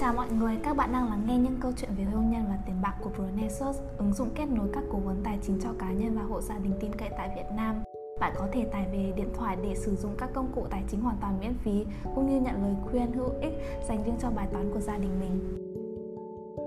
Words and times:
chào 0.00 0.12
mọi 0.12 0.30
người, 0.32 0.58
các 0.62 0.76
bạn 0.76 0.92
đang 0.92 1.08
lắng 1.08 1.24
nghe 1.26 1.38
những 1.38 1.56
câu 1.60 1.72
chuyện 1.76 1.90
về 1.98 2.04
hôn 2.04 2.30
nhân 2.30 2.44
và 2.48 2.58
tiền 2.66 2.76
bạc 2.82 2.94
của 3.00 3.10
Renaissance, 3.18 3.78
ứng 3.98 4.12
dụng 4.12 4.28
kết 4.34 4.46
nối 4.46 4.68
các 4.72 4.84
cố 4.92 4.98
vấn 4.98 5.20
tài 5.24 5.38
chính 5.42 5.60
cho 5.62 5.68
cá 5.78 5.92
nhân 5.92 6.16
và 6.16 6.22
hộ 6.22 6.40
gia 6.40 6.58
đình 6.58 6.72
tin 6.80 6.90
cậy 6.98 7.08
tại 7.18 7.30
Việt 7.36 7.56
Nam. 7.56 7.74
Bạn 8.20 8.32
có 8.38 8.48
thể 8.52 8.64
tải 8.64 8.86
về 8.92 9.12
điện 9.16 9.28
thoại 9.34 9.56
để 9.62 9.74
sử 9.74 9.96
dụng 9.96 10.14
các 10.18 10.30
công 10.34 10.52
cụ 10.54 10.66
tài 10.70 10.82
chính 10.90 11.00
hoàn 11.00 11.16
toàn 11.20 11.40
miễn 11.40 11.54
phí, 11.54 11.84
cũng 12.14 12.30
như 12.30 12.40
nhận 12.40 12.62
lời 12.62 12.74
khuyên 12.90 13.12
hữu 13.12 13.28
ích 13.40 13.52
dành 13.88 14.04
riêng 14.04 14.16
cho 14.20 14.30
bài 14.30 14.46
toán 14.52 14.70
của 14.72 14.80
gia 14.80 14.98
đình 14.98 15.20
mình. 15.20 15.59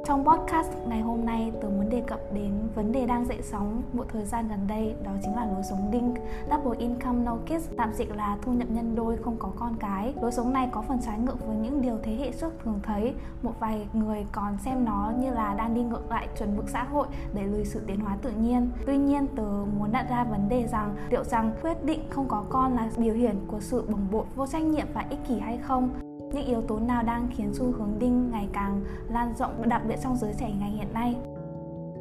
Trong 0.08 0.26
podcast 0.26 0.72
ngày 0.88 1.02
hôm 1.02 1.26
nay, 1.26 1.52
tôi 1.62 1.72
muốn 1.72 1.90
đề 1.90 2.02
cập 2.08 2.20
đến 2.34 2.52
vấn 2.76 2.92
đề 2.92 3.06
đang 3.06 3.26
dậy 3.26 3.40
sóng 3.42 3.82
một 3.94 4.06
thời 4.14 4.26
gian 4.26 4.48
gần 4.48 4.60
đây, 4.68 4.96
đó 5.04 5.12
chính 5.24 5.36
là 5.36 5.46
lối 5.46 5.64
sống 5.64 5.90
DINK, 5.92 6.16
Double 6.52 6.80
Income 6.80 7.24
No 7.24 7.36
Kids, 7.46 7.70
tạm 7.78 7.94
dịch 7.94 8.16
là 8.16 8.38
thu 8.42 8.54
nhập 8.54 8.68
nhân 8.72 8.96
đôi 8.96 9.18
không 9.18 9.36
có 9.40 9.52
con 9.60 9.76
cái. 9.80 10.14
Lối 10.22 10.32
sống 10.32 10.54
này 10.54 10.70
có 10.72 10.82
phần 10.82 10.98
trái 11.06 11.20
ngược 11.20 11.48
với 11.48 11.56
những 11.56 11.82
điều 11.82 11.98
thế 12.04 12.16
hệ 12.16 12.32
trước 12.32 12.54
thường 12.64 12.80
thấy. 12.84 13.14
Một 13.42 13.54
vài 13.60 13.88
người 13.94 14.26
còn 14.32 14.58
xem 14.58 14.86
nó 14.86 15.14
như 15.20 15.32
là 15.32 15.54
đang 15.54 15.74
đi 15.74 15.84
ngược 15.84 16.12
lại 16.12 16.28
chuẩn 16.40 16.58
mực 16.58 16.70
xã 16.70 16.84
hội 16.84 17.08
để 17.34 17.44
lùi 17.44 17.66
sự 17.66 17.82
tiến 17.88 18.00
hóa 18.00 18.18
tự 18.22 18.32
nhiên. 18.32 18.70
Tuy 18.86 18.98
nhiên, 18.98 19.28
tớ 19.36 19.48
muốn 19.78 19.92
đặt 19.92 20.10
ra 20.10 20.24
vấn 20.24 20.50
đề 20.50 20.68
rằng 20.68 20.96
liệu 21.10 21.24
rằng 21.24 21.52
quyết 21.62 21.86
định 21.86 22.00
không 22.10 22.28
có 22.28 22.44
con 22.50 22.76
là 22.76 22.90
biểu 22.98 23.14
hiện 23.14 23.36
của 23.48 23.60
sự 23.60 23.84
bồng 23.90 24.08
bột, 24.12 24.26
vô 24.36 24.48
trách 24.48 24.64
nhiệm 24.64 24.88
và 24.94 25.06
ích 25.10 25.20
kỷ 25.28 25.40
hay 25.40 25.58
không? 25.58 26.13
Những 26.34 26.46
yếu 26.46 26.62
tố 26.62 26.80
nào 26.80 27.04
đang 27.04 27.28
khiến 27.32 27.54
xu 27.54 27.72
hướng 27.72 28.00
đinh 28.00 28.32
ngày 28.32 28.50
càng 28.54 28.82
lan 29.10 29.34
rộng, 29.38 29.70
đặc 29.70 29.82
biệt 29.88 29.96
trong 30.04 30.18
giới 30.18 30.34
trẻ 30.40 30.52
ngày 30.60 30.72
hiện 30.72 30.94
nay? 30.94 31.16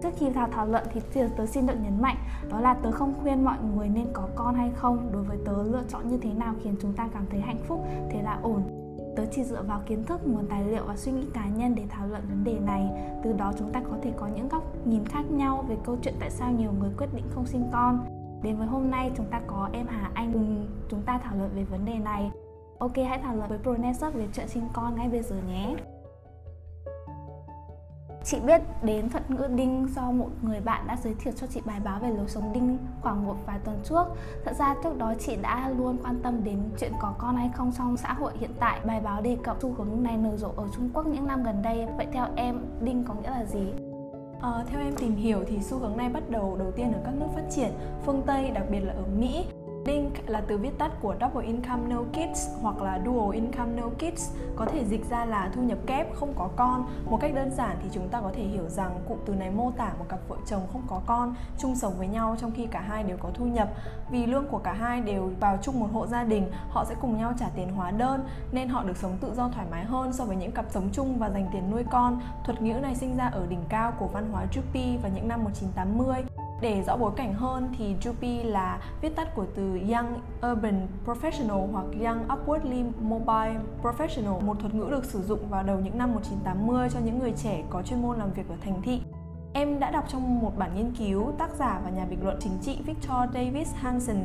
Trước 0.03 0.11
khi 0.17 0.31
vào 0.31 0.49
thảo 0.53 0.67
luận 0.67 0.85
thì 0.93 1.01
tớ 1.37 1.47
xin 1.47 1.67
được 1.67 1.75
nhấn 1.83 2.03
mạnh, 2.03 2.17
đó 2.51 2.61
là 2.61 2.75
tớ 2.75 2.91
không 2.91 3.15
khuyên 3.23 3.45
mọi 3.45 3.57
người 3.75 3.89
nên 3.89 4.07
có 4.13 4.29
con 4.35 4.55
hay 4.55 4.71
không. 4.75 5.11
Đối 5.13 5.23
với 5.23 5.39
tớ, 5.45 5.63
lựa 5.63 5.83
chọn 5.89 6.09
như 6.09 6.19
thế 6.19 6.33
nào 6.35 6.55
khiến 6.63 6.77
chúng 6.81 6.93
ta 6.93 7.09
cảm 7.15 7.27
thấy 7.31 7.41
hạnh 7.41 7.63
phúc, 7.65 7.85
thế 8.11 8.23
là 8.23 8.39
ổn. 8.43 8.63
Tớ 9.17 9.23
chỉ 9.31 9.45
dựa 9.45 9.63
vào 9.63 9.81
kiến 9.87 10.05
thức, 10.05 10.21
nguồn 10.27 10.47
tài 10.47 10.65
liệu 10.65 10.85
và 10.87 10.97
suy 10.97 11.13
nghĩ 11.13 11.27
cá 11.35 11.49
nhân 11.49 11.75
để 11.75 11.83
thảo 11.89 12.07
luận 12.07 12.23
vấn 12.29 12.45
đề 12.45 12.59
này. 12.59 12.91
Từ 13.25 13.33
đó 13.33 13.53
chúng 13.59 13.73
ta 13.73 13.81
có 13.91 13.97
thể 14.03 14.13
có 14.17 14.27
những 14.27 14.49
góc 14.49 14.87
nhìn 14.87 15.05
khác 15.05 15.31
nhau 15.31 15.65
về 15.69 15.77
câu 15.85 15.97
chuyện 16.03 16.15
tại 16.21 16.31
sao 16.31 16.53
nhiều 16.53 16.73
người 16.81 16.91
quyết 16.99 17.15
định 17.15 17.25
không 17.31 17.47
sinh 17.47 17.65
con. 17.73 17.99
Đến 18.43 18.57
với 18.57 18.67
hôm 18.67 18.91
nay, 18.91 19.13
chúng 19.17 19.27
ta 19.27 19.41
có 19.47 19.69
em 19.73 19.87
Hà 19.89 20.11
Anh 20.15 20.33
cùng 20.33 20.67
chúng 20.89 21.03
ta 21.03 21.19
thảo 21.19 21.37
luận 21.37 21.51
về 21.55 21.65
vấn 21.65 21.85
đề 21.85 21.99
này. 21.99 22.31
Ok, 22.83 22.97
hãy 23.09 23.19
thảo 23.19 23.37
luận 23.37 23.49
với 23.49 23.59
ProNesup 23.59 24.15
về 24.15 24.27
chuyện 24.33 24.49
sinh 24.49 24.69
con 24.73 24.97
ngay 24.97 25.09
bây 25.09 25.23
giờ 25.23 25.37
nhé. 25.49 25.75
Chị 28.25 28.41
biết 28.41 28.63
đến 28.83 29.09
thuật 29.09 29.31
ngữ 29.31 29.47
đinh 29.55 29.89
do 29.95 30.11
một 30.11 30.29
người 30.43 30.61
bạn 30.61 30.87
đã 30.87 30.97
giới 31.03 31.15
thiệu 31.15 31.33
cho 31.37 31.47
chị 31.47 31.61
bài 31.65 31.81
báo 31.85 31.99
về 32.01 32.09
lối 32.09 32.29
sống 32.29 32.53
đinh 32.53 32.79
khoảng 33.01 33.27
một 33.27 33.37
vài 33.47 33.59
tuần 33.65 33.81
trước. 33.85 34.07
Thật 34.45 34.57
ra 34.59 34.75
trước 34.83 34.99
đó 34.99 35.15
chị 35.19 35.37
đã 35.37 35.69
luôn 35.79 35.97
quan 36.03 36.21
tâm 36.23 36.45
đến 36.45 36.59
chuyện 36.79 36.93
có 37.01 37.15
con 37.19 37.37
hay 37.37 37.51
không 37.55 37.73
trong 37.79 37.97
xã 37.97 38.13
hội 38.13 38.33
hiện 38.41 38.51
tại. 38.61 38.81
Bài 38.87 39.01
báo 39.01 39.23
đề 39.23 39.37
cập 39.43 39.57
xu 39.61 39.73
hướng 39.73 40.03
này 40.03 40.17
nở 40.17 40.37
rộ 40.37 40.51
ở 40.57 40.69
Trung 40.77 40.91
Quốc 40.95 41.07
những 41.07 41.27
năm 41.27 41.43
gần 41.45 41.63
đây. 41.63 41.87
Vậy 41.97 42.07
theo 42.13 42.27
em, 42.37 42.61
đinh 42.81 43.05
có 43.05 43.15
nghĩa 43.15 43.31
là 43.31 43.45
gì? 43.45 43.73
À, 44.41 44.65
theo 44.67 44.81
em 44.81 44.95
tìm 44.97 45.17
hiểu 45.17 45.45
thì 45.47 45.61
xu 45.61 45.79
hướng 45.79 45.97
này 45.97 46.09
bắt 46.09 46.31
đầu 46.31 46.57
đầu 46.59 46.71
tiên 46.73 46.93
ở 46.93 47.01
các 47.05 47.15
nước 47.15 47.27
phát 47.35 47.45
triển 47.51 47.71
phương 48.05 48.23
Tây, 48.27 48.51
đặc 48.51 48.65
biệt 48.71 48.81
là 48.81 48.93
ở 48.93 49.05
Mỹ 49.19 49.47
DINK 49.87 50.13
là 50.27 50.41
từ 50.41 50.59
viết 50.59 50.79
tắt 50.79 50.93
của 51.01 51.15
Double 51.21 51.47
Income 51.47 51.95
No 51.95 52.03
Kids 52.13 52.49
hoặc 52.61 52.83
là 52.83 53.01
Dual 53.05 53.35
Income 53.35 53.73
No 53.81 53.89
Kids 53.89 54.31
có 54.57 54.65
thể 54.65 54.85
dịch 54.85 55.11
ra 55.11 55.25
là 55.25 55.51
thu 55.55 55.63
nhập 55.63 55.79
kép 55.87 56.15
không 56.15 56.35
có 56.39 56.49
con. 56.57 56.87
Một 57.11 57.19
cách 57.21 57.35
đơn 57.35 57.51
giản 57.51 57.77
thì 57.83 57.89
chúng 57.93 58.09
ta 58.09 58.21
có 58.21 58.31
thể 58.35 58.43
hiểu 58.43 58.69
rằng 58.69 59.01
cụm 59.09 59.19
từ 59.27 59.35
này 59.35 59.51
mô 59.51 59.71
tả 59.71 59.93
một 59.99 60.05
cặp 60.09 60.19
vợ 60.29 60.37
chồng 60.47 60.63
không 60.73 60.83
có 60.87 61.01
con 61.07 61.35
chung 61.59 61.77
sống 61.77 61.93
với 61.99 62.09
nhau 62.09 62.37
trong 62.41 62.53
khi 62.53 62.67
cả 62.67 62.81
hai 62.81 63.03
đều 63.03 63.17
có 63.17 63.31
thu 63.35 63.45
nhập. 63.45 63.69
Vì 64.11 64.27
lương 64.27 64.49
của 64.49 64.59
cả 64.59 64.73
hai 64.73 65.01
đều 65.01 65.31
vào 65.41 65.59
chung 65.63 65.81
một 65.81 65.89
hộ 65.93 66.07
gia 66.07 66.25
đình, 66.25 66.51
họ 66.69 66.85
sẽ 66.85 66.95
cùng 67.01 67.19
nhau 67.19 67.33
trả 67.39 67.47
tiền 67.57 67.73
hóa 67.73 67.91
đơn 67.91 68.25
nên 68.53 68.69
họ 68.69 68.85
được 68.85 68.97
sống 68.97 69.17
tự 69.21 69.35
do 69.35 69.49
thoải 69.49 69.67
mái 69.71 69.85
hơn 69.85 70.13
so 70.13 70.25
với 70.25 70.37
những 70.37 70.53
cặp 70.53 70.65
sống 70.71 70.89
chung 70.93 71.19
và 71.19 71.31
dành 71.31 71.49
tiền 71.53 71.71
nuôi 71.71 71.85
con. 71.91 72.21
Thuật 72.45 72.63
ngữ 72.63 72.75
này 72.75 72.95
sinh 72.95 73.17
ra 73.17 73.27
ở 73.27 73.47
đỉnh 73.47 73.65
cao 73.69 73.93
của 73.99 74.07
văn 74.07 74.29
hóa 74.33 74.47
Yuppie 74.57 74.99
vào 75.03 75.13
những 75.15 75.29
năm 75.29 75.45
1980 75.45 76.42
để 76.63 76.83
rõ 76.87 76.97
bối 76.97 77.13
cảnh 77.17 77.35
hơn 77.35 77.75
thì 77.79 77.95
Jupi 78.01 78.45
là 78.45 78.81
viết 79.01 79.17
tắt 79.17 79.35
của 79.35 79.47
từ 79.55 79.79
Young 79.79 80.21
Urban 80.53 80.87
Professional 81.07 81.73
hoặc 81.73 81.85
Young 82.05 82.29
Upwardly 82.29 82.91
Mobile 83.01 83.61
Professional, 83.83 84.41
một 84.41 84.57
thuật 84.61 84.75
ngữ 84.75 84.89
được 84.91 85.05
sử 85.05 85.23
dụng 85.23 85.49
vào 85.49 85.63
đầu 85.63 85.79
những 85.81 85.99
năm 85.99 86.15
1980 86.15 86.89
cho 86.93 87.01
những 87.05 87.19
người 87.19 87.33
trẻ 87.43 87.63
có 87.71 87.83
chuyên 87.83 88.03
môn 88.03 88.19
làm 88.19 88.33
việc 88.33 88.49
ở 88.49 88.55
thành 88.65 88.83
thị. 88.83 89.01
Đã 89.83 89.91
đọc 89.91 90.05
trong 90.09 90.41
một 90.41 90.53
bản 90.59 90.71
nghiên 90.75 90.93
cứu, 90.99 91.33
tác 91.39 91.51
giả 91.59 91.81
và 91.85 91.91
nhà 91.91 92.05
bình 92.05 92.19
luận 92.23 92.37
chính 92.41 92.59
trị 92.63 92.79
Victor 92.87 93.35
Davis 93.35 93.75
Hansen 93.75 94.25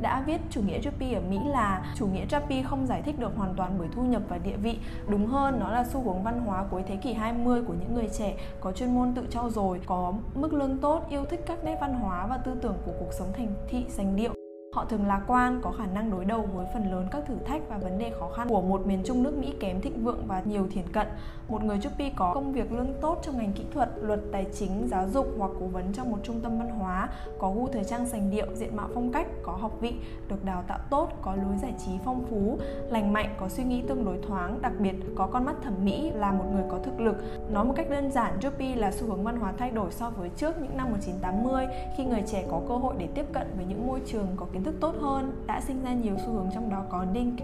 đã 0.00 0.22
viết 0.26 0.40
chủ 0.50 0.62
nghĩa 0.62 0.80
Yuppie 0.84 1.14
ở 1.14 1.20
Mỹ 1.30 1.38
là 1.46 1.94
chủ 1.94 2.06
nghĩa 2.06 2.24
Yuppie 2.32 2.62
không 2.62 2.86
giải 2.86 3.02
thích 3.02 3.18
được 3.18 3.36
hoàn 3.36 3.54
toàn 3.54 3.76
bởi 3.78 3.88
thu 3.94 4.02
nhập 4.02 4.22
và 4.28 4.38
địa 4.38 4.56
vị. 4.56 4.78
Đúng 5.08 5.26
hơn, 5.26 5.60
nó 5.60 5.70
là 5.70 5.84
xu 5.84 6.02
hướng 6.02 6.22
văn 6.22 6.40
hóa 6.40 6.64
cuối 6.70 6.82
thế 6.88 6.96
kỷ 6.96 7.12
20 7.12 7.62
của 7.62 7.74
những 7.80 7.94
người 7.94 8.08
trẻ 8.18 8.36
có 8.60 8.72
chuyên 8.72 8.94
môn 8.94 9.14
tự 9.14 9.26
trau 9.30 9.50
dồi, 9.50 9.80
có 9.86 10.12
mức 10.34 10.52
lương 10.52 10.78
tốt, 10.78 11.06
yêu 11.10 11.24
thích 11.24 11.40
các 11.46 11.64
nét 11.64 11.78
văn 11.80 11.94
hóa 11.94 12.26
và 12.26 12.36
tư 12.36 12.54
tưởng 12.62 12.76
của 12.86 12.92
cuộc 12.98 13.12
sống 13.18 13.32
thành 13.36 13.48
thị 13.68 13.84
sành 13.88 14.16
điệu 14.16 14.37
Họ 14.72 14.84
thường 14.84 15.06
lạc 15.06 15.22
quan, 15.26 15.60
có 15.62 15.72
khả 15.78 15.86
năng 15.86 16.10
đối 16.10 16.24
đầu 16.24 16.48
với 16.54 16.66
phần 16.74 16.92
lớn 16.92 17.06
các 17.10 17.22
thử 17.26 17.34
thách 17.44 17.68
và 17.68 17.78
vấn 17.78 17.98
đề 17.98 18.12
khó 18.20 18.28
khăn 18.28 18.48
của 18.48 18.62
một 18.62 18.86
miền 18.86 19.02
Trung 19.04 19.22
nước 19.22 19.38
Mỹ 19.38 19.52
kém 19.60 19.80
thịnh 19.80 20.04
vượng 20.04 20.24
và 20.26 20.42
nhiều 20.44 20.68
thiển 20.70 20.88
cận. 20.92 21.06
Một 21.48 21.64
người 21.64 21.78
Chupi 21.82 22.10
có 22.16 22.34
công 22.34 22.52
việc 22.52 22.72
lương 22.72 22.94
tốt 23.00 23.18
trong 23.22 23.38
ngành 23.38 23.52
kỹ 23.52 23.64
thuật, 23.74 23.88
luật 24.00 24.20
tài 24.32 24.46
chính, 24.54 24.88
giáo 24.90 25.08
dục 25.08 25.34
hoặc 25.38 25.50
cố 25.60 25.66
vấn 25.66 25.92
trong 25.92 26.10
một 26.10 26.18
trung 26.22 26.40
tâm 26.40 26.58
văn 26.58 26.70
hóa, 26.70 27.08
có 27.38 27.50
gu 27.50 27.68
thời 27.68 27.84
trang 27.84 28.06
sành 28.06 28.30
điệu, 28.30 28.46
diện 28.54 28.76
mạo 28.76 28.88
phong 28.94 29.12
cách, 29.12 29.26
có 29.42 29.52
học 29.52 29.72
vị, 29.80 29.94
được 30.28 30.44
đào 30.44 30.64
tạo 30.68 30.78
tốt, 30.90 31.08
có 31.22 31.34
lối 31.34 31.56
giải 31.62 31.74
trí 31.86 31.92
phong 32.04 32.24
phú, 32.30 32.58
lành 32.90 33.12
mạnh, 33.12 33.34
có 33.40 33.48
suy 33.48 33.64
nghĩ 33.64 33.82
tương 33.88 34.04
đối 34.04 34.18
thoáng, 34.28 34.62
đặc 34.62 34.72
biệt 34.78 34.94
có 35.16 35.26
con 35.26 35.44
mắt 35.44 35.56
thẩm 35.62 35.74
mỹ, 35.84 36.10
là 36.14 36.32
một 36.32 36.44
người 36.52 36.64
có 36.70 36.78
thực 36.84 37.00
lực. 37.00 37.16
Nói 37.50 37.64
một 37.64 37.74
cách 37.76 37.90
đơn 37.90 38.10
giản, 38.12 38.38
Chupi 38.40 38.74
là 38.74 38.90
xu 38.90 39.06
hướng 39.06 39.24
văn 39.24 39.36
hóa 39.36 39.52
thay 39.58 39.70
đổi 39.70 39.90
so 39.90 40.10
với 40.10 40.30
trước 40.36 40.62
những 40.62 40.76
năm 40.76 40.90
1980 40.90 41.66
khi 41.96 42.04
người 42.04 42.22
trẻ 42.26 42.44
có 42.50 42.60
cơ 42.68 42.74
hội 42.74 42.94
để 42.98 43.08
tiếp 43.14 43.26
cận 43.32 43.46
với 43.56 43.66
những 43.68 43.86
môi 43.86 44.00
trường 44.06 44.26
có 44.36 44.46
kiến 44.52 44.57
thức 44.64 44.74
tốt 44.80 44.94
hơn 45.00 45.44
đã 45.46 45.60
sinh 45.60 45.82
ra 45.82 45.92
nhiều 45.92 46.16
xu 46.26 46.32
hướng 46.32 46.50
trong 46.54 46.70
đó 46.70 46.84
có 46.90 47.04
đinh 47.04 47.36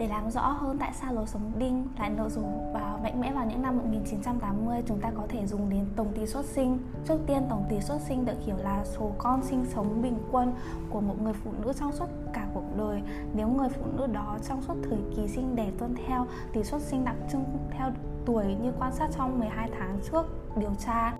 để 0.00 0.06
làm 0.06 0.30
rõ 0.30 0.40
hơn 0.40 0.78
tại 0.78 0.92
sao 0.94 1.14
lối 1.14 1.26
sống 1.26 1.52
đinh 1.58 1.86
lại 1.98 2.10
nội 2.10 2.30
rộ 2.30 2.42
và 2.72 2.98
mạnh 3.02 3.20
mẽ 3.20 3.32
vào 3.32 3.46
những 3.46 3.62
năm 3.62 3.76
1980, 3.76 4.82
chúng 4.86 5.00
ta 5.00 5.10
có 5.16 5.22
thể 5.28 5.46
dùng 5.46 5.70
đến 5.70 5.86
tổng 5.96 6.12
tỷ 6.14 6.26
suất 6.26 6.44
sinh. 6.44 6.78
Trước 7.04 7.18
tiên, 7.26 7.42
tổng 7.50 7.64
tỷ 7.68 7.80
suất 7.80 8.00
sinh 8.00 8.24
được 8.24 8.44
hiểu 8.44 8.56
là 8.56 8.84
số 8.84 9.12
con 9.18 9.42
sinh 9.42 9.64
sống 9.74 10.02
bình 10.02 10.18
quân 10.30 10.52
của 10.90 11.00
một 11.00 11.22
người 11.22 11.32
phụ 11.32 11.50
nữ 11.64 11.72
trong 11.72 11.92
suốt 11.92 12.06
cả 12.32 12.46
cuộc 12.54 12.76
đời. 12.76 13.02
Nếu 13.34 13.48
người 13.48 13.68
phụ 13.68 13.82
nữ 13.96 14.06
đó 14.06 14.38
trong 14.48 14.62
suốt 14.62 14.74
thời 14.82 14.98
kỳ 15.16 15.28
sinh 15.28 15.56
đẻ 15.56 15.70
tuân 15.78 15.94
theo 16.06 16.26
tỷ 16.52 16.64
suất 16.64 16.82
sinh 16.82 17.04
đặc 17.04 17.16
trưng 17.32 17.44
theo 17.70 17.90
tuổi 18.26 18.44
như 18.62 18.72
quan 18.78 18.92
sát 18.92 19.08
trong 19.16 19.38
12 19.38 19.70
tháng 19.78 19.98
trước 20.10 20.26
điều 20.56 20.74
tra 20.74 21.19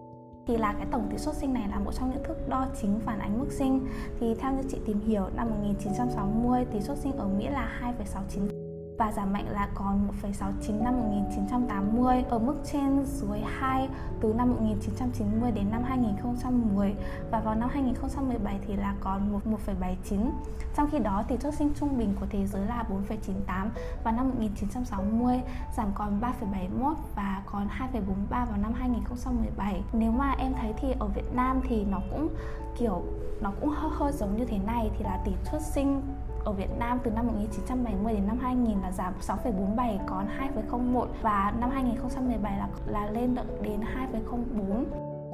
thì 0.50 0.56
là 0.56 0.72
cái 0.72 0.86
tổng 0.90 1.08
tỷ 1.10 1.18
suất 1.18 1.34
sinh 1.34 1.54
này 1.54 1.68
là 1.70 1.78
một 1.78 1.92
trong 1.92 2.10
những 2.10 2.24
thước 2.24 2.48
đo 2.48 2.66
chính 2.80 3.00
phản 3.00 3.18
ánh 3.18 3.38
mức 3.38 3.52
sinh. 3.52 3.86
Thì 4.20 4.34
theo 4.34 4.52
như 4.52 4.62
chị 4.70 4.78
tìm 4.86 5.00
hiểu 5.06 5.24
năm 5.36 5.50
1960 5.50 6.64
tỷ 6.72 6.80
suất 6.80 6.98
sinh 6.98 7.12
ở 7.12 7.28
Mỹ 7.28 7.48
là 7.48 7.94
2,69 7.98 8.59
và 9.00 9.12
giảm 9.12 9.32
mạnh 9.32 9.46
là 9.50 9.68
còn 9.74 10.08
1,69 10.22 10.82
năm 10.82 11.00
1980 11.00 12.24
ở 12.30 12.38
mức 12.38 12.54
trên 12.72 13.04
dưới 13.06 13.38
2 13.40 13.88
từ 14.20 14.32
năm 14.32 14.50
1990 14.50 15.50
đến 15.50 15.70
năm 15.70 15.82
2010 15.82 16.94
và 17.30 17.40
vào 17.40 17.54
năm 17.54 17.68
2017 17.72 18.58
thì 18.66 18.76
là 18.76 18.94
còn 19.00 19.42
1,79 19.56 20.30
trong 20.76 20.90
khi 20.90 20.98
đó 20.98 21.24
tỷ 21.28 21.36
suất 21.38 21.54
sinh 21.54 21.72
trung 21.80 21.98
bình 21.98 22.14
của 22.20 22.26
thế 22.30 22.46
giới 22.46 22.66
là 22.66 22.84
4,98 23.08 23.68
vào 24.04 24.14
năm 24.14 24.28
1960 24.28 25.40
giảm 25.76 25.88
còn 25.94 26.20
3,71 26.20 26.94
và 27.14 27.42
còn 27.46 27.68
2,43 27.92 28.00
vào 28.30 28.56
năm 28.62 28.72
2017 28.72 29.82
nếu 29.92 30.12
mà 30.12 30.34
em 30.38 30.52
thấy 30.60 30.74
thì 30.80 30.88
ở 30.98 31.06
Việt 31.06 31.34
Nam 31.34 31.60
thì 31.68 31.84
nó 31.84 32.00
cũng 32.10 32.28
kiểu 32.78 33.02
nó 33.40 33.52
cũng 33.60 33.70
hơi 33.70 33.90
hơi 33.94 34.12
giống 34.12 34.36
như 34.36 34.44
thế 34.44 34.58
này 34.58 34.90
thì 34.98 35.04
là 35.04 35.20
tỷ 35.24 35.32
suất 35.50 35.62
sinh 35.62 36.02
ở 36.44 36.52
Việt 36.52 36.70
Nam 36.78 36.98
từ 37.04 37.10
năm 37.10 37.26
1970 37.26 38.14
đến 38.14 38.26
năm 38.26 38.38
2000 38.38 38.80
là 38.82 38.92
giảm 38.92 39.14
6,47 39.20 39.98
còn 40.06 40.26
2,01 40.70 41.06
và 41.22 41.54
năm 41.60 41.70
2017 41.70 42.58
là 42.58 42.68
là 42.86 43.10
lên 43.10 43.34
được 43.34 43.62
đến 43.62 43.80
2,04 44.12 44.84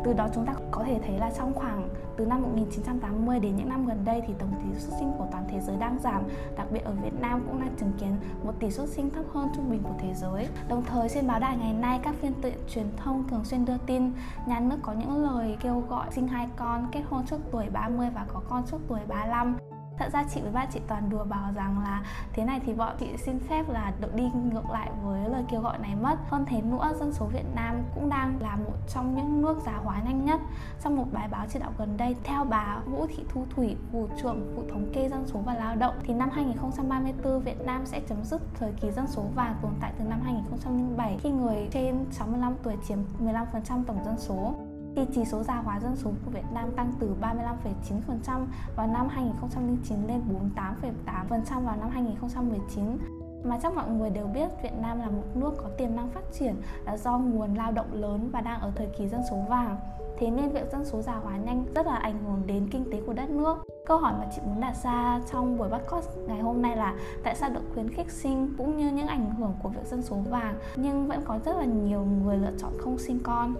từ 0.04 0.12
đó 0.12 0.28
chúng 0.34 0.46
ta 0.46 0.54
có 0.70 0.84
thể 0.84 1.00
thấy 1.06 1.18
là 1.18 1.30
trong 1.38 1.54
khoảng 1.54 1.88
từ 2.16 2.26
năm 2.26 2.42
1980 2.42 3.40
đến 3.40 3.56
những 3.56 3.68
năm 3.68 3.86
gần 3.86 4.04
đây 4.04 4.22
thì 4.26 4.34
tổng 4.38 4.50
tỷ 4.64 4.80
suất 4.80 4.94
sinh 4.98 5.12
của 5.18 5.26
toàn 5.32 5.44
thế 5.48 5.60
giới 5.60 5.76
đang 5.76 5.98
giảm, 6.02 6.22
đặc 6.56 6.66
biệt 6.70 6.84
ở 6.84 6.92
Việt 7.02 7.20
Nam 7.20 7.42
cũng 7.46 7.60
đang 7.60 7.76
chứng 7.80 7.92
kiến 8.00 8.16
một 8.44 8.52
tỷ 8.60 8.70
suất 8.70 8.88
sinh 8.88 9.10
thấp 9.10 9.24
hơn 9.32 9.48
trung 9.56 9.70
bình 9.70 9.82
của 9.82 9.94
thế 9.98 10.14
giới. 10.14 10.48
Đồng 10.68 10.84
thời 10.84 11.08
trên 11.08 11.26
báo 11.26 11.40
đài 11.40 11.56
ngày 11.56 11.72
nay 11.72 12.00
các 12.02 12.14
phiên 12.20 12.32
tiện 12.42 12.58
truyền 12.68 12.86
thông 12.96 13.28
thường 13.28 13.44
xuyên 13.44 13.64
đưa 13.64 13.78
tin 13.86 14.12
nhà 14.46 14.60
nước 14.60 14.76
có 14.82 14.92
những 14.92 15.24
lời 15.24 15.56
kêu 15.60 15.84
gọi 15.88 16.06
sinh 16.10 16.28
hai 16.28 16.48
con, 16.56 16.86
kết 16.92 17.02
hôn 17.10 17.26
trước 17.26 17.40
tuổi 17.50 17.66
30 17.72 18.10
và 18.14 18.26
có 18.28 18.40
con 18.48 18.62
trước 18.70 18.78
tuổi 18.88 19.00
35 19.08 19.56
thật 19.98 20.12
ra 20.12 20.24
chị 20.34 20.40
với 20.40 20.52
ba 20.52 20.66
chị 20.66 20.80
toàn 20.88 21.10
đùa 21.10 21.24
bảo 21.24 21.52
rằng 21.54 21.78
là 21.82 22.02
thế 22.32 22.44
này 22.44 22.60
thì 22.66 22.74
bọn 22.74 22.96
chị 22.98 23.06
xin 23.16 23.38
phép 23.38 23.68
là 23.68 23.92
được 24.00 24.14
đi 24.14 24.30
ngược 24.52 24.70
lại 24.70 24.90
với 25.04 25.28
lời 25.28 25.44
kêu 25.50 25.60
gọi 25.60 25.78
này 25.78 25.94
mất. 25.94 26.16
Hơn 26.28 26.44
thế 26.48 26.62
nữa, 26.62 26.92
dân 27.00 27.12
số 27.12 27.26
Việt 27.26 27.54
Nam 27.54 27.82
cũng 27.94 28.08
đang 28.08 28.38
là 28.40 28.56
một 28.56 28.74
trong 28.88 29.14
những 29.14 29.42
nước 29.42 29.58
già 29.66 29.72
hóa 29.84 30.00
nhanh 30.04 30.24
nhất. 30.24 30.40
Trong 30.82 30.96
một 30.96 31.06
bài 31.12 31.28
báo 31.28 31.46
chỉ 31.48 31.58
đạo 31.58 31.72
gần 31.78 31.96
đây, 31.96 32.16
theo 32.24 32.44
bà 32.44 32.78
Vũ 32.86 33.06
Thị 33.06 33.24
Thu 33.28 33.46
Thủy, 33.56 33.76
vụ 33.92 34.08
trưởng 34.22 34.56
vụ 34.56 34.62
thống 34.70 34.90
kê 34.94 35.08
dân 35.08 35.26
số 35.26 35.40
và 35.44 35.54
lao 35.54 35.76
động, 35.76 35.94
thì 36.02 36.14
năm 36.14 36.30
2034 36.32 37.40
Việt 37.40 37.60
Nam 37.60 37.86
sẽ 37.86 38.00
chấm 38.08 38.24
dứt 38.24 38.42
thời 38.54 38.72
kỳ 38.72 38.90
dân 38.90 39.06
số 39.06 39.22
vàng 39.34 39.54
tồn 39.62 39.72
tại 39.80 39.92
từ 39.98 40.04
năm 40.04 40.20
2007 40.24 41.18
khi 41.22 41.30
người 41.30 41.68
trên 41.70 42.04
65 42.10 42.54
tuổi 42.62 42.74
chiếm 42.88 42.98
15% 43.20 43.84
tổng 43.86 44.04
dân 44.04 44.18
số 44.18 44.54
thì 44.96 45.06
chỉ 45.14 45.24
số 45.24 45.42
già 45.42 45.54
hóa 45.54 45.80
dân 45.80 45.96
số 45.96 46.10
của 46.24 46.30
Việt 46.30 46.44
Nam 46.54 46.70
tăng 46.76 46.92
từ 47.00 47.14
35,9% 47.20 48.46
vào 48.76 48.86
năm 48.86 49.08
2009 49.08 50.06
lên 50.06 50.20
48,8% 50.56 51.64
vào 51.64 51.76
năm 51.76 51.90
2019 51.90 52.98
mà 53.44 53.58
chắc 53.62 53.74
mọi 53.74 53.90
người 53.90 54.10
đều 54.10 54.26
biết 54.26 54.48
Việt 54.62 54.72
Nam 54.82 54.98
là 54.98 55.06
một 55.06 55.22
nước 55.34 55.54
có 55.56 55.68
tiềm 55.78 55.96
năng 55.96 56.08
phát 56.08 56.24
triển 56.32 56.54
là 56.84 56.96
do 56.96 57.18
nguồn 57.18 57.54
lao 57.54 57.72
động 57.72 57.92
lớn 57.92 58.28
và 58.32 58.40
đang 58.40 58.60
ở 58.60 58.72
thời 58.76 58.86
kỳ 58.98 59.08
dân 59.08 59.20
số 59.30 59.36
vàng. 59.48 59.76
Thế 60.18 60.30
nên 60.30 60.50
việc 60.50 60.72
dân 60.72 60.84
số 60.84 61.02
già 61.02 61.12
hóa 61.12 61.36
nhanh 61.36 61.64
rất 61.74 61.86
là 61.86 61.96
ảnh 61.96 62.24
hưởng 62.24 62.42
đến 62.46 62.68
kinh 62.70 62.90
tế 62.92 63.00
của 63.06 63.12
đất 63.12 63.30
nước. 63.30 63.58
Câu 63.86 63.98
hỏi 63.98 64.12
mà 64.18 64.26
chị 64.36 64.42
muốn 64.46 64.60
đặt 64.60 64.74
ra 64.84 65.20
trong 65.32 65.58
buổi 65.58 65.68
podcast 65.68 66.08
ngày 66.28 66.40
hôm 66.40 66.62
nay 66.62 66.76
là 66.76 66.94
tại 67.22 67.34
sao 67.34 67.50
được 67.50 67.62
khuyến 67.74 67.90
khích 67.90 68.10
sinh 68.10 68.54
cũng 68.58 68.76
như 68.76 68.90
những 68.90 69.06
ảnh 69.06 69.34
hưởng 69.34 69.54
của 69.62 69.68
việc 69.68 69.86
dân 69.86 70.02
số 70.02 70.16
vàng 70.16 70.54
nhưng 70.76 71.08
vẫn 71.08 71.22
có 71.24 71.38
rất 71.44 71.56
là 71.56 71.64
nhiều 71.64 72.04
người 72.04 72.36
lựa 72.36 72.52
chọn 72.58 72.72
không 72.78 72.98
sinh 72.98 73.18
con? 73.22 73.54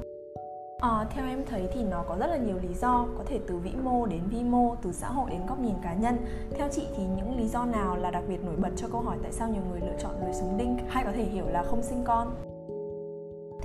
À, 0.81 1.07
theo 1.11 1.27
em 1.27 1.45
thấy 1.47 1.69
thì 1.73 1.83
nó 1.83 2.05
có 2.09 2.17
rất 2.17 2.27
là 2.27 2.37
nhiều 2.37 2.59
lý 2.63 2.75
do, 2.75 3.07
có 3.19 3.25
thể 3.27 3.41
từ 3.47 3.57
vĩ 3.57 3.73
mô 3.83 4.07
đến 4.07 4.21
vi 4.31 4.43
mô, 4.43 4.77
từ 4.83 4.93
xã 4.93 5.09
hội 5.09 5.31
đến 5.31 5.47
góc 5.47 5.59
nhìn 5.59 5.75
cá 5.83 5.95
nhân. 5.95 6.17
Theo 6.59 6.69
chị 6.73 6.87
thì 6.97 7.03
những 7.17 7.37
lý 7.39 7.49
do 7.49 7.65
nào 7.65 7.97
là 7.97 8.11
đặc 8.11 8.25
biệt 8.29 8.45
nổi 8.45 8.57
bật 8.57 8.71
cho 8.77 8.89
câu 8.93 9.01
hỏi 9.01 9.17
tại 9.23 9.33
sao 9.33 9.49
nhiều 9.49 9.63
người 9.71 9.81
lựa 9.81 9.97
chọn 9.99 10.21
lối 10.21 10.33
sống 10.33 10.59
đinh 10.59 10.79
hay 10.89 11.05
có 11.05 11.13
thể 11.13 11.25
hiểu 11.25 11.47
là 11.49 11.63
không 11.63 11.83
sinh 11.83 12.05
con? 12.05 12.35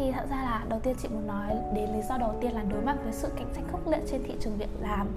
Thì 0.01 0.11
thật 0.11 0.25
ra 0.29 0.35
là 0.35 0.63
đầu 0.69 0.79
tiên 0.79 0.95
chị 1.01 1.07
muốn 1.07 1.27
nói 1.27 1.55
đến 1.73 1.89
lý 1.93 2.01
do 2.09 2.17
đầu 2.17 2.33
tiên 2.41 2.51
là 2.51 2.63
đối 2.71 2.81
mặt 2.81 2.97
với 3.03 3.13
sự 3.13 3.27
cạnh 3.35 3.47
tranh 3.55 3.63
khốc 3.71 3.87
liệt 3.87 3.99
trên 4.11 4.23
thị 4.23 4.33
trường 4.39 4.57
việc 4.57 4.69
làm 4.81 5.07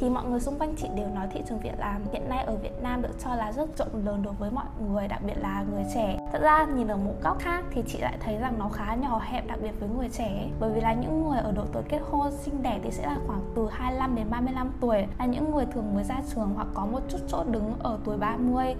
thì 0.00 0.08
mọi 0.08 0.24
người 0.24 0.40
xung 0.40 0.58
quanh 0.58 0.74
chị 0.76 0.88
đều 0.96 1.08
nói 1.08 1.26
thị 1.32 1.42
trường 1.48 1.58
việc 1.58 1.78
làm 1.78 2.02
hiện 2.12 2.28
nay 2.28 2.44
ở 2.44 2.56
Việt 2.56 2.82
Nam 2.82 3.02
được 3.02 3.14
cho 3.24 3.34
là 3.34 3.52
rất 3.52 3.78
rộng 3.78 4.06
lớn 4.06 4.22
đối 4.22 4.34
với 4.34 4.50
mọi 4.50 4.64
người, 4.88 5.08
đặc 5.08 5.22
biệt 5.26 5.34
là 5.36 5.64
người 5.72 5.84
trẻ. 5.94 6.18
Thật 6.32 6.38
ra 6.42 6.64
nhìn 6.64 6.88
ở 6.88 6.96
một 6.96 7.14
góc 7.22 7.38
khác 7.38 7.64
thì 7.70 7.82
chị 7.86 7.98
lại 7.98 8.16
thấy 8.20 8.36
rằng 8.36 8.58
nó 8.58 8.68
khá 8.68 8.94
nhỏ 8.94 9.20
hẹp 9.24 9.46
đặc 9.46 9.58
biệt 9.62 9.72
với 9.80 9.88
người 9.88 10.08
trẻ. 10.08 10.48
Bởi 10.60 10.72
vì 10.72 10.80
là 10.80 10.92
những 10.92 11.28
người 11.28 11.38
ở 11.38 11.52
độ 11.52 11.64
tuổi 11.72 11.82
kết 11.88 12.00
hôn 12.10 12.32
sinh 12.32 12.62
đẻ 12.62 12.80
thì 12.82 12.90
sẽ 12.90 13.06
là 13.06 13.16
khoảng 13.26 13.40
từ 13.56 13.68
25 13.70 14.14
đến 14.14 14.26
35 14.30 14.72
tuổi 14.80 15.06
là 15.18 15.26
những 15.26 15.54
người 15.54 15.66
thường 15.66 15.94
mới 15.94 16.04
ra 16.04 16.20
trường 16.34 16.52
hoặc 16.54 16.66
có 16.74 16.86
một 16.86 17.00
chút 17.08 17.18
chỗ 17.28 17.44
đứng 17.44 17.74
ở 17.78 17.98
tuổi 18.04 18.16
30 18.16 18.74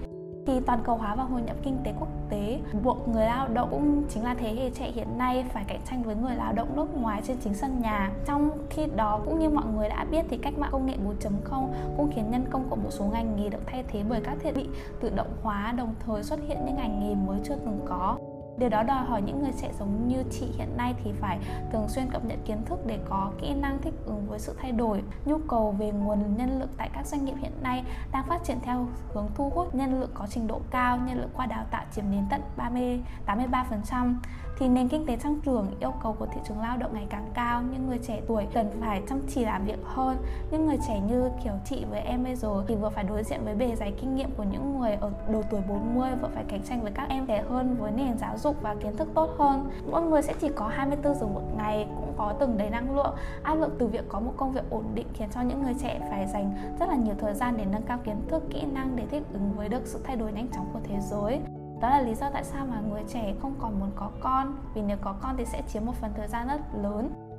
thì 0.47 0.59
toàn 0.65 0.79
cầu 0.83 0.97
hóa 0.97 1.15
và 1.15 1.23
hội 1.23 1.41
nhập 1.41 1.55
kinh 1.63 1.77
tế 1.83 1.93
quốc 1.99 2.07
tế. 2.31 2.59
Buộc 2.83 3.07
người 3.07 3.25
lao 3.25 3.47
động 3.47 3.67
cũng 3.71 4.03
chính 4.09 4.23
là 4.23 4.33
thế 4.33 4.55
hệ 4.55 4.69
trẻ 4.69 4.91
hiện 4.95 5.17
nay 5.17 5.45
phải 5.53 5.63
cạnh 5.67 5.81
tranh 5.89 6.03
với 6.03 6.15
người 6.15 6.35
lao 6.35 6.53
động 6.53 6.75
nước 6.75 6.87
ngoài 7.01 7.21
trên 7.27 7.37
chính 7.43 7.53
sân 7.53 7.81
nhà. 7.81 8.11
Trong 8.25 8.49
khi 8.69 8.87
đó, 8.95 9.19
cũng 9.25 9.39
như 9.39 9.49
mọi 9.49 9.65
người 9.75 9.89
đã 9.89 10.05
biết 10.11 10.25
thì 10.29 10.37
cách 10.37 10.53
mạng 10.57 10.69
công 10.71 10.85
nghệ 10.85 10.97
4.0 11.21 11.67
cũng 11.97 12.11
khiến 12.15 12.31
nhân 12.31 12.45
công 12.49 12.69
của 12.69 12.75
một 12.75 12.89
số 12.89 13.05
ngành 13.05 13.35
nghề 13.35 13.49
được 13.49 13.61
thay 13.65 13.83
thế 13.87 14.03
bởi 14.09 14.21
các 14.23 14.37
thiết 14.43 14.55
bị 14.55 14.67
tự 14.99 15.09
động 15.15 15.31
hóa, 15.41 15.73
đồng 15.77 15.95
thời 16.05 16.23
xuất 16.23 16.39
hiện 16.47 16.57
những 16.65 16.75
ngành 16.75 16.99
nghề 16.99 17.15
mới 17.15 17.39
chưa 17.43 17.55
từng 17.65 17.79
có. 17.85 18.17
Điều 18.61 18.69
đó 18.69 18.83
đòi 18.83 19.05
hỏi 19.05 19.21
những 19.21 19.43
người 19.43 19.51
trẻ 19.61 19.71
giống 19.79 20.07
như 20.07 20.23
chị 20.31 20.45
hiện 20.57 20.77
nay 20.77 20.95
thì 21.03 21.11
phải 21.19 21.39
thường 21.71 21.89
xuyên 21.89 22.09
cập 22.11 22.25
nhật 22.25 22.39
kiến 22.45 22.65
thức 22.65 22.79
để 22.85 22.99
có 23.09 23.31
kỹ 23.41 23.53
năng 23.53 23.81
thích 23.81 23.93
ứng 24.05 24.25
với 24.27 24.39
sự 24.39 24.55
thay 24.61 24.71
đổi. 24.71 25.03
Nhu 25.25 25.37
cầu 25.37 25.71
về 25.71 25.91
nguồn 25.91 26.37
nhân 26.37 26.59
lực 26.59 26.69
tại 26.77 26.89
các 26.93 27.05
doanh 27.05 27.25
nghiệp 27.25 27.35
hiện 27.37 27.51
nay 27.63 27.83
đang 28.11 28.27
phát 28.27 28.43
triển 28.43 28.57
theo 28.63 28.87
hướng 29.13 29.27
thu 29.35 29.49
hút 29.49 29.75
nhân 29.75 29.99
lực 29.99 30.11
có 30.13 30.27
trình 30.29 30.47
độ 30.47 30.61
cao, 30.71 30.97
nhân 30.97 31.21
lực 31.21 31.29
qua 31.33 31.45
đào 31.45 31.65
tạo 31.71 31.85
chiếm 31.95 32.11
đến 32.11 32.25
tận 32.29 32.41
30 32.57 33.01
83% 33.25 34.15
thì 34.61 34.67
nền 34.67 34.87
kinh 34.87 35.05
tế 35.05 35.15
tăng 35.15 35.39
trưởng, 35.45 35.67
yêu 35.79 35.93
cầu 36.03 36.15
của 36.19 36.25
thị 36.25 36.41
trường 36.47 36.59
lao 36.59 36.77
động 36.77 36.93
ngày 36.93 37.07
càng 37.09 37.25
cao 37.33 37.61
những 37.71 37.87
người 37.87 37.99
trẻ 38.07 38.21
tuổi 38.27 38.47
cần 38.53 38.67
phải 38.81 39.01
chăm 39.09 39.19
chỉ 39.27 39.45
làm 39.45 39.65
việc 39.65 39.79
hơn. 39.83 40.17
Những 40.51 40.65
người 40.65 40.77
trẻ 40.87 40.99
như 40.99 41.29
kiểu 41.43 41.53
chị 41.65 41.85
với 41.89 42.01
em 42.01 42.23
bây 42.23 42.35
giờ 42.35 42.63
thì 42.67 42.75
vừa 42.75 42.89
phải 42.89 43.03
đối 43.03 43.23
diện 43.23 43.39
với 43.43 43.55
bề 43.55 43.75
dày 43.75 43.91
kinh 44.01 44.15
nghiệm 44.15 44.31
của 44.31 44.43
những 44.43 44.79
người 44.79 44.93
ở 44.93 45.11
độ 45.31 45.41
tuổi 45.49 45.61
40 45.67 46.09
vừa 46.21 46.27
phải 46.35 46.43
cạnh 46.47 46.63
tranh 46.63 46.81
với 46.81 46.91
các 46.91 47.09
em 47.09 47.25
trẻ 47.25 47.43
hơn 47.49 47.75
với 47.79 47.91
nền 47.91 48.17
giáo 48.17 48.37
dục 48.37 48.55
và 48.61 48.75
kiến 48.75 48.97
thức 48.97 49.07
tốt 49.13 49.29
hơn. 49.37 49.69
Mỗi 49.91 50.01
người 50.01 50.21
sẽ 50.21 50.33
chỉ 50.41 50.49
có 50.55 50.67
24 50.67 51.15
giờ 51.15 51.27
một 51.27 51.43
ngày, 51.57 51.87
cũng 51.95 52.13
có 52.17 52.33
từng 52.39 52.57
đầy 52.57 52.69
năng 52.69 52.95
lượng. 52.95 53.15
Áp 53.43 53.55
lực 53.55 53.75
từ 53.79 53.87
việc 53.87 54.09
có 54.09 54.19
một 54.19 54.33
công 54.37 54.51
việc 54.51 54.69
ổn 54.69 54.85
định 54.93 55.07
khiến 55.13 55.29
cho 55.33 55.41
những 55.41 55.63
người 55.63 55.75
trẻ 55.81 55.99
phải 56.09 56.27
dành 56.27 56.53
rất 56.79 56.89
là 56.89 56.95
nhiều 56.95 57.15
thời 57.19 57.33
gian 57.33 57.57
để 57.57 57.65
nâng 57.71 57.83
cao 57.83 57.99
kiến 58.03 58.21
thức, 58.27 58.43
kỹ 58.49 58.61
năng 58.73 58.95
để 58.95 59.03
thích 59.11 59.23
ứng 59.33 59.53
với 59.55 59.69
được 59.69 59.81
sự 59.85 59.99
thay 60.03 60.15
đổi 60.15 60.31
nhanh 60.31 60.47
chóng 60.47 60.69
của 60.73 60.79
thế 60.83 60.95
giới 60.99 61.39
đó 61.81 61.89
là 61.89 62.01
lý 62.01 62.15
do 62.15 62.29
tại 62.33 62.43
sao 62.43 62.65
mà 62.65 62.81
người 62.89 63.03
trẻ 63.07 63.33
không 63.41 63.55
còn 63.59 63.79
muốn 63.79 63.91
có 63.95 64.11
con. 64.19 64.55
Vì 64.73 64.81
nếu 64.81 64.97
có 65.01 65.15
con 65.21 65.35
thì 65.37 65.45
sẽ 65.45 65.61
chiếm 65.67 65.85
một 65.85 65.95
phần 66.01 66.11
thời 66.17 66.27
gian 66.27 66.47
rất 66.47 66.61
lớn. 66.81 67.30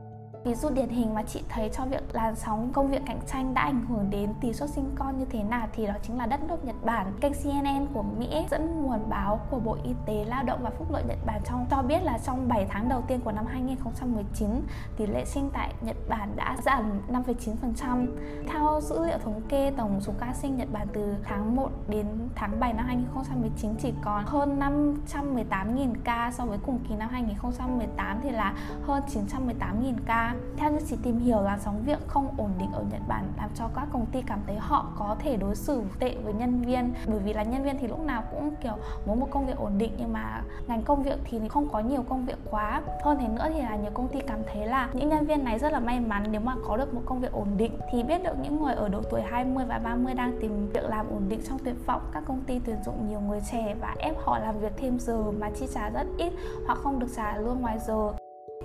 Ví 0.44 0.54
dụ 0.54 0.70
điển 0.70 0.88
hình 0.88 1.14
mà 1.14 1.22
chị 1.22 1.42
thấy 1.48 1.70
cho 1.72 1.84
việc 1.84 2.02
làn 2.12 2.36
sóng 2.36 2.70
công 2.72 2.90
việc 2.90 3.02
cạnh 3.06 3.20
tranh 3.26 3.54
đã 3.54 3.62
ảnh 3.62 3.84
hưởng 3.88 4.10
đến 4.10 4.34
tỷ 4.40 4.52
suất 4.52 4.70
sinh 4.70 4.90
con 4.94 5.18
như 5.18 5.24
thế 5.24 5.42
nào 5.42 5.68
thì 5.72 5.86
đó 5.86 5.92
chính 6.02 6.18
là 6.18 6.26
đất 6.26 6.42
nước 6.42 6.64
Nhật 6.64 6.76
Bản. 6.84 7.12
Kênh 7.20 7.32
CNN 7.32 7.86
của 7.92 8.02
Mỹ 8.02 8.46
dẫn 8.50 8.82
nguồn 8.82 9.08
báo 9.08 9.40
của 9.50 9.58
Bộ 9.58 9.76
Y 9.84 9.94
tế 10.06 10.24
Lao 10.24 10.42
động 10.42 10.60
và 10.62 10.70
Phúc 10.70 10.92
lợi 10.92 11.02
Nhật 11.08 11.18
Bản 11.26 11.40
trong 11.44 11.66
cho 11.70 11.82
biết 11.82 12.02
là 12.02 12.18
trong 12.18 12.48
7 12.48 12.66
tháng 12.70 12.88
đầu 12.88 13.02
tiên 13.08 13.20
của 13.20 13.32
năm 13.32 13.46
2019, 13.46 14.48
tỷ 14.96 15.06
lệ 15.06 15.24
sinh 15.24 15.50
tại 15.52 15.74
Nhật 15.80 15.96
Bản 16.08 16.36
đã 16.36 16.56
giảm 16.62 17.00
5,9%. 17.08 18.06
Theo 18.48 18.80
dữ 18.82 19.06
liệu 19.06 19.18
thống 19.18 19.40
kê, 19.48 19.72
tổng 19.76 20.00
số 20.00 20.12
ca 20.20 20.34
sinh 20.34 20.56
Nhật 20.56 20.68
Bản 20.72 20.86
từ 20.92 21.14
tháng 21.24 21.56
1 21.56 21.70
đến 21.88 22.06
tháng 22.34 22.60
7 22.60 22.72
năm 22.72 22.86
2019 22.86 23.74
chỉ 23.78 23.92
còn 24.04 24.24
hơn 24.26 24.60
518.000 24.60 25.94
ca 26.04 26.32
so 26.34 26.44
với 26.44 26.58
cùng 26.66 26.78
kỳ 26.88 26.94
năm 26.94 27.08
2018 27.08 28.20
thì 28.22 28.30
là 28.30 28.54
hơn 28.82 29.02
918.000 29.08 29.94
ca 30.06 30.31
theo 30.56 30.72
như 30.72 30.78
chị 30.88 30.96
tìm 31.02 31.18
hiểu 31.18 31.42
là 31.42 31.58
sóng 31.58 31.82
việc 31.86 32.08
không 32.08 32.28
ổn 32.36 32.50
định 32.58 32.72
ở 32.72 32.84
Nhật 32.90 33.00
Bản 33.08 33.24
làm 33.36 33.50
cho 33.54 33.68
các 33.74 33.88
công 33.92 34.06
ty 34.06 34.22
cảm 34.22 34.38
thấy 34.46 34.56
họ 34.56 34.86
có 34.98 35.16
thể 35.18 35.36
đối 35.36 35.56
xử 35.56 35.82
tệ 35.98 36.16
với 36.24 36.32
nhân 36.32 36.62
viên. 36.62 36.92
Bởi 37.06 37.18
vì 37.18 37.32
là 37.32 37.42
nhân 37.42 37.62
viên 37.62 37.78
thì 37.78 37.88
lúc 37.88 38.00
nào 38.00 38.22
cũng, 38.30 38.54
kiểu, 38.62 38.74
muốn 39.06 39.20
một 39.20 39.28
công 39.30 39.46
việc 39.46 39.56
ổn 39.56 39.78
định 39.78 39.92
nhưng 39.98 40.12
mà 40.12 40.42
ngành 40.66 40.82
công 40.82 41.02
việc 41.02 41.18
thì 41.24 41.48
không 41.48 41.68
có 41.68 41.80
nhiều 41.80 42.04
công 42.08 42.26
việc 42.26 42.38
quá. 42.50 42.82
Hơn 43.02 43.18
thế 43.20 43.28
nữa 43.28 43.48
thì 43.54 43.60
là 43.60 43.76
nhiều 43.76 43.90
công 43.94 44.08
ty 44.08 44.20
cảm 44.20 44.38
thấy 44.52 44.66
là 44.66 44.88
những 44.92 45.08
nhân 45.08 45.26
viên 45.26 45.44
này 45.44 45.58
rất 45.58 45.72
là 45.72 45.80
may 45.80 46.00
mắn 46.00 46.24
nếu 46.30 46.40
mà 46.40 46.54
có 46.66 46.76
được 46.76 46.94
một 46.94 47.02
công 47.04 47.20
việc 47.20 47.32
ổn 47.32 47.48
định. 47.56 47.78
Thì 47.90 48.02
biết 48.02 48.22
được 48.22 48.34
những 48.42 48.62
người 48.62 48.74
ở 48.74 48.88
độ 48.88 49.02
tuổi 49.10 49.22
20 49.22 49.64
và 49.68 49.78
30 49.78 50.14
đang 50.14 50.38
tìm 50.40 50.70
việc 50.74 50.84
làm 50.84 51.06
ổn 51.10 51.28
định 51.28 51.40
trong 51.48 51.58
tuyệt 51.58 51.76
vọng. 51.86 52.02
Các 52.12 52.22
công 52.26 52.40
ty 52.40 52.58
tuyển 52.58 52.76
dụng 52.84 53.08
nhiều 53.08 53.20
người 53.20 53.40
trẻ 53.52 53.74
và 53.80 53.94
ép 53.98 54.14
họ 54.24 54.38
làm 54.38 54.60
việc 54.60 54.72
thêm 54.76 54.98
giờ 54.98 55.30
mà 55.30 55.50
chi 55.50 55.66
trả 55.74 55.90
rất 55.90 56.06
ít 56.18 56.32
hoặc 56.66 56.78
không 56.78 56.98
được 56.98 57.08
trả 57.16 57.36
lương 57.36 57.60
ngoài 57.60 57.78
giờ 57.86 58.12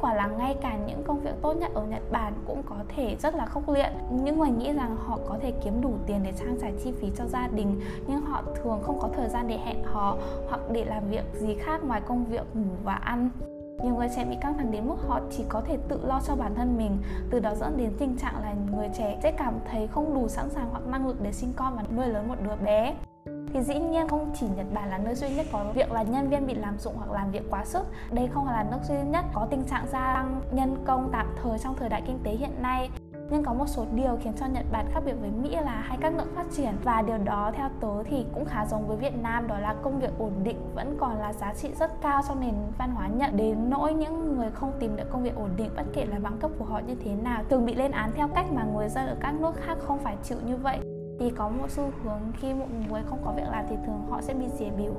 quả 0.02 0.14
là 0.14 0.28
ngay 0.28 0.56
cả 0.62 0.78
những 0.88 1.04
công 1.04 1.20
việc 1.20 1.34
tốt 1.42 1.54
nhất 1.54 1.72
ở 1.74 1.86
Nhật 1.86 2.12
Bản 2.12 2.34
cũng 2.46 2.64
có 2.64 2.76
thể 2.88 3.16
rất 3.20 3.36
là 3.36 3.46
khốc 3.46 3.70
liệt. 3.70 3.90
Những 4.12 4.40
người 4.40 4.50
nghĩ 4.50 4.74
rằng 4.74 4.98
họ 5.06 5.20
có 5.28 5.38
thể 5.42 5.54
kiếm 5.64 5.82
đủ 5.82 5.94
tiền 6.06 6.20
để 6.24 6.34
trang 6.40 6.58
trải 6.62 6.74
chi 6.84 6.92
phí 7.02 7.12
cho 7.18 7.26
gia 7.26 7.48
đình, 7.48 7.82
nhưng 8.08 8.22
họ 8.22 8.44
thường 8.56 8.80
không 8.84 9.00
có 9.00 9.10
thời 9.16 9.30
gian 9.30 9.48
để 9.48 9.58
hẹn 9.58 9.84
hò 9.84 10.18
hoặc 10.50 10.62
để 10.72 10.86
làm 10.86 11.10
việc 11.10 11.24
gì 11.34 11.56
khác 11.56 11.84
ngoài 11.84 12.02
công 12.08 12.26
việc 12.26 12.56
ngủ 12.56 12.76
và 12.84 12.94
ăn. 12.94 13.30
Nhiều 13.84 13.96
người 13.96 14.10
trẻ 14.16 14.26
bị 14.26 14.36
căng 14.42 14.58
thẳng 14.58 14.72
đến 14.72 14.88
mức 14.88 14.96
họ 15.08 15.20
chỉ 15.32 15.44
có 15.50 15.62
thể 15.62 15.78
tự 15.88 16.00
lo 16.06 16.22
cho 16.28 16.36
bản 16.36 16.56
thân 16.56 16.78
mình, 16.78 16.98
từ 17.30 17.40
đó 17.40 17.56
dẫn 17.56 17.78
đến 17.78 17.92
tình 18.00 18.18
trạng 18.18 18.42
là 18.42 18.54
người 18.72 18.90
trẻ 18.98 19.20
sẽ 19.24 19.32
cảm 19.32 19.54
thấy 19.72 19.88
không 19.88 20.14
đủ 20.14 20.28
sẵn 20.28 20.50
sàng 20.50 20.70
hoặc 20.72 20.88
năng 20.88 21.08
lực 21.08 21.22
để 21.22 21.32
sinh 21.32 21.54
con 21.56 21.76
và 21.76 21.84
nuôi 21.96 22.08
lớn 22.08 22.28
một 22.28 22.36
đứa 22.44 22.56
bé 22.56 22.96
thì 23.54 23.62
dĩ 23.62 23.80
nhiên 23.80 24.08
không 24.08 24.32
chỉ 24.40 24.48
Nhật 24.56 24.66
Bản 24.74 24.90
là 24.90 24.98
nơi 24.98 25.16
duy 25.16 25.30
nhất 25.30 25.46
có 25.52 25.66
việc 25.74 25.92
là 25.92 26.04
nhân 26.04 26.30
viên 26.30 26.48
bị 26.48 26.54
làm 26.54 26.80
dụng 26.80 26.94
hoặc 26.98 27.12
làm 27.12 27.32
việc 27.32 27.44
quá 27.50 27.66
sức. 27.66 27.86
Đây 28.12 28.30
không 28.34 28.46
phải 28.46 28.54
là 28.54 28.72
nước 28.72 28.80
duy 28.84 28.96
nhất 29.10 29.26
có 29.34 29.48
tình 29.52 29.64
trạng 29.64 29.88
gia 29.88 30.14
tăng 30.14 30.42
nhân 30.52 30.84
công 30.86 31.10
tạm 31.12 31.36
thời 31.44 31.60
trong 31.60 31.76
thời 31.76 31.90
đại 31.90 32.04
kinh 32.08 32.20
tế 32.24 32.32
hiện 32.32 32.62
nay. 32.62 32.90
Nhưng 33.30 33.44
có 33.44 33.54
một 33.54 33.68
số 33.68 33.86
điều 33.94 34.18
khiến 34.22 34.34
cho 34.40 34.46
Nhật 34.46 34.66
Bản 34.72 34.86
khác 34.94 35.04
biệt 35.06 35.14
với 35.22 35.30
Mỹ 35.30 35.50
là 35.50 35.84
hai 35.88 35.98
các 36.02 36.14
nước 36.14 36.26
phát 36.36 36.46
triển. 36.52 36.76
Và 36.84 37.02
điều 37.02 37.18
đó 37.18 37.52
theo 37.56 37.70
tớ 37.82 38.04
thì 38.04 38.26
cũng 38.34 38.46
khá 38.46 38.66
giống 38.66 38.88
với 38.88 38.98
Việt 38.98 39.22
Nam, 39.22 39.48
đó 39.48 39.60
là 39.60 39.76
công 39.84 40.00
việc 40.00 40.12
ổn 40.20 40.32
định 40.44 40.58
vẫn 40.76 40.98
còn 41.00 41.20
là 41.20 41.34
giá 41.34 41.54
trị 41.54 41.70
rất 41.80 42.02
cao 42.02 42.22
trong 42.28 42.40
nền 42.40 42.54
văn 42.78 42.92
hóa 42.92 43.08
Nhật. 43.08 43.34
Đến 43.34 43.70
nỗi 43.70 43.94
những 43.94 44.38
người 44.38 44.52
không 44.52 44.72
tìm 44.80 44.96
được 44.96 45.10
công 45.12 45.24
việc 45.24 45.36
ổn 45.36 45.50
định, 45.58 45.70
bất 45.76 45.84
kể 45.94 46.06
là 46.06 46.20
bằng 46.20 46.38
cấp 46.38 46.52
của 46.60 46.66
họ 46.66 46.80
như 46.80 46.96
thế 46.96 47.12
nào, 47.12 47.44
thường 47.50 47.66
bị 47.66 47.76
lên 47.76 47.92
án 47.92 48.12
theo 48.16 48.28
cách 48.28 48.46
mà 48.52 48.64
người 48.64 48.90
dân 48.90 49.08
ở 49.08 49.16
các 49.20 49.34
nước 49.42 49.56
khác 49.56 49.78
không 49.80 50.00
phải 50.00 50.18
chịu 50.24 50.38
như 50.46 50.58
vậy 50.58 50.80
thì 51.20 51.30
có 51.30 51.50
một 51.50 51.70
xu 51.70 51.92
hướng 52.04 52.22
khi 52.40 52.54
một 52.54 52.68
người 52.90 53.02
không 53.10 53.20
có 53.26 53.34
việc 53.38 53.48
làm 53.52 53.66
thì 53.70 53.76
thường 53.86 54.08
họ 54.10 54.22
sẽ 54.22 54.34
bị 54.34 54.46
dè 54.60 54.70
biểu 54.78 54.94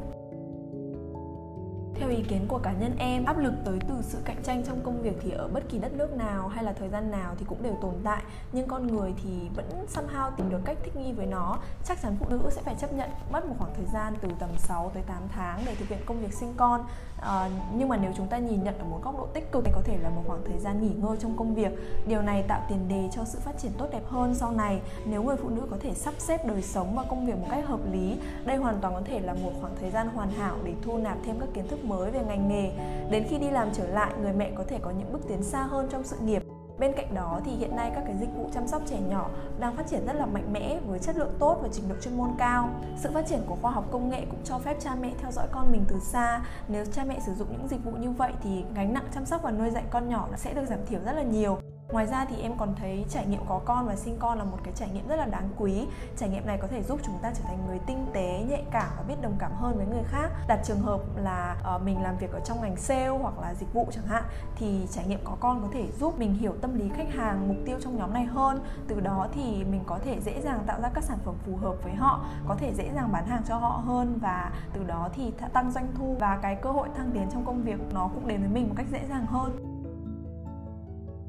theo 1.94 2.08
ý 2.08 2.22
kiến 2.28 2.44
của 2.48 2.58
cá 2.58 2.72
nhân 2.72 2.96
em 2.98 3.24
áp 3.24 3.38
lực 3.38 3.52
tới 3.64 3.78
từ 3.88 3.94
sự 4.02 4.18
cạnh 4.24 4.42
tranh 4.42 4.62
trong 4.66 4.80
công 4.80 5.02
việc 5.02 5.16
thì 5.22 5.30
ở 5.30 5.48
bất 5.48 5.68
kỳ 5.68 5.78
đất 5.78 5.92
nước 5.92 6.16
nào 6.16 6.48
hay 6.48 6.64
là 6.64 6.72
thời 6.72 6.88
gian 6.88 7.10
nào 7.10 7.34
thì 7.38 7.44
cũng 7.48 7.62
đều 7.62 7.74
tồn 7.82 7.94
tại. 8.04 8.22
Nhưng 8.52 8.68
con 8.68 8.86
người 8.86 9.14
thì 9.22 9.30
vẫn 9.54 9.86
somehow 9.94 10.30
tìm 10.36 10.50
được 10.50 10.60
cách 10.64 10.78
thích 10.84 10.96
nghi 10.96 11.12
với 11.12 11.26
nó. 11.26 11.58
Chắc 11.84 12.02
chắn 12.02 12.16
phụ 12.20 12.26
nữ 12.28 12.50
sẽ 12.50 12.62
phải 12.62 12.74
chấp 12.80 12.92
nhận 12.92 13.10
mất 13.32 13.46
một 13.46 13.54
khoảng 13.58 13.74
thời 13.76 13.86
gian 13.92 14.14
từ 14.20 14.28
tầm 14.38 14.50
6 14.58 14.90
tới 14.94 15.02
8 15.06 15.22
tháng 15.28 15.62
để 15.66 15.74
thực 15.74 15.88
hiện 15.88 15.98
công 16.06 16.20
việc 16.20 16.34
sinh 16.34 16.54
con. 16.56 16.84
À, 17.20 17.50
nhưng 17.74 17.88
mà 17.88 17.96
nếu 17.96 18.12
chúng 18.16 18.26
ta 18.26 18.38
nhìn 18.38 18.64
nhận 18.64 18.78
ở 18.78 18.84
một 18.84 19.00
góc 19.02 19.18
độ 19.18 19.26
tích 19.26 19.52
cực 19.52 19.64
thì 19.64 19.72
có 19.74 19.82
thể 19.84 19.98
là 20.02 20.10
một 20.10 20.22
khoảng 20.26 20.42
thời 20.44 20.58
gian 20.58 20.82
nghỉ 20.82 20.92
ngơi 21.02 21.16
trong 21.20 21.36
công 21.36 21.54
việc. 21.54 21.72
Điều 22.06 22.22
này 22.22 22.42
tạo 22.42 22.66
tiền 22.68 22.88
đề 22.88 23.08
cho 23.12 23.24
sự 23.24 23.38
phát 23.38 23.58
triển 23.58 23.72
tốt 23.78 23.86
đẹp 23.92 24.02
hơn 24.06 24.34
sau 24.34 24.52
này. 24.52 24.80
Nếu 25.06 25.22
người 25.22 25.36
phụ 25.36 25.48
nữ 25.48 25.62
có 25.70 25.76
thể 25.80 25.94
sắp 25.94 26.14
xếp 26.18 26.46
đời 26.46 26.62
sống 26.62 26.96
và 26.96 27.04
công 27.08 27.26
việc 27.26 27.38
một 27.38 27.46
cách 27.50 27.66
hợp 27.66 27.80
lý 27.92 28.18
đây 28.44 28.56
hoàn 28.56 28.80
toàn 28.80 28.94
có 28.94 29.02
thể 29.04 29.20
là 29.20 29.34
một 29.34 29.52
khoảng 29.60 29.76
thời 29.80 29.90
gian 29.90 30.08
hoàn 30.08 30.30
hảo 30.30 30.56
để 30.64 30.74
thu 30.82 30.98
nạp 30.98 31.18
thêm 31.24 31.40
các 31.40 31.48
kiến 31.54 31.68
thức 31.68 31.77
mới 31.84 32.10
về 32.10 32.20
ngành 32.28 32.48
nghề 32.48 32.70
đến 33.10 33.24
khi 33.28 33.38
đi 33.38 33.50
làm 33.50 33.68
trở 33.72 33.86
lại, 33.86 34.12
người 34.22 34.32
mẹ 34.32 34.50
có 34.54 34.64
thể 34.64 34.78
có 34.82 34.90
những 34.90 35.12
bước 35.12 35.20
tiến 35.28 35.42
xa 35.42 35.62
hơn 35.62 35.88
trong 35.90 36.04
sự 36.04 36.16
nghiệp 36.18 36.42
Bên 36.78 36.92
cạnh 36.96 37.14
đó 37.14 37.40
thì 37.44 37.52
hiện 37.52 37.76
nay 37.76 37.92
các 37.94 38.02
cái 38.06 38.16
dịch 38.20 38.28
vụ 38.36 38.50
chăm 38.54 38.66
sóc 38.66 38.82
trẻ 38.86 39.00
nhỏ 39.08 39.30
đang 39.58 39.76
phát 39.76 39.86
triển 39.86 40.06
rất 40.06 40.12
là 40.12 40.26
mạnh 40.26 40.52
mẽ 40.52 40.80
với 40.86 40.98
chất 40.98 41.16
lượng 41.16 41.34
tốt 41.38 41.58
và 41.62 41.68
trình 41.72 41.88
độ 41.88 41.94
chuyên 42.00 42.16
môn 42.16 42.28
cao. 42.38 42.70
Sự 42.96 43.10
phát 43.14 43.26
triển 43.26 43.40
của 43.46 43.56
khoa 43.62 43.70
học 43.70 43.84
công 43.90 44.08
nghệ 44.08 44.24
cũng 44.30 44.40
cho 44.44 44.58
phép 44.58 44.76
cha 44.80 44.94
mẹ 45.00 45.12
theo 45.18 45.32
dõi 45.32 45.46
con 45.52 45.72
mình 45.72 45.84
từ 45.88 45.96
xa. 46.00 46.42
Nếu 46.68 46.84
cha 46.92 47.04
mẹ 47.04 47.20
sử 47.26 47.34
dụng 47.34 47.48
những 47.52 47.68
dịch 47.68 47.84
vụ 47.84 47.90
như 47.90 48.10
vậy 48.10 48.32
thì 48.42 48.64
gánh 48.74 48.94
nặng 48.94 49.06
chăm 49.14 49.26
sóc 49.26 49.42
và 49.42 49.50
nuôi 49.50 49.70
dạy 49.70 49.84
con 49.90 50.08
nhỏ 50.08 50.28
sẽ 50.36 50.54
được 50.54 50.64
giảm 50.68 50.86
thiểu 50.86 51.00
rất 51.04 51.12
là 51.12 51.22
nhiều. 51.22 51.58
Ngoài 51.92 52.06
ra 52.06 52.24
thì 52.24 52.36
em 52.42 52.52
còn 52.58 52.74
thấy 52.74 53.04
trải 53.10 53.26
nghiệm 53.26 53.40
có 53.48 53.60
con 53.64 53.86
và 53.86 53.96
sinh 53.96 54.16
con 54.18 54.38
là 54.38 54.44
một 54.44 54.58
cái 54.64 54.72
trải 54.76 54.88
nghiệm 54.88 55.08
rất 55.08 55.16
là 55.16 55.26
đáng 55.26 55.48
quý. 55.56 55.86
Trải 56.16 56.28
nghiệm 56.28 56.46
này 56.46 56.58
có 56.62 56.68
thể 56.68 56.82
giúp 56.82 57.00
chúng 57.04 57.18
ta 57.22 57.32
trở 57.34 57.44
thành 57.44 57.66
người 57.66 57.78
tinh 57.86 58.06
tế, 58.12 58.44
nhạy 58.48 58.64
cảm 58.70 58.88
và 58.96 59.02
biết 59.08 59.14
đồng 59.22 59.36
cảm 59.38 59.52
hơn 59.54 59.76
với 59.76 59.86
người 59.86 60.02
khác. 60.04 60.28
Đặt 60.48 60.60
trường 60.64 60.80
hợp 60.80 61.00
là 61.16 61.56
uh, 61.76 61.82
mình 61.82 62.02
làm 62.02 62.18
việc 62.18 62.32
ở 62.32 62.40
trong 62.40 62.60
ngành 62.60 62.76
sale 62.76 63.08
hoặc 63.08 63.38
là 63.38 63.54
dịch 63.54 63.72
vụ 63.72 63.86
chẳng 63.92 64.06
hạn 64.06 64.22
thì 64.56 64.86
trải 64.90 65.04
nghiệm 65.06 65.20
có 65.24 65.36
con 65.40 65.62
có 65.62 65.68
thể 65.72 65.86
giúp 66.00 66.18
mình 66.18 66.34
hiểu 66.34 66.54
tâm 66.60 66.78
lý 66.78 66.88
khách 66.96 67.14
hàng, 67.14 67.48
mục 67.48 67.56
tiêu 67.66 67.78
trong 67.80 67.96
nhóm 67.96 68.14
này 68.14 68.24
hơn. 68.24 68.60
Từ 68.88 69.00
đó 69.00 69.28
thì 69.34 69.64
mình 69.64 69.82
có 69.86 69.98
thể 70.04 70.20
dễ 70.20 70.40
dàng 70.40 70.64
tạo 70.66 70.80
ra 70.80 70.90
các 70.94 71.04
sản 71.04 71.18
phẩm 71.24 71.34
phù 71.46 71.56
hợp 71.56 71.74
với 71.82 71.94
họ, 71.94 72.24
có 72.48 72.54
thể 72.54 72.74
dễ 72.74 72.90
dàng 72.94 73.12
bán 73.12 73.26
hàng 73.26 73.42
cho 73.48 73.56
họ 73.56 73.82
hơn 73.86 74.18
và 74.20 74.52
từ 74.72 74.84
đó 74.84 75.08
thì 75.14 75.32
tăng 75.52 75.70
doanh 75.70 75.88
thu 75.94 76.16
và 76.20 76.38
cái 76.42 76.54
cơ 76.54 76.70
hội 76.70 76.88
thăng 76.96 77.10
tiến 77.14 77.28
trong 77.32 77.44
công 77.44 77.62
việc 77.62 77.80
nó 77.94 78.10
cũng 78.14 78.28
đến 78.28 78.40
với 78.40 78.50
mình 78.50 78.68
một 78.68 78.74
cách 78.76 78.86
dễ 78.92 79.00
dàng 79.08 79.26
hơn 79.26 79.77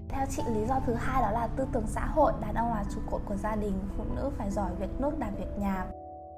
theo 0.09 0.25
chị, 0.29 0.43
lý 0.53 0.65
do 0.65 0.79
thứ 0.85 0.93
hai 0.93 1.21
đó 1.21 1.31
là 1.31 1.47
tư 1.47 1.67
tưởng 1.71 1.87
xã 1.87 2.05
hội, 2.05 2.33
đàn 2.41 2.55
ông 2.55 2.69
là 2.69 2.83
trụ 2.95 3.01
cột 3.11 3.21
của 3.25 3.35
gia 3.35 3.55
đình, 3.55 3.73
phụ 3.97 4.03
nữ 4.15 4.29
phải 4.37 4.51
giỏi 4.51 4.71
việc 4.79 4.89
nước 4.99 5.19
đảm 5.19 5.35
việc 5.35 5.59
nhà 5.59 5.85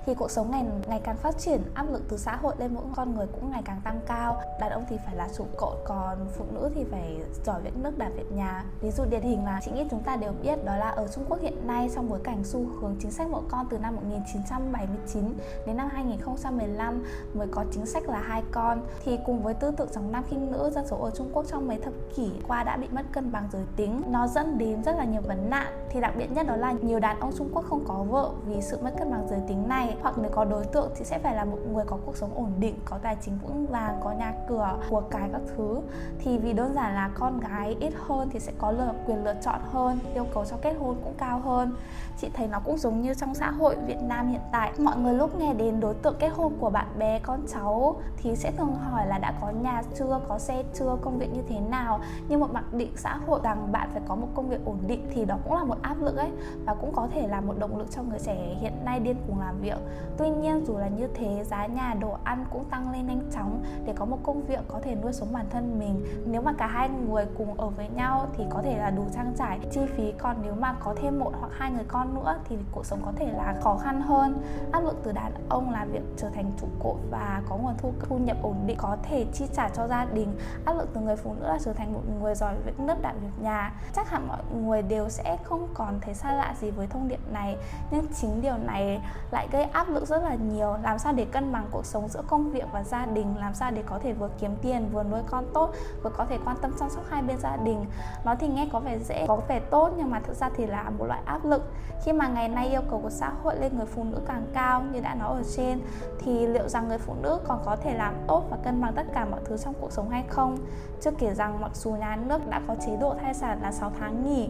thì 0.06 0.14
cuộc 0.14 0.32
sống 0.32 0.52
ngày 0.52 0.66
ngày 0.88 1.02
càng 1.04 1.18
phát 1.18 1.38
triển, 1.38 1.62
áp 1.74 1.86
lực 1.92 2.02
từ 2.10 2.18
xã 2.18 2.36
hội 2.36 2.56
lên 2.58 2.74
mỗi 2.74 2.84
con 2.96 3.16
người 3.16 3.28
cũng 3.28 3.52
ngày 3.52 3.62
càng 3.66 3.82
tăng 3.84 4.00
cao. 4.08 4.42
Đàn 4.60 4.72
ông 4.72 4.86
thì 4.90 4.98
phải 5.06 5.16
là 5.16 5.30
trụ 5.38 5.46
cột, 5.58 5.74
còn 5.86 6.28
phụ 6.38 6.46
nữ 6.52 6.72
thì 6.76 6.84
phải 6.84 7.18
giỏi 7.46 7.62
việc 7.62 7.78
nước 7.78 7.98
đảm 7.98 8.12
việc 8.16 8.32
nhà. 8.32 8.66
Ví 8.82 8.92
dụ 8.92 9.04
điển 9.06 9.22
hình 9.22 9.46
là 9.46 9.60
chị 9.66 9.72
nghĩ 9.72 9.86
chúng 9.92 10.04
ta 10.04 10.16
đều 10.16 10.34
biết 10.44 10.66
đó 10.66 10.76
là 10.76 10.90
ở 10.90 11.08
Trung 11.08 11.26
Quốc 11.30 11.42
hiện 11.42 11.68
nay 11.68 11.90
trong 11.96 12.10
bối 12.10 12.20
cảnh 12.24 12.44
xu 12.44 12.66
hướng 12.82 12.96
chính 13.00 13.12
sách 13.12 13.28
mỗi 13.30 13.42
con 13.50 13.68
từ 13.70 13.78
năm 13.78 13.96
1979 13.96 15.34
đến 15.68 15.78
năm 15.78 15.90
2015 15.92 17.04
mới 17.34 17.48
có 17.52 17.66
chính 17.72 17.86
sách 17.86 18.04
là 18.10 18.20
hai 18.20 18.44
con. 18.52 18.82
Thì 19.06 19.20
cùng 19.26 19.44
với 19.44 19.54
tư 19.54 19.72
tưởng 19.72 19.90
trọng 19.94 20.12
nam 20.12 20.24
khinh 20.30 20.52
nữ, 20.52 20.72
dân 20.76 20.88
số 20.88 20.98
ở 20.98 21.12
Trung 21.12 21.30
Quốc 21.34 21.46
trong 21.48 21.68
mấy 21.68 21.78
thập 21.78 21.94
kỷ 22.16 22.32
qua 22.48 22.64
đã 22.64 22.78
bị 22.78 22.88
mất 22.92 23.04
cân 23.12 23.32
bằng 23.32 23.50
giới 23.54 23.64
tính. 23.76 24.04
Nó 24.08 24.28
dẫn 24.28 24.58
đến 24.58 24.84
rất 24.84 24.96
là 24.96 25.04
nhiều 25.04 25.22
vấn 25.22 25.50
nạn. 25.50 25.88
Thì 25.90 26.02
đặc 26.02 26.14
biệt 26.18 26.32
nhất 26.32 26.48
đó 26.48 26.56
là 26.56 26.72
nhiều 26.72 27.00
đàn 27.00 27.20
ông 27.20 27.32
Trung 27.38 27.50
Quốc 27.54 27.66
không 27.70 27.84
có 27.88 27.94
vợ 27.94 28.30
vì 28.46 28.62
sự 28.62 28.78
mất 28.82 28.92
cân 29.00 29.12
bằng 29.12 29.28
giới 29.30 29.40
tính 29.48 29.68
này 29.68 29.91
hoặc 30.02 30.16
nếu 30.18 30.32
có 30.32 30.46
đối 30.46 30.66
tượng 30.66 30.92
thì 30.96 31.06
sẽ 31.06 31.20
phải 31.20 31.36
là 31.36 31.46
một 31.46 31.58
người 31.74 31.84
có 31.88 31.98
cuộc 32.06 32.18
sống 32.18 32.32
ổn 32.36 32.52
định, 32.60 32.76
có 32.86 32.98
tài 32.98 33.18
chính 33.22 33.38
vững 33.48 33.66
vàng, 33.66 34.00
có 34.04 34.12
nhà 34.12 34.34
cửa, 34.50 34.78
của 34.90 35.02
cái 35.02 35.30
các 35.34 35.42
thứ. 35.58 35.82
Thì 36.20 36.38
vì 36.38 36.54
đơn 36.54 36.74
giản 36.74 36.96
là 36.96 37.10
con 37.14 37.40
gái 37.40 37.78
ít 37.80 37.94
hơn 38.08 38.30
thì 38.32 38.40
sẽ 38.40 38.52
có 38.58 38.72
lựa, 38.72 38.94
quyền 39.06 39.24
lựa 39.24 39.36
chọn 39.42 39.60
hơn, 39.72 40.00
yêu 40.14 40.26
cầu 40.34 40.46
cho 40.46 40.58
kết 40.62 40.74
hôn 40.80 40.98
cũng 41.04 41.14
cao 41.18 41.40
hơn. 41.40 41.76
Chị 42.18 42.30
thấy 42.34 42.48
nó 42.48 42.60
cũng 42.60 42.78
giống 42.78 43.02
như 43.02 43.14
trong 43.14 43.36
xã 43.36 43.52
hội 43.52 43.76
Việt 43.76 44.02
Nam 44.02 44.28
hiện 44.28 44.42
tại. 44.52 44.72
Mọi 44.78 44.98
người 44.98 45.14
lúc 45.14 45.36
nghe 45.36 45.54
đến 45.54 45.80
đối 45.80 45.94
tượng 45.94 46.16
kết 46.20 46.30
hôn 46.30 46.54
của 46.60 46.70
bạn 46.70 46.88
bè, 46.98 47.20
con 47.20 47.40
cháu 47.54 47.96
thì 48.18 48.36
sẽ 48.36 48.52
thường 48.52 48.76
hỏi 48.76 49.08
là 49.08 49.18
đã 49.18 49.34
có 49.42 49.50
nhà 49.50 49.84
chưa, 49.96 50.20
có 50.28 50.40
xe 50.40 50.64
chưa, 50.74 50.98
công 51.02 51.18
việc 51.18 51.34
như 51.34 51.42
thế 51.50 51.60
nào. 51.60 52.00
Nhưng 52.28 52.40
một 52.40 52.54
mặc 52.54 52.74
định 52.74 52.92
xã 52.98 53.18
hội 53.28 53.40
rằng 53.44 53.72
bạn 53.72 53.90
phải 53.94 54.02
có 54.08 54.16
một 54.16 54.28
công 54.36 54.50
việc 54.50 54.66
ổn 54.66 54.78
định 54.88 55.08
thì 55.14 55.26
đó 55.26 55.38
cũng 55.44 55.54
là 55.54 55.64
một 55.64 55.78
áp 55.82 56.02
lực 56.02 56.18
ấy. 56.18 56.30
Và 56.66 56.76
cũng 56.76 56.92
có 56.96 57.08
thể 57.14 57.28
là 57.28 57.42
một 57.42 57.54
động 57.60 57.78
lực 57.78 57.92
cho 57.92 58.04
người 58.04 58.20
trẻ 58.20 58.56
hiện 58.60 58.74
nay 58.86 59.00
điên 59.00 59.18
cuồng 59.28 59.40
làm 59.40 59.62
việc 59.62 59.78
tuy 60.18 60.30
nhiên, 60.30 60.66
dù 60.66 60.78
là 60.78 60.88
như 60.88 61.08
thế, 61.14 61.44
giá 61.44 61.66
nhà 61.66 61.94
đồ 62.00 62.18
ăn 62.24 62.46
cũng 62.50 62.64
tăng 62.64 62.92
lên 62.92 63.08
nhanh 63.08 63.22
chóng 63.34 63.64
để 63.86 63.94
có 63.96 64.06
một 64.06 64.18
công 64.24 64.42
việc 64.42 64.60
có 64.68 64.80
thể 64.84 64.96
nuôi 64.96 65.14
sống 65.14 65.34
bản 65.34 65.46
thân 65.50 65.80
mình. 65.80 66.06
Nếu 66.26 66.42
mà 66.42 66.54
cả 66.54 66.68
hai 66.68 66.90
người 66.90 67.26
cùng 67.38 67.60
ở 67.60 67.70
với 67.70 67.90
nhau 67.90 68.28
thì 68.38 68.44
có 68.50 68.62
thể 68.62 68.78
là 68.78 68.90
đủ 68.90 69.06
trang 69.14 69.34
trải 69.38 69.60
chi 69.72 69.82
phí, 69.98 70.12
còn 70.12 70.36
nếu 70.44 70.54
mà 70.60 70.76
có 70.80 70.96
thêm 71.02 71.20
một 71.20 71.32
hoặc 71.40 71.52
hai 71.52 71.72
người 71.72 71.86
con 71.88 72.16
nữa 72.16 72.40
thì 72.50 72.58
cuộc 72.72 72.86
sống 72.86 73.02
có 73.06 73.12
thể 73.16 73.32
là 73.32 73.56
khó 73.62 73.78
khăn 73.78 74.02
hơn. 74.02 74.42
Áp 74.72 74.80
lực 74.80 74.96
từ 75.04 75.12
đàn 75.12 75.32
ông 75.50 75.72
là 75.72 75.86
việc 75.86 76.04
trở 76.18 76.30
thành 76.30 76.52
trụ 76.62 76.68
cột 76.80 76.96
và 77.12 77.42
có 77.50 77.58
nguồn 77.58 77.74
thu 77.78 77.94
thu 78.00 78.18
nhập 78.18 78.38
ổn 78.42 78.56
định 78.66 78.78
có 78.80 78.98
thể 79.04 79.26
chi 79.34 79.46
trả 79.54 79.70
cho 79.70 79.88
gia 79.88 80.06
đình. 80.06 80.36
Áp 80.66 80.74
lực 80.74 80.90
từ 80.94 81.02
người 81.02 81.16
phụ 81.16 81.34
nữ 81.40 81.48
là 81.48 81.58
trở 81.66 81.74
thành 81.74 81.94
một 81.94 82.02
người 82.22 82.36
giỏi 82.36 82.56
việc 82.66 82.80
nước 82.80 83.02
đảm 83.02 83.16
việc 83.22 83.44
nhà. 83.44 83.74
Chắc 83.96 84.10
hẳn 84.10 84.28
mọi 84.28 84.44
người 84.66 84.82
đều 84.82 85.10
sẽ 85.10 85.38
không 85.44 85.68
còn 85.74 86.00
thấy 86.02 86.14
xa 86.14 86.34
lạ 86.34 86.56
gì 86.60 86.72
với 86.72 86.88
thông 86.88 87.08
điệp 87.08 87.20
này, 87.32 87.58
nhưng 87.92 88.06
chính 88.22 88.42
điều 88.42 88.58
này 88.58 89.02
lại 89.32 89.48
gây 89.52 89.64
áp 89.72 89.90
lực 89.90 90.08
rất 90.08 90.24
là 90.24 90.36
nhiều. 90.36 90.78
Làm 90.84 91.00
sao 91.00 91.14
để 91.14 91.26
cân 91.26 91.52
bằng 91.52 91.68
cuộc 91.72 91.86
sống 91.86 92.08
giữa 92.08 92.22
công 92.28 92.52
việc 92.52 92.66
và 92.72 92.84
gia 92.84 93.06
đình? 93.06 93.36
Làm 93.40 93.54
sao 93.54 93.72
để 93.72 93.84
có 93.86 94.00
thể 94.00 94.14
vừa 94.14 94.30
kiếm 94.40 94.56
tiền, 94.62 94.90
vừa 94.94 95.04
nuôi 95.04 95.22
con 95.30 95.46
tốt, 95.54 95.74
vừa 96.04 96.10
có 96.10 96.26
thể 96.26 96.38
quan 96.46 96.58
tâm 96.62 96.72
chăm 96.80 96.90
sóc 96.90 97.04
hai 97.10 97.22
bên 97.22 97.38
gia 97.40 97.58
đình? 97.58 97.86
Nó 98.26 98.36
thì 98.36 98.48
nghe 98.48 98.70
có 98.72 98.80
vẻ 98.80 99.00
dễ, 99.00 99.26
có 99.28 99.40
vẻ 99.48 99.60
tốt, 99.60 99.94
nhưng 99.98 100.10
mà 100.10 100.20
thực 100.20 100.36
ra 100.36 100.50
thì 100.56 100.66
là 100.66 100.90
một 100.90 101.06
loại 101.06 101.22
áp 101.26 101.46
lực. 101.46 101.74
Khi 102.04 102.14
mà 102.14 102.28
ngày 102.28 102.50
nay 102.50 102.68
yêu 102.68 102.82
cầu 102.90 103.00
của 103.04 103.10
xã 103.10 103.32
hội 103.44 103.56
lên 103.60 103.78
người 103.78 103.86
phụ 103.86 104.04
nữ 104.04 104.22
càng 104.28 104.46
cao, 104.54 104.84
như 104.92 105.00
đã 105.00 105.16
nói 105.16 105.38
ở 105.38 105.44
trên, 105.56 105.82
thì 106.20 106.48
liệu 106.48 106.68
rằng 106.68 106.88
người 106.88 106.98
phụ 106.98 107.14
nữ 107.22 107.40
còn 107.48 107.62
có 107.66 107.76
thể 107.76 107.94
làm 107.94 108.14
tốt 108.28 108.44
và 108.50 108.58
cân 108.64 108.82
bằng 108.82 108.94
tất 108.96 109.08
cả 109.14 109.26
mọi 109.26 109.40
thứ 109.46 109.58
trong 109.58 109.74
cuộc 109.82 109.92
sống 109.92 110.10
hay 110.10 110.24
không? 110.28 110.58
Chưa 111.02 111.12
kể 111.12 111.34
rằng 111.34 111.62
mặc 111.62 111.72
dù 111.76 111.92
nhà 111.92 112.16
nước 112.16 112.48
đã 112.50 112.62
có 112.68 112.76
chế 112.86 112.98
độ 112.98 113.16
thai 113.22 113.34
sản 113.34 113.62
là 113.62 113.72
6 113.72 113.92
tháng 114.00 114.24
nghỉ 114.24 114.50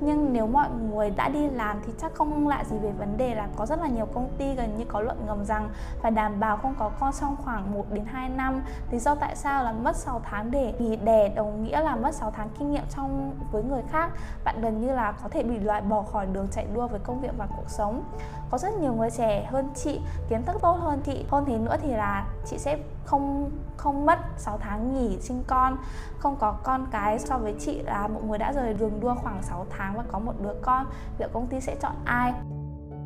nhưng 0.00 0.32
nếu 0.32 0.46
mọi 0.46 0.68
người 0.70 1.10
đã 1.10 1.28
đi 1.28 1.50
làm 1.50 1.80
thì 1.86 1.92
chắc 1.98 2.14
không 2.14 2.48
lạ 2.48 2.64
gì 2.64 2.76
về 2.78 2.92
vấn 2.92 3.16
đề 3.16 3.34
là 3.34 3.48
có 3.56 3.66
rất 3.66 3.80
là 3.80 3.88
nhiều 3.88 4.06
công 4.06 4.28
ty 4.38 4.54
gần 4.54 4.76
như 4.78 4.84
có 4.88 5.00
luận 5.00 5.26
ngầm 5.26 5.44
rằng 5.44 5.70
phải 6.02 6.10
đảm 6.10 6.40
bảo 6.40 6.56
không 6.56 6.74
có 6.78 6.90
con 7.00 7.12
trong 7.20 7.36
khoảng 7.44 7.72
1 7.72 7.84
đến 7.90 8.04
2 8.04 8.28
năm. 8.28 8.62
Lý 8.90 8.98
do 8.98 9.14
tại 9.14 9.36
sao 9.36 9.64
là 9.64 9.72
mất 9.72 9.96
6 9.96 10.20
tháng 10.24 10.50
để 10.50 10.74
nghỉ 10.78 10.96
đẻ, 10.96 11.28
đồng 11.28 11.64
nghĩa 11.64 11.80
là 11.80 11.96
mất 11.96 12.14
6 12.14 12.30
tháng 12.30 12.48
kinh 12.58 12.70
nghiệm 12.70 12.84
trong, 12.96 13.34
với 13.52 13.62
người 13.62 13.82
khác. 13.90 14.10
Bạn 14.44 14.60
gần 14.60 14.80
như 14.80 14.92
là 14.92 15.12
có 15.12 15.28
thể 15.28 15.42
bị 15.42 15.58
loại 15.58 15.80
bỏ 15.80 16.02
khỏi 16.02 16.26
đường 16.26 16.48
chạy 16.50 16.66
đua 16.74 16.86
với 16.86 17.00
công 17.00 17.20
việc 17.20 17.32
và 17.38 17.46
cuộc 17.56 17.70
sống 17.70 18.02
có 18.50 18.58
rất 18.58 18.74
nhiều 18.80 18.94
người 18.94 19.10
trẻ 19.10 19.48
hơn 19.50 19.68
chị, 19.74 20.00
kiến 20.28 20.42
thức 20.42 20.56
tốt 20.62 20.72
hơn 20.72 21.00
chị. 21.04 21.24
Hơn 21.30 21.44
thế 21.46 21.58
nữa 21.58 21.76
thì 21.82 21.92
là 21.92 22.26
chị 22.46 22.58
sẽ 22.58 22.78
không 23.04 23.50
không 23.76 24.06
mất 24.06 24.18
6 24.36 24.58
tháng 24.58 24.94
nghỉ 24.94 25.18
sinh 25.20 25.42
con, 25.46 25.76
không 26.18 26.36
có 26.40 26.52
con 26.52 26.86
cái 26.90 27.18
so 27.18 27.38
với 27.38 27.54
chị 27.60 27.82
là 27.82 28.08
một 28.08 28.20
người 28.24 28.38
đã 28.38 28.52
rời 28.52 28.74
đường 28.74 29.00
đua 29.00 29.14
khoảng 29.14 29.42
6 29.42 29.66
tháng 29.70 29.96
và 29.96 30.04
có 30.12 30.18
một 30.18 30.34
đứa 30.40 30.54
con. 30.62 30.86
Liệu 31.18 31.28
công 31.32 31.46
ty 31.46 31.60
sẽ 31.60 31.76
chọn 31.80 31.94
ai? 32.04 32.32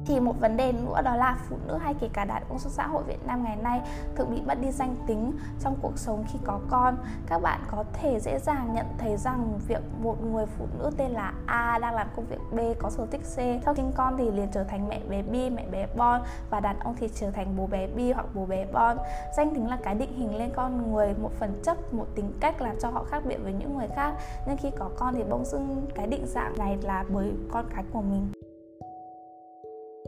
Thì 0.07 0.21
một 0.21 0.41
vấn 0.41 0.57
đề 0.57 0.73
nữa 0.73 1.03
đó 1.05 1.17
là 1.17 1.37
phụ 1.49 1.57
nữ 1.67 1.77
hay 1.77 1.95
kể 2.01 2.09
cả 2.13 2.25
đàn 2.25 2.43
ông 2.49 2.59
trong 2.59 2.73
xã 2.73 2.87
hội 2.87 3.03
Việt 3.03 3.27
Nam 3.27 3.45
ngày 3.45 3.57
nay 3.57 3.81
thường 4.17 4.31
bị 4.31 4.41
mất 4.47 4.61
đi 4.61 4.71
danh 4.71 4.97
tính 5.07 5.33
trong 5.61 5.77
cuộc 5.83 5.99
sống 5.99 6.25
khi 6.33 6.39
có 6.45 6.61
con. 6.71 6.97
Các 7.27 7.43
bạn 7.43 7.61
có 7.71 7.85
thể 7.93 8.21
dễ 8.21 8.39
dàng 8.39 8.75
nhận 8.75 8.87
thấy 8.99 9.17
rằng 9.17 9.59
việc 9.69 9.83
một 10.03 10.25
người 10.25 10.47
phụ 10.47 10.67
nữ 10.79 10.91
tên 10.97 11.11
là 11.11 11.33
A 11.47 11.79
đang 11.79 11.95
làm 11.95 12.07
công 12.17 12.27
việc 12.27 12.41
B 12.53 12.59
có 12.79 12.91
sở 12.91 13.07
thích 13.07 13.21
C 13.21 13.65
sau 13.65 13.75
sinh 13.75 13.93
con 13.97 14.17
thì 14.19 14.31
liền 14.31 14.49
trở 14.53 14.65
thành 14.65 14.89
mẹ 14.89 15.01
bé 15.09 15.23
B, 15.23 15.33
mẹ 15.33 15.67
bé 15.71 15.87
Bon 15.97 16.21
và 16.51 16.61
đàn 16.61 16.79
ông 16.79 16.95
thì 16.99 17.09
trở 17.15 17.31
thành 17.31 17.57
bố 17.57 17.67
bé 17.67 17.87
B 17.87 17.99
hoặc 18.15 18.27
bố 18.35 18.47
bé 18.47 18.67
Bon. 18.73 18.97
Danh 19.37 19.55
tính 19.55 19.69
là 19.69 19.79
cái 19.83 19.95
định 19.95 20.17
hình 20.17 20.37
lên 20.39 20.51
con 20.57 20.93
người, 20.93 21.15
một 21.23 21.31
phần 21.39 21.61
chất, 21.65 21.95
một 21.95 22.07
tính 22.15 22.33
cách 22.41 22.63
làm 22.63 22.77
cho 22.81 22.91
họ 22.91 23.05
khác 23.05 23.23
biệt 23.27 23.39
với 23.43 23.53
những 23.53 23.77
người 23.77 23.89
khác. 23.97 24.15
Nhưng 24.47 24.57
khi 24.57 24.71
có 24.79 24.91
con 24.97 25.15
thì 25.15 25.23
bỗng 25.31 25.45
dưng 25.45 25.87
cái 25.95 26.07
định 26.07 26.27
dạng 26.27 26.59
này 26.59 26.79
là 26.83 27.05
bởi 27.09 27.33
con 27.53 27.65
cái 27.75 27.85
của 27.93 28.03
mình. 28.03 28.44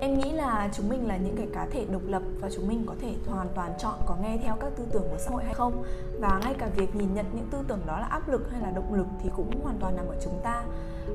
Em 0.00 0.18
nghĩ 0.18 0.32
là 0.32 0.70
chúng 0.72 0.88
mình 0.88 1.08
là 1.08 1.16
những 1.16 1.36
cái 1.36 1.46
cá 1.54 1.66
thể 1.66 1.86
độc 1.92 2.02
lập 2.06 2.22
và 2.40 2.50
chúng 2.54 2.68
mình 2.68 2.84
có 2.86 2.94
thể 3.00 3.14
hoàn 3.26 3.48
toàn 3.54 3.72
chọn, 3.78 3.94
có 4.06 4.16
nghe 4.22 4.38
theo 4.44 4.56
các 4.60 4.72
tư 4.76 4.84
tưởng 4.92 5.08
của 5.10 5.18
xã 5.18 5.30
hội 5.30 5.44
hay 5.44 5.54
không? 5.54 5.84
Và 6.20 6.40
ngay 6.44 6.54
cả 6.58 6.68
việc 6.76 6.96
nhìn 6.96 7.14
nhận 7.14 7.26
những 7.34 7.46
tư 7.50 7.58
tưởng 7.68 7.80
đó 7.86 7.98
là 8.00 8.06
áp 8.06 8.28
lực 8.28 8.50
hay 8.52 8.60
là 8.60 8.70
động 8.70 8.94
lực 8.94 9.06
thì 9.22 9.30
cũng 9.36 9.60
hoàn 9.62 9.76
toàn 9.80 9.96
nằm 9.96 10.06
ở 10.06 10.16
chúng 10.24 10.40
ta 10.42 10.62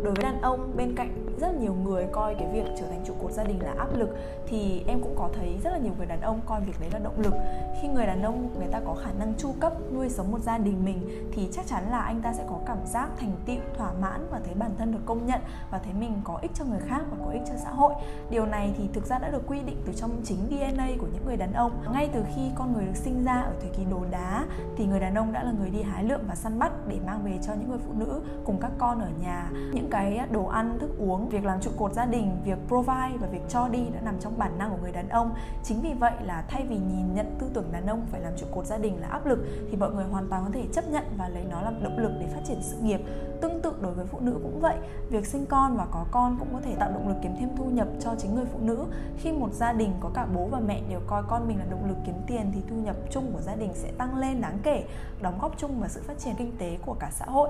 đối 0.03 0.13
với 0.13 0.24
đàn 0.24 0.41
ông, 0.41 0.71
bên 0.77 0.95
cạnh 0.95 1.25
rất 1.39 1.55
nhiều 1.55 1.74
người 1.74 2.07
coi 2.12 2.36
cái 2.36 2.48
việc 2.53 2.65
trở 2.79 2.88
thành 2.88 3.03
trụ 3.05 3.13
cột 3.21 3.31
gia 3.31 3.43
đình 3.43 3.63
là 3.63 3.74
áp 3.77 3.98
lực, 3.98 4.10
thì 4.48 4.83
em 4.88 5.00
cũng 5.01 5.15
có 5.17 5.29
thấy 5.33 5.60
rất 5.63 5.69
là 5.71 5.77
nhiều 5.77 5.93
người 5.98 6.05
đàn 6.05 6.21
ông 6.21 6.39
coi 6.45 6.62
việc 6.62 6.79
đấy 6.79 6.89
là 6.93 7.00
động 7.00 7.19
lực. 7.19 7.33
Khi 7.81 7.88
người 7.88 8.05
đàn 8.05 8.21
ông, 8.21 8.50
người 8.57 8.67
ta 8.67 8.79
có 8.86 8.95
khả 9.03 9.12
năng 9.19 9.33
chu 9.38 9.53
cấp 9.60 9.74
nuôi 9.93 10.10
sống 10.10 10.31
một 10.31 10.39
gia 10.39 10.57
đình 10.57 10.86
mình, 10.86 11.29
thì 11.31 11.50
chắc 11.51 11.67
chắn 11.67 11.91
là 11.91 12.00
anh 12.00 12.21
ta 12.21 12.33
sẽ 12.33 12.43
có 12.50 12.60
cảm 12.65 12.77
giác 12.86 13.10
thành 13.19 13.31
tựu, 13.45 13.60
thỏa 13.77 13.91
mãn 14.01 14.27
và 14.31 14.39
thấy 14.45 14.53
bản 14.53 14.71
thân 14.77 14.91
được 14.91 15.00
công 15.05 15.25
nhận 15.25 15.39
và 15.71 15.77
thấy 15.77 15.93
mình 15.93 16.21
có 16.24 16.39
ích 16.41 16.51
cho 16.53 16.65
người 16.65 16.79
khác 16.79 17.01
và 17.12 17.25
có 17.25 17.31
ích 17.31 17.41
cho 17.48 17.53
xã 17.63 17.69
hội. 17.69 17.93
Điều 18.29 18.45
này 18.45 18.74
thì 18.77 18.89
thực 18.93 19.05
ra 19.05 19.19
đã 19.19 19.29
được 19.29 19.48
quy 19.48 19.60
định 19.60 19.77
từ 19.86 19.93
trong 19.93 20.12
chính 20.24 20.38
DNA 20.50 20.88
của 21.00 21.07
những 21.13 21.25
người 21.25 21.38
đàn 21.38 21.53
ông. 21.53 21.71
Ngay 21.93 22.10
từ 22.13 22.24
khi 22.36 22.41
con 22.55 22.74
người 22.74 22.86
được 22.86 22.95
sinh 22.95 23.24
ra 23.24 23.41
ở 23.41 23.53
thời 23.62 23.69
kỳ 23.69 23.86
đồ 23.91 24.00
đá, 24.12 24.45
thì 24.77 24.86
người 24.86 25.00
đàn 25.00 25.15
ông 25.15 25.33
đã 25.33 25.43
là 25.43 25.51
người 25.51 25.69
đi 25.69 25.81
hái 25.81 26.03
lượm 26.03 26.21
và 26.27 26.36
săn 26.36 26.60
bắt 26.60 26.71
để 26.88 27.00
mang 27.05 27.24
về 27.24 27.39
cho 27.41 27.53
những 27.53 27.69
người 27.69 27.79
phụ 27.88 27.93
nữ 27.95 28.21
cùng 28.45 28.57
các 28.62 28.71
con 28.77 29.00
ở 29.00 29.10
nhà. 29.21 29.50
Những 29.74 29.80
những 29.81 29.89
cái 29.89 30.19
đồ 30.31 30.45
ăn, 30.45 30.77
thức 30.79 30.89
uống, 30.97 31.29
việc 31.29 31.45
làm 31.45 31.61
trụ 31.61 31.71
cột 31.77 31.93
gia 31.93 32.05
đình, 32.05 32.38
việc 32.45 32.57
provide 32.67 33.17
và 33.19 33.27
việc 33.31 33.41
cho 33.50 33.67
đi 33.67 33.85
đã 33.93 34.01
nằm 34.01 34.19
trong 34.19 34.38
bản 34.38 34.57
năng 34.57 34.71
của 34.71 34.77
người 34.81 34.91
đàn 34.91 35.09
ông. 35.09 35.31
Chính 35.63 35.81
vì 35.81 35.93
vậy 35.93 36.11
là 36.23 36.43
thay 36.47 36.65
vì 36.69 36.75
nhìn 36.75 37.13
nhận 37.13 37.35
tư 37.39 37.47
tưởng 37.53 37.71
đàn 37.71 37.85
ông 37.85 38.05
phải 38.11 38.21
làm 38.21 38.33
trụ 38.38 38.45
cột 38.51 38.65
gia 38.65 38.77
đình 38.77 39.01
là 39.01 39.07
áp 39.07 39.25
lực, 39.25 39.39
thì 39.71 39.77
mọi 39.77 39.91
người 39.91 40.05
hoàn 40.05 40.27
toàn 40.29 40.43
có 40.45 40.51
thể 40.53 40.65
chấp 40.73 40.89
nhận 40.89 41.03
và 41.17 41.29
lấy 41.29 41.43
nó 41.50 41.61
làm 41.61 41.83
động 41.83 41.97
lực 41.97 42.11
để 42.19 42.27
phát 42.27 42.41
triển 42.47 42.57
sự 42.61 42.77
nghiệp. 42.77 43.01
Tương 43.41 43.61
tự 43.61 43.73
đối 43.81 43.93
với 43.93 44.05
phụ 44.05 44.19
nữ 44.19 44.39
cũng 44.43 44.59
vậy, 44.59 44.75
việc 45.09 45.25
sinh 45.25 45.45
con 45.45 45.77
và 45.77 45.85
có 45.91 46.05
con 46.11 46.35
cũng 46.39 46.53
có 46.53 46.59
thể 46.61 46.75
tạo 46.75 46.91
động 46.91 47.07
lực 47.07 47.17
kiếm 47.21 47.35
thêm 47.39 47.50
thu 47.57 47.65
nhập 47.65 47.88
cho 48.00 48.15
chính 48.17 48.35
người 48.35 48.45
phụ 48.53 48.59
nữ. 48.61 48.85
Khi 49.17 49.31
một 49.31 49.53
gia 49.53 49.73
đình 49.73 49.93
có 50.00 50.09
cả 50.13 50.27
bố 50.35 50.45
và 50.45 50.59
mẹ 50.59 50.81
đều 50.89 51.00
coi 51.07 51.23
con 51.27 51.47
mình 51.47 51.59
là 51.59 51.65
động 51.71 51.88
lực 51.88 51.97
kiếm 52.05 52.15
tiền 52.27 52.51
thì 52.53 52.61
thu 52.69 52.75
nhập 52.75 52.95
chung 53.09 53.31
của 53.33 53.41
gia 53.41 53.55
đình 53.55 53.71
sẽ 53.73 53.91
tăng 53.91 54.17
lên 54.17 54.41
đáng 54.41 54.57
kể, 54.63 54.83
đóng 55.21 55.39
góp 55.41 55.57
chung 55.57 55.79
vào 55.79 55.89
sự 55.89 56.01
phát 56.07 56.19
triển 56.19 56.35
kinh 56.38 56.57
tế 56.57 56.77
của 56.85 56.93
cả 56.93 57.09
xã 57.11 57.25
hội 57.25 57.50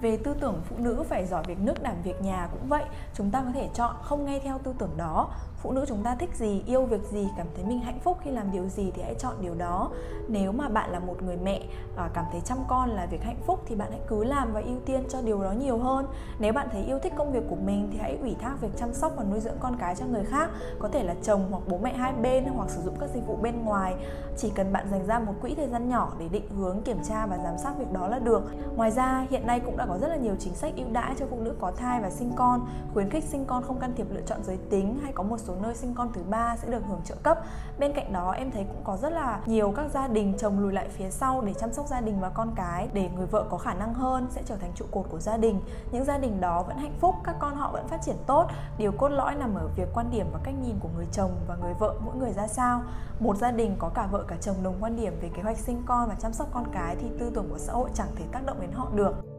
về 0.00 0.16
tư 0.16 0.34
tưởng 0.40 0.62
phụ 0.64 0.76
nữ 0.78 1.04
phải 1.08 1.26
giỏi 1.26 1.44
việc 1.46 1.58
nước 1.58 1.82
đảm 1.82 1.96
việc 2.02 2.22
nhà 2.22 2.48
cũng 2.52 2.68
vậy, 2.68 2.84
chúng 3.14 3.30
ta 3.30 3.42
có 3.42 3.50
thể 3.54 3.68
chọn 3.74 3.96
không 4.02 4.24
nghe 4.24 4.40
theo 4.40 4.58
tư 4.58 4.74
tưởng 4.78 4.96
đó 4.96 5.30
phụ 5.66 5.72
nữ 5.72 5.84
chúng 5.88 6.02
ta 6.02 6.14
thích 6.14 6.30
gì, 6.34 6.62
yêu 6.66 6.84
việc 6.84 7.02
gì, 7.10 7.28
cảm 7.36 7.46
thấy 7.56 7.64
mình 7.64 7.80
hạnh 7.80 7.98
phúc 8.04 8.18
khi 8.22 8.30
làm 8.30 8.52
điều 8.52 8.68
gì 8.68 8.90
thì 8.94 9.02
hãy 9.02 9.14
chọn 9.14 9.34
điều 9.40 9.54
đó. 9.54 9.90
Nếu 10.28 10.52
mà 10.52 10.68
bạn 10.68 10.90
là 10.90 10.98
một 10.98 11.22
người 11.22 11.36
mẹ 11.36 11.62
à, 11.96 12.10
cảm 12.14 12.24
thấy 12.32 12.40
chăm 12.40 12.58
con 12.68 12.90
là 12.90 13.06
việc 13.06 13.22
hạnh 13.22 13.40
phúc 13.46 13.60
thì 13.66 13.74
bạn 13.74 13.90
hãy 13.90 14.00
cứ 14.08 14.24
làm 14.24 14.52
và 14.52 14.60
ưu 14.60 14.76
tiên 14.86 15.04
cho 15.08 15.22
điều 15.22 15.42
đó 15.42 15.52
nhiều 15.52 15.78
hơn. 15.78 16.06
Nếu 16.38 16.52
bạn 16.52 16.68
thấy 16.72 16.84
yêu 16.84 16.98
thích 16.98 17.12
công 17.16 17.32
việc 17.32 17.42
của 17.50 17.56
mình 17.56 17.88
thì 17.92 17.98
hãy 17.98 18.18
ủy 18.20 18.36
thác 18.40 18.60
việc 18.60 18.68
chăm 18.76 18.94
sóc 18.94 19.12
và 19.16 19.24
nuôi 19.24 19.40
dưỡng 19.40 19.56
con 19.60 19.76
cái 19.76 19.94
cho 19.94 20.06
người 20.06 20.24
khác, 20.24 20.50
có 20.78 20.88
thể 20.88 21.02
là 21.02 21.14
chồng 21.22 21.48
hoặc 21.50 21.62
bố 21.68 21.78
mẹ 21.78 21.94
hai 21.94 22.12
bên 22.12 22.44
hoặc 22.44 22.70
sử 22.70 22.82
dụng 22.82 22.94
các 23.00 23.10
dịch 23.14 23.26
vụ 23.26 23.36
bên 23.36 23.64
ngoài. 23.64 23.94
Chỉ 24.36 24.50
cần 24.54 24.72
bạn 24.72 24.86
dành 24.90 25.06
ra 25.06 25.18
một 25.18 25.34
quỹ 25.40 25.54
thời 25.54 25.68
gian 25.68 25.88
nhỏ 25.88 26.12
để 26.18 26.28
định 26.28 26.48
hướng, 26.56 26.82
kiểm 26.82 26.98
tra 27.08 27.26
và 27.26 27.38
giám 27.38 27.58
sát 27.58 27.78
việc 27.78 27.92
đó 27.92 28.08
là 28.08 28.18
được. 28.18 28.42
Ngoài 28.76 28.90
ra, 28.90 29.26
hiện 29.30 29.46
nay 29.46 29.60
cũng 29.60 29.76
đã 29.76 29.86
có 29.86 29.98
rất 29.98 30.08
là 30.08 30.16
nhiều 30.16 30.34
chính 30.38 30.54
sách 30.54 30.72
ưu 30.76 30.86
đãi 30.92 31.14
cho 31.18 31.26
phụ 31.30 31.36
nữ 31.40 31.54
có 31.60 31.70
thai 31.70 32.00
và 32.00 32.10
sinh 32.10 32.32
con. 32.36 32.68
Khuyến 32.94 33.10
khích 33.10 33.24
sinh 33.24 33.44
con 33.44 33.62
không 33.62 33.78
can 33.78 33.92
thiệp 33.96 34.06
lựa 34.10 34.22
chọn 34.26 34.44
giới 34.44 34.56
tính 34.70 34.98
hay 35.02 35.12
có 35.12 35.22
một 35.22 35.38
số 35.38 35.54
nơi 35.62 35.74
sinh 35.74 35.94
con 35.94 36.12
thứ 36.12 36.22
ba 36.22 36.56
sẽ 36.56 36.68
được 36.68 36.82
hưởng 36.88 37.00
trợ 37.04 37.14
cấp. 37.22 37.38
Bên 37.78 37.92
cạnh 37.92 38.12
đó, 38.12 38.30
em 38.30 38.50
thấy 38.50 38.64
cũng 38.64 38.84
có 38.84 38.96
rất 38.96 39.12
là 39.12 39.40
nhiều 39.46 39.72
các 39.76 39.90
gia 39.90 40.08
đình 40.08 40.34
chồng 40.38 40.60
lùi 40.60 40.72
lại 40.72 40.88
phía 40.88 41.10
sau 41.10 41.42
để 41.42 41.54
chăm 41.54 41.72
sóc 41.72 41.86
gia 41.86 42.00
đình 42.00 42.20
và 42.20 42.28
con 42.28 42.52
cái 42.56 42.88
để 42.92 43.10
người 43.16 43.26
vợ 43.26 43.44
có 43.50 43.58
khả 43.58 43.74
năng 43.74 43.94
hơn, 43.94 44.26
sẽ 44.30 44.42
trở 44.46 44.56
thành 44.56 44.72
trụ 44.74 44.84
cột 44.90 45.06
của 45.10 45.20
gia 45.20 45.36
đình. 45.36 45.60
Những 45.90 46.04
gia 46.04 46.18
đình 46.18 46.40
đó 46.40 46.62
vẫn 46.62 46.76
hạnh 46.76 46.94
phúc, 47.00 47.14
các 47.24 47.36
con 47.38 47.56
họ 47.56 47.70
vẫn 47.72 47.88
phát 47.88 48.02
triển 48.02 48.16
tốt. 48.26 48.46
Điều 48.78 48.92
cốt 48.92 49.08
lõi 49.08 49.34
nằm 49.34 49.54
ở 49.54 49.68
việc 49.76 49.88
quan 49.94 50.10
điểm 50.10 50.26
và 50.32 50.38
cách 50.44 50.54
nhìn 50.62 50.76
của 50.80 50.88
người 50.96 51.06
chồng 51.12 51.30
và 51.48 51.56
người 51.56 51.74
vợ 51.74 51.94
mỗi 52.04 52.16
người 52.16 52.32
ra 52.32 52.46
sao. 52.46 52.82
Một 53.20 53.36
gia 53.36 53.50
đình 53.50 53.76
có 53.78 53.88
cả 53.88 54.06
vợ 54.10 54.24
cả 54.28 54.36
chồng 54.40 54.56
đồng 54.62 54.74
quan 54.80 54.96
điểm 54.96 55.12
về 55.20 55.30
kế 55.36 55.42
hoạch 55.42 55.58
sinh 55.58 55.82
con 55.86 56.08
và 56.08 56.14
chăm 56.14 56.32
sóc 56.32 56.48
con 56.52 56.64
cái 56.72 56.96
thì 57.00 57.06
tư 57.18 57.30
tưởng 57.34 57.48
của 57.50 57.58
xã 57.58 57.72
hội 57.72 57.90
chẳng 57.94 58.08
thể 58.16 58.24
tác 58.32 58.46
động 58.46 58.60
đến 58.60 58.72
họ 58.72 58.88
được 58.94 59.35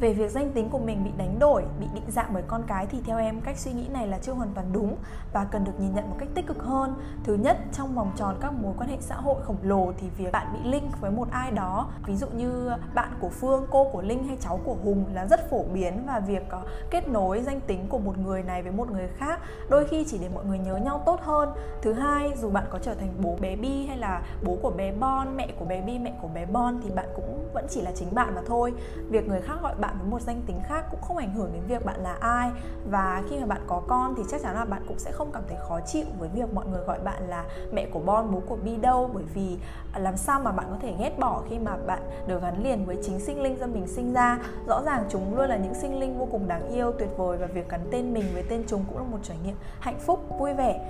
về 0.00 0.12
việc 0.12 0.30
danh 0.30 0.52
tính 0.52 0.70
của 0.70 0.78
mình 0.78 1.04
bị 1.04 1.10
đánh 1.16 1.38
đổi, 1.38 1.64
bị 1.80 1.86
định 1.94 2.04
dạng 2.08 2.30
bởi 2.32 2.42
con 2.46 2.62
cái 2.66 2.86
thì 2.86 3.00
theo 3.04 3.18
em, 3.18 3.40
cách 3.40 3.58
suy 3.58 3.72
nghĩ 3.72 3.88
này 3.88 4.06
là 4.06 4.18
chưa 4.18 4.32
hoàn 4.32 4.48
toàn 4.54 4.66
đúng 4.72 4.96
và 5.32 5.44
cần 5.44 5.64
được 5.64 5.72
nhìn 5.80 5.94
nhận 5.94 6.10
một 6.10 6.16
cách 6.18 6.28
tích 6.34 6.46
cực 6.46 6.62
hơn. 6.62 6.94
Thứ 7.24 7.34
nhất, 7.34 7.58
trong 7.72 7.94
vòng 7.94 8.12
tròn 8.16 8.36
các 8.40 8.52
mối 8.52 8.74
quan 8.78 8.90
hệ 8.90 8.96
xã 9.00 9.14
hội 9.14 9.36
khổng 9.42 9.56
lồ 9.62 9.92
thì 9.98 10.08
việc 10.16 10.32
bạn 10.32 10.46
bị 10.52 10.70
link 10.70 11.00
với 11.00 11.10
một 11.10 11.28
ai 11.30 11.50
đó, 11.50 11.90
ví 12.06 12.16
dụ 12.16 12.26
như 12.26 12.70
bạn 12.94 13.08
của 13.20 13.28
phương, 13.28 13.66
cô 13.70 13.90
của 13.92 14.02
linh 14.02 14.24
hay 14.24 14.36
cháu 14.40 14.60
của 14.64 14.76
hùng 14.84 15.04
là 15.14 15.26
rất 15.26 15.50
phổ 15.50 15.62
biến 15.62 16.02
và 16.06 16.20
việc 16.20 16.48
có 16.48 16.62
kết 16.90 17.08
nối 17.08 17.42
danh 17.42 17.60
tính 17.60 17.86
của 17.88 17.98
một 17.98 18.18
người 18.18 18.42
này 18.42 18.62
với 18.62 18.72
một 18.72 18.90
người 18.90 19.08
khác 19.08 19.40
đôi 19.68 19.86
khi 19.86 20.04
chỉ 20.08 20.18
để 20.18 20.28
mọi 20.34 20.44
người 20.44 20.58
nhớ 20.58 20.76
nhau 20.76 21.02
tốt 21.06 21.20
hơn. 21.22 21.48
Thứ 21.82 21.92
hai, 21.92 22.32
dù 22.36 22.50
bạn 22.50 22.64
có 22.70 22.78
trở 22.78 22.94
thành 22.94 23.14
bố 23.20 23.36
bé 23.40 23.56
bi 23.56 23.86
hay 23.86 23.96
là 23.96 24.22
bố 24.44 24.56
của 24.62 24.70
bé 24.70 24.92
bon, 24.92 25.36
mẹ 25.36 25.48
của 25.58 25.64
bé 25.64 25.80
bi, 25.80 25.98
mẹ 25.98 26.12
của 26.22 26.28
bé 26.28 26.46
bon 26.46 26.80
thì 26.82 26.90
bạn 26.90 27.06
cũng 27.16 27.45
vẫn 27.56 27.66
chỉ 27.70 27.82
là 27.82 27.92
chính 27.94 28.14
bạn 28.14 28.34
mà 28.34 28.42
thôi. 28.46 28.72
Việc 29.08 29.28
người 29.28 29.40
khác 29.40 29.54
gọi 29.62 29.74
bạn 29.74 29.94
với 29.98 30.10
một 30.10 30.20
danh 30.20 30.42
tính 30.46 30.60
khác 30.68 30.84
cũng 30.90 31.00
không 31.00 31.16
ảnh 31.16 31.34
hưởng 31.34 31.50
đến 31.52 31.62
việc 31.68 31.84
bạn 31.84 32.00
là 32.02 32.16
ai. 32.20 32.50
Và 32.90 33.22
khi 33.30 33.38
mà 33.40 33.46
bạn 33.46 33.60
có 33.66 33.82
con 33.88 34.14
thì 34.16 34.22
chắc 34.30 34.42
chắn 34.42 34.54
là 34.54 34.64
bạn 34.64 34.82
cũng 34.88 34.98
sẽ 34.98 35.12
không 35.12 35.30
cảm 35.32 35.42
thấy 35.48 35.58
khó 35.68 35.80
chịu 35.80 36.06
với 36.18 36.28
việc 36.28 36.54
mọi 36.54 36.66
người 36.66 36.84
gọi 36.84 36.98
bạn 36.98 37.28
là 37.28 37.44
mẹ 37.72 37.86
của 37.86 38.00
Bon, 38.00 38.32
bố 38.32 38.40
của 38.48 38.56
Bi 38.56 38.76
đâu. 38.76 39.10
Bởi 39.14 39.24
vì 39.34 39.58
làm 39.96 40.16
sao 40.16 40.40
mà 40.40 40.52
bạn 40.52 40.66
có 40.70 40.76
thể 40.82 40.94
ghét 40.98 41.18
bỏ 41.18 41.42
khi 41.48 41.58
mà 41.58 41.76
bạn 41.86 42.02
được 42.26 42.42
gắn 42.42 42.64
liền 42.64 42.84
với 42.86 42.96
chính 43.02 43.20
sinh 43.20 43.42
linh 43.42 43.58
do 43.58 43.66
mình 43.66 43.86
sinh 43.86 44.12
ra. 44.12 44.38
Rõ 44.66 44.82
ràng 44.86 45.04
chúng 45.08 45.36
luôn 45.36 45.48
là 45.48 45.56
những 45.56 45.74
sinh 45.74 46.00
linh 46.00 46.18
vô 46.18 46.28
cùng 46.30 46.48
đáng 46.48 46.68
yêu 46.68 46.92
tuyệt 46.98 47.10
vời 47.16 47.38
và 47.38 47.46
việc 47.46 47.68
gắn 47.68 47.80
tên 47.90 48.14
mình 48.14 48.24
với 48.34 48.42
tên 48.48 48.64
chúng 48.66 48.84
cũng 48.88 48.98
là 48.98 49.04
một 49.04 49.18
trải 49.22 49.36
nghiệm 49.44 49.56
hạnh 49.80 49.98
phúc 49.98 50.20
vui 50.38 50.54
vẻ 50.54 50.80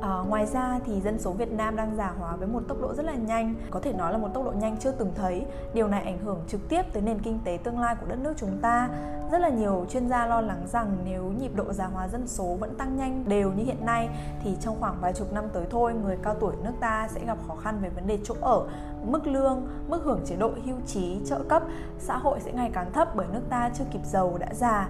à, 0.00 0.22
ngoài 0.28 0.46
ra 0.46 0.78
thì 0.86 1.00
dân 1.00 1.18
số 1.18 1.32
Việt 1.32 1.52
Nam 1.52 1.76
đang 1.76 1.96
già 1.96 2.12
hóa 2.18 2.36
với 2.36 2.48
một 2.48 2.62
tốc 2.68 2.80
độ 2.80 2.94
rất 2.94 3.06
là 3.06 3.14
nhanh 3.14 3.54
có 3.70 3.80
thể 3.80 3.92
nói 3.92 4.12
là 4.12 4.18
một 4.18 4.28
tốc 4.34 4.44
độ 4.44 4.52
nhanh 4.52 4.76
chưa 4.76 4.92
từng 4.92 5.12
thấy. 5.14 5.46
Điều 5.74 5.88
này 5.88 6.02
ảnh 6.04 6.18
hưởng 6.18 6.40
trực 6.48 6.68
tiếp 6.68 6.82
tới 6.92 7.02
nền 7.02 7.18
kinh 7.18 7.38
tế 7.44 7.58
tương 7.64 7.80
lai 7.80 7.96
của 8.00 8.06
đất 8.06 8.18
nước 8.18 8.34
chúng 8.36 8.46
chúng 8.46 8.62
ta. 8.62 8.88
Rất 9.32 9.38
là 9.38 9.48
nhiều 9.48 9.86
chuyên 9.90 10.08
gia 10.08 10.26
lo 10.26 10.40
lắng 10.40 10.62
rằng 10.72 10.96
nếu 11.04 11.24
nhịp 11.40 11.50
độ 11.54 11.72
già 11.72 11.86
hóa 11.86 12.08
dân 12.08 12.26
số 12.26 12.56
vẫn 12.60 12.74
tăng 12.74 12.96
nhanh 12.96 13.24
đều 13.28 13.52
như 13.52 13.64
hiện 13.64 13.86
nay 13.86 14.08
thì 14.44 14.56
trong 14.60 14.76
khoảng 14.80 15.00
vài 15.00 15.12
chục 15.12 15.32
năm 15.32 15.44
tới 15.52 15.66
thôi 15.70 15.94
người 16.04 16.18
cao 16.22 16.34
tuổi 16.40 16.54
nước 16.64 16.72
ta 16.80 17.08
sẽ 17.10 17.24
gặp 17.26 17.38
khó 17.48 17.54
khăn 17.54 17.78
về 17.82 17.88
vấn 17.88 18.06
đề 18.06 18.18
chỗ 18.24 18.34
ở 18.40 18.66
mức 19.04 19.26
lương 19.26 19.68
mức 19.88 20.02
hưởng 20.04 20.20
chế 20.26 20.36
độ 20.36 20.50
hưu 20.66 20.76
trí 20.86 21.20
trợ 21.26 21.42
cấp 21.48 21.62
xã 21.98 22.16
hội 22.16 22.40
sẽ 22.40 22.52
ngày 22.52 22.70
càng 22.74 22.92
thấp 22.92 23.16
bởi 23.16 23.26
nước 23.32 23.42
ta 23.50 23.70
chưa 23.78 23.84
kịp 23.92 24.04
giàu 24.04 24.36
đã 24.38 24.54
già. 24.54 24.88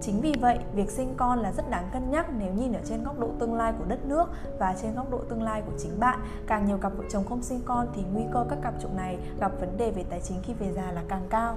Chính 0.00 0.20
vì 0.20 0.32
vậy, 0.40 0.58
việc 0.74 0.90
sinh 0.90 1.14
con 1.16 1.38
là 1.38 1.52
rất 1.52 1.70
đáng 1.70 1.88
cân 1.92 2.10
nhắc 2.10 2.26
nếu 2.38 2.52
nhìn 2.52 2.72
ở 2.72 2.80
trên 2.84 3.04
góc 3.04 3.18
độ 3.18 3.30
tương 3.38 3.54
lai 3.54 3.72
của 3.78 3.84
đất 3.84 4.04
nước 4.06 4.28
và 4.58 4.74
trên 4.82 4.94
góc 4.94 5.10
độ 5.10 5.18
tương 5.28 5.42
lai 5.42 5.62
của 5.66 5.72
chính 5.78 6.00
bạn. 6.00 6.18
Càng 6.46 6.66
nhiều 6.66 6.78
cặp 6.78 6.92
vợ 6.96 7.04
chồng 7.10 7.24
không 7.28 7.42
sinh 7.42 7.60
con 7.64 7.86
thì 7.94 8.02
nguy 8.12 8.24
cơ 8.32 8.44
các 8.50 8.58
cặp 8.62 8.74
trụ 8.82 8.88
này 8.96 9.18
gặp 9.40 9.52
vấn 9.60 9.76
đề 9.76 9.90
về 9.90 10.04
tài 10.10 10.20
chính 10.20 10.38
khi 10.42 10.52
về 10.52 10.72
già 10.72 10.92
là 10.92 11.02
càng 11.08 11.26
cao 11.30 11.56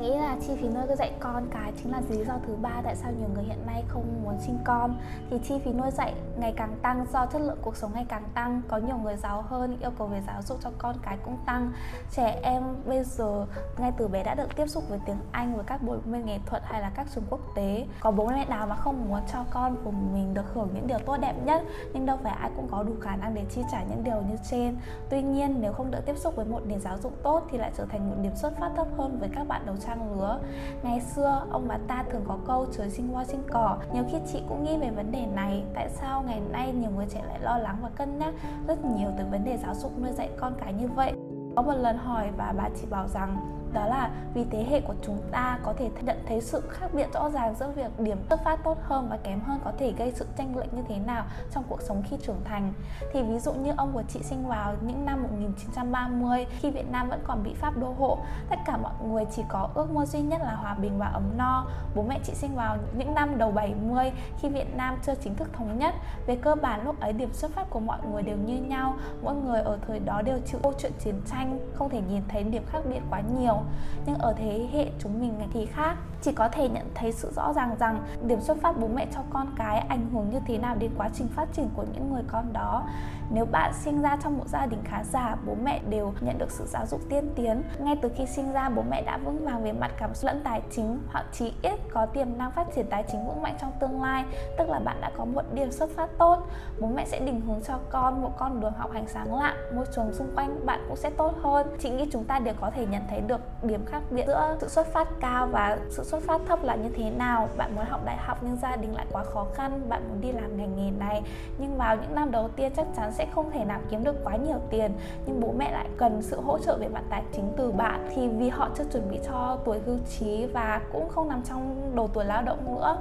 nghĩ 0.00 0.10
là 0.10 0.36
chi 0.40 0.56
phí 0.56 0.68
nuôi 0.68 0.96
dạy 0.98 1.12
con 1.20 1.46
cái 1.50 1.72
chính 1.82 1.92
là 1.92 2.00
lý 2.10 2.24
do 2.24 2.34
thứ 2.46 2.56
ba 2.62 2.80
tại 2.84 2.96
sao 2.96 3.12
nhiều 3.18 3.28
người 3.34 3.44
hiện 3.44 3.66
nay 3.66 3.84
không 3.88 4.22
muốn 4.24 4.40
sinh 4.40 4.58
con. 4.64 4.96
Thì 5.30 5.38
chi 5.44 5.58
phí 5.64 5.72
nuôi 5.72 5.90
dạy 5.90 6.14
ngày 6.38 6.54
càng 6.56 6.76
tăng, 6.82 7.06
do 7.12 7.26
chất 7.26 7.42
lượng 7.42 7.58
cuộc 7.62 7.76
sống 7.76 7.90
ngày 7.94 8.06
càng 8.08 8.24
tăng, 8.34 8.62
có 8.68 8.76
nhiều 8.76 8.96
người 8.96 9.16
giàu 9.16 9.42
hơn, 9.42 9.78
yêu 9.80 9.90
cầu 9.98 10.06
về 10.06 10.22
giáo 10.26 10.42
dục 10.42 10.58
cho 10.60 10.70
con 10.78 10.96
cái 11.02 11.18
cũng 11.24 11.36
tăng. 11.46 11.72
Trẻ 12.10 12.40
em 12.42 12.62
bây 12.86 13.04
giờ, 13.04 13.46
ngay 13.78 13.92
từ 13.96 14.08
bé 14.08 14.24
đã 14.24 14.34
được 14.34 14.56
tiếp 14.56 14.66
xúc 14.66 14.84
với 14.88 14.98
tiếng 15.06 15.18
anh, 15.32 15.54
với 15.54 15.64
các 15.64 15.82
bộ 15.82 15.96
môn 16.04 16.24
nghệ 16.24 16.38
thuật 16.46 16.62
hay 16.64 16.80
là 16.80 16.90
các 16.94 17.06
trường 17.14 17.24
quốc 17.30 17.40
tế. 17.54 17.86
Có 18.00 18.10
bố 18.10 18.26
mẹ 18.26 18.46
nào 18.46 18.66
mà 18.66 18.76
không 18.76 19.08
muốn 19.08 19.20
cho 19.32 19.44
con 19.50 19.76
của 19.84 19.90
mình 19.90 20.34
được 20.34 20.54
hưởng 20.54 20.68
những 20.74 20.86
điều 20.86 20.98
tốt 20.98 21.16
đẹp 21.16 21.34
nhất, 21.44 21.62
nhưng 21.92 22.06
đâu 22.06 22.18
phải 22.22 22.32
ai 22.32 22.50
cũng 22.56 22.68
có 22.70 22.82
đủ 22.82 22.92
khả 23.00 23.16
năng 23.16 23.34
để 23.34 23.44
chi 23.50 23.62
trả 23.72 23.82
những 23.82 24.04
điều 24.04 24.22
như 24.22 24.36
trên. 24.50 24.76
Tuy 25.08 25.22
nhiên, 25.22 25.56
nếu 25.60 25.72
không 25.72 25.90
được 25.90 26.06
tiếp 26.06 26.18
xúc 26.18 26.36
với 26.36 26.44
một 26.44 26.60
nền 26.66 26.80
giáo 26.80 26.98
dục 26.98 27.12
tốt 27.22 27.46
thì 27.50 27.58
lại 27.58 27.70
trở 27.76 27.84
thành 27.84 28.10
một 28.10 28.16
điểm 28.22 28.36
xuất 28.36 28.58
phát 28.58 28.70
thấp 28.76 28.86
hơn 28.98 29.18
với 29.20 29.28
các 29.34 29.48
bạn 29.48 29.62
đầu 29.66 29.76
trang 29.88 30.18
lứa 30.18 30.40
ngày 30.82 31.00
xưa, 31.00 31.46
ông 31.50 31.68
bà 31.68 31.78
ta 31.88 32.04
thường 32.10 32.24
có 32.28 32.38
câu 32.46 32.66
trời 32.72 32.90
sinh 32.90 33.08
hoa 33.08 33.24
sinh 33.24 33.42
cỏ 33.50 33.78
nhiều 33.92 34.04
khi 34.10 34.18
chị 34.32 34.42
cũng 34.48 34.64
nghĩ 34.64 34.76
về 34.76 34.90
vấn 34.90 35.12
đề 35.12 35.26
này. 35.26 35.64
Tại 35.74 35.88
sao 35.88 36.22
ngày 36.22 36.40
nay 36.50 36.72
nhiều 36.72 36.90
người 36.96 37.06
trẻ 37.10 37.22
lại 37.28 37.40
lo 37.40 37.58
lắng 37.58 37.76
và 37.82 37.88
cân 37.96 38.18
nhắc 38.18 38.34
rất 38.68 38.84
nhiều 38.84 39.10
từ 39.18 39.24
vấn 39.30 39.44
đề 39.44 39.56
giáo 39.56 39.74
dục 39.74 39.92
nuôi 40.00 40.12
dạy 40.12 40.28
con 40.40 40.52
cái 40.60 40.72
như 40.72 40.88
vậy? 40.88 41.12
Có 41.56 41.62
một 41.62 41.74
lần 41.74 41.96
hỏi 41.96 42.30
và 42.36 42.54
bà 42.56 42.68
chị 42.80 42.86
bảo 42.90 43.08
rằng 43.08 43.36
đó 43.72 43.86
là 43.86 44.10
vì 44.34 44.44
thế 44.50 44.66
hệ 44.70 44.80
của 44.80 44.94
chúng 45.02 45.18
ta 45.30 45.58
có 45.62 45.72
thể 45.78 45.90
nhận 46.02 46.16
thấy 46.28 46.40
sự 46.40 46.60
khác 46.70 46.94
biệt 46.94 47.06
rõ 47.12 47.30
ràng 47.30 47.54
giữa 47.54 47.68
việc 47.68 48.00
điểm 48.00 48.18
xuất 48.30 48.44
phát 48.44 48.64
tốt 48.64 48.78
hơn 48.82 49.08
và 49.10 49.16
kém 49.16 49.40
hơn 49.40 49.60
có 49.64 49.72
thể 49.78 49.92
gây 49.98 50.12
sự 50.14 50.26
tranh 50.38 50.56
lệch 50.56 50.74
như 50.74 50.82
thế 50.88 50.96
nào 50.98 51.24
trong 51.54 51.64
cuộc 51.68 51.82
sống 51.82 52.02
khi 52.10 52.16
trưởng 52.22 52.40
thành. 52.44 52.72
Thì 53.12 53.22
ví 53.22 53.38
dụ 53.38 53.52
như 53.52 53.72
ông 53.76 53.92
của 53.92 54.02
chị 54.08 54.20
sinh 54.22 54.48
vào 54.48 54.74
những 54.80 55.04
năm 55.04 55.22
1930 55.22 56.46
khi 56.50 56.70
Việt 56.70 56.90
Nam 56.90 57.08
vẫn 57.08 57.20
còn 57.24 57.42
bị 57.42 57.54
Pháp 57.54 57.76
đô 57.76 57.94
hộ, 57.98 58.18
tất 58.50 58.56
cả 58.66 58.76
mọi 58.76 58.92
người 59.08 59.24
chỉ 59.36 59.42
có 59.48 59.68
ước 59.74 59.90
mơ 59.90 60.06
duy 60.06 60.20
nhất 60.20 60.40
là 60.40 60.54
hòa 60.54 60.74
bình 60.74 60.98
và 60.98 61.06
ấm 61.06 61.22
no. 61.36 61.66
Bố 61.94 62.02
mẹ 62.02 62.20
chị 62.24 62.34
sinh 62.34 62.54
vào 62.54 62.76
những 62.96 63.14
năm 63.14 63.38
đầu 63.38 63.50
70 63.50 64.12
khi 64.40 64.48
Việt 64.48 64.76
Nam 64.76 64.98
chưa 65.06 65.14
chính 65.14 65.34
thức 65.34 65.48
thống 65.52 65.78
nhất. 65.78 65.94
Về 66.26 66.36
cơ 66.36 66.54
bản, 66.54 66.84
lúc 66.84 67.00
ấy 67.00 67.12
điểm 67.12 67.32
xuất 67.32 67.50
phát 67.50 67.70
của 67.70 67.80
mọi 67.80 67.98
người 68.12 68.22
đều 68.22 68.36
như 68.36 68.56
nhau. 68.56 68.96
Mỗi 69.22 69.34
người 69.34 69.60
ở 69.60 69.78
thời 69.86 69.98
đó 69.98 70.22
đều 70.22 70.38
chịu 70.46 70.60
câu 70.62 70.72
chuyện 70.78 70.92
chiến 70.98 71.20
tranh, 71.30 71.58
không 71.74 71.90
thể 71.90 72.00
nhìn 72.08 72.22
thấy 72.28 72.42
điểm 72.42 72.62
khác 72.66 72.80
biệt 72.88 73.00
quá 73.10 73.22
nhiều 73.38 73.57
nhưng 74.06 74.18
ở 74.18 74.34
thế 74.38 74.68
hệ 74.72 74.86
chúng 74.98 75.20
mình 75.20 75.48
thì 75.52 75.66
khác 75.66 75.96
chỉ 76.22 76.32
có 76.32 76.48
thể 76.48 76.68
nhận 76.68 76.90
thấy 76.94 77.12
sự 77.12 77.32
rõ 77.36 77.52
ràng 77.52 77.76
rằng 77.78 78.04
điểm 78.22 78.40
xuất 78.40 78.56
phát 78.62 78.76
bố 78.80 78.88
mẹ 78.88 79.06
cho 79.14 79.20
con 79.30 79.46
cái 79.56 79.78
ảnh 79.78 80.10
hưởng 80.12 80.30
như 80.30 80.40
thế 80.46 80.58
nào 80.58 80.74
đến 80.74 80.90
quá 80.98 81.08
trình 81.14 81.28
phát 81.28 81.48
triển 81.52 81.68
của 81.76 81.84
những 81.92 82.12
người 82.12 82.22
con 82.28 82.52
đó. 82.52 82.84
Nếu 83.30 83.44
bạn 83.44 83.72
sinh 83.74 84.02
ra 84.02 84.16
trong 84.22 84.38
một 84.38 84.48
gia 84.48 84.66
đình 84.66 84.80
khá 84.84 85.04
giả 85.04 85.36
bố 85.46 85.54
mẹ 85.62 85.80
đều 85.88 86.12
nhận 86.20 86.38
được 86.38 86.50
sự 86.50 86.66
giáo 86.66 86.86
dục 86.86 87.00
tiên 87.08 87.30
tiến. 87.34 87.62
Ngay 87.78 87.96
từ 88.02 88.10
khi 88.16 88.26
sinh 88.26 88.52
ra, 88.52 88.68
bố 88.68 88.82
mẹ 88.90 89.02
đã 89.02 89.18
vững 89.18 89.44
vàng 89.44 89.64
về 89.64 89.72
mặt 89.72 89.90
cảm 89.98 90.14
xúc 90.14 90.26
lẫn 90.26 90.40
tài 90.44 90.62
chính 90.70 91.00
hoặc 91.12 91.26
chí 91.32 91.52
ít 91.62 91.80
có 91.92 92.06
tiềm 92.06 92.38
năng 92.38 92.50
phát 92.50 92.66
triển 92.74 92.86
tài 92.90 93.04
chính 93.12 93.26
vững 93.26 93.42
mạnh 93.42 93.56
trong 93.60 93.72
tương 93.80 94.02
lai, 94.02 94.24
tức 94.58 94.68
là 94.68 94.78
bạn 94.78 95.00
đã 95.00 95.10
có 95.16 95.24
một 95.24 95.42
điểm 95.52 95.72
xuất 95.72 95.90
phát 95.96 96.10
tốt. 96.18 96.46
Bố 96.80 96.88
mẹ 96.88 97.04
sẽ 97.06 97.20
định 97.20 97.40
hướng 97.40 97.62
cho 97.62 97.78
con 97.90 98.22
một 98.22 98.32
con 98.38 98.60
đường 98.60 98.72
học 98.72 98.90
hành 98.92 99.08
sáng 99.08 99.34
lạ 99.34 99.54
môi 99.74 99.86
trường 99.96 100.12
xung 100.12 100.36
quanh 100.36 100.66
bạn 100.66 100.84
cũng 100.88 100.96
sẽ 100.96 101.10
tốt 101.10 101.34
hơn. 101.42 101.66
Chị 101.78 101.90
nghĩ 101.90 102.08
chúng 102.12 102.24
ta 102.24 102.38
đều 102.38 102.54
có 102.60 102.70
thể 102.70 102.86
nhận 102.86 103.02
thấy 103.10 103.20
được 103.20 103.40
điểm 103.62 103.84
khác 103.86 104.02
biệt 104.10 104.24
giữa 104.26 104.56
sự 104.60 104.68
xuất 104.68 104.86
phát 104.92 105.08
cao 105.20 105.46
và 105.46 105.78
sự 105.90 106.04
xuất 106.08 106.22
phát 106.22 106.40
thấp 106.48 106.58
là 106.62 106.74
như 106.74 106.88
thế 106.88 107.10
nào? 107.10 107.48
Bạn 107.56 107.74
muốn 107.74 107.84
học 107.84 108.00
đại 108.04 108.16
học 108.16 108.38
nhưng 108.42 108.56
gia 108.56 108.76
đình 108.76 108.94
lại 108.94 109.06
quá 109.12 109.24
khó 109.24 109.46
khăn, 109.54 109.88
bạn 109.88 110.02
muốn 110.08 110.20
đi 110.20 110.32
làm 110.32 110.56
ngành 110.56 110.76
nghề 110.76 110.90
này. 110.90 111.22
Nhưng 111.58 111.76
vào 111.76 111.96
những 111.96 112.14
năm 112.14 112.30
đầu 112.30 112.48
tiên 112.48 112.72
chắc 112.76 112.86
chắn 112.96 113.12
sẽ 113.12 113.26
không 113.34 113.50
thể 113.50 113.64
nào 113.64 113.80
kiếm 113.90 114.04
được 114.04 114.24
quá 114.24 114.36
nhiều 114.36 114.58
tiền. 114.70 114.92
Nhưng 115.26 115.40
bố 115.40 115.52
mẹ 115.58 115.72
lại 115.72 115.88
cần 115.96 116.22
sự 116.22 116.40
hỗ 116.40 116.58
trợ 116.58 116.76
về 116.80 116.88
mặt 116.88 117.02
tài 117.10 117.22
chính 117.32 117.52
từ 117.56 117.72
bạn. 117.72 118.08
Thì 118.14 118.28
vì 118.28 118.48
họ 118.48 118.68
chưa 118.74 118.84
chuẩn 118.92 119.10
bị 119.10 119.18
cho 119.26 119.58
tuổi 119.64 119.78
hưu 119.86 119.98
trí 120.18 120.46
và 120.46 120.80
cũng 120.92 121.08
không 121.08 121.28
nằm 121.28 121.42
trong 121.42 121.92
độ 121.94 122.08
tuổi 122.14 122.24
lao 122.24 122.42
động 122.42 122.64
nữa 122.64 122.96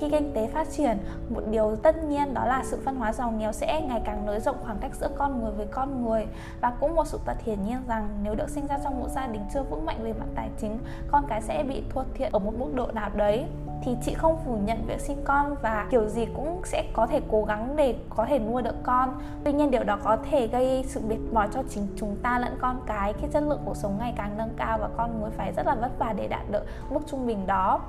khi 0.00 0.08
kinh 0.10 0.32
tế 0.34 0.46
phát 0.46 0.70
triển, 0.70 0.98
một 1.28 1.42
điều 1.50 1.76
tất 1.76 2.04
nhiên 2.04 2.34
đó 2.34 2.46
là 2.46 2.62
sự 2.64 2.78
phân 2.84 2.96
hóa 2.96 3.12
giàu 3.12 3.30
nghèo 3.30 3.52
sẽ 3.52 3.80
ngày 3.88 4.02
càng 4.04 4.26
nới 4.26 4.40
rộng 4.40 4.56
khoảng 4.64 4.78
cách 4.78 4.94
giữa 5.00 5.08
con 5.16 5.40
người 5.40 5.52
với 5.52 5.66
con 5.66 6.04
người. 6.04 6.26
Và 6.60 6.70
cũng 6.80 6.94
một 6.94 7.06
sự 7.06 7.20
thật 7.24 7.36
hiển 7.44 7.64
nhiên 7.64 7.78
rằng 7.88 8.08
nếu 8.22 8.34
được 8.34 8.50
sinh 8.50 8.66
ra 8.66 8.78
trong 8.84 9.00
một 9.00 9.08
gia 9.08 9.26
đình 9.26 9.42
chưa 9.54 9.62
vững 9.62 9.86
mạnh 9.86 9.96
về 10.02 10.12
mặt 10.12 10.26
tài 10.34 10.50
chính, 10.60 10.78
con 11.10 11.24
cái 11.28 11.42
sẽ 11.42 11.64
bị 11.68 11.82
thua 11.90 12.04
thiệt 12.14 12.32
ở 12.32 12.38
một 12.38 12.52
mức 12.58 12.74
độ 12.74 12.86
nào 12.92 13.10
đấy 13.14 13.46
thì 13.82 13.96
chị 14.02 14.14
không 14.14 14.38
phủ 14.44 14.56
nhận 14.64 14.86
việc 14.86 15.00
sinh 15.00 15.22
con 15.24 15.54
và 15.62 15.86
kiểu 15.90 16.08
gì 16.08 16.26
cũng 16.36 16.60
sẽ 16.64 16.84
có 16.92 17.06
thể 17.06 17.20
cố 17.30 17.44
gắng 17.44 17.76
để 17.76 17.94
có 18.10 18.24
thể 18.24 18.38
nuôi 18.38 18.62
được 18.62 18.74
con. 18.82 19.20
Tuy 19.44 19.52
nhiên 19.52 19.70
điều 19.70 19.84
đó 19.84 19.98
có 20.04 20.16
thể 20.30 20.46
gây 20.46 20.84
sự 20.88 21.00
mệt 21.08 21.18
mỏi 21.32 21.48
cho 21.52 21.62
chính 21.70 21.86
chúng 21.96 22.16
ta 22.22 22.38
lẫn 22.38 22.56
con 22.60 22.80
cái, 22.86 23.12
khi 23.12 23.26
chất 23.32 23.42
lượng 23.42 23.60
cuộc 23.64 23.76
sống 23.76 23.96
ngày 23.98 24.14
càng 24.16 24.34
nâng 24.38 24.54
cao 24.56 24.78
và 24.78 24.88
con 24.96 25.20
người 25.20 25.30
phải 25.30 25.52
rất 25.52 25.66
là 25.66 25.74
vất 25.74 25.98
vả 25.98 26.12
để 26.16 26.28
đạt 26.28 26.50
được 26.50 26.64
mức 26.90 27.00
trung 27.06 27.26
bình 27.26 27.46
đó. 27.46 27.80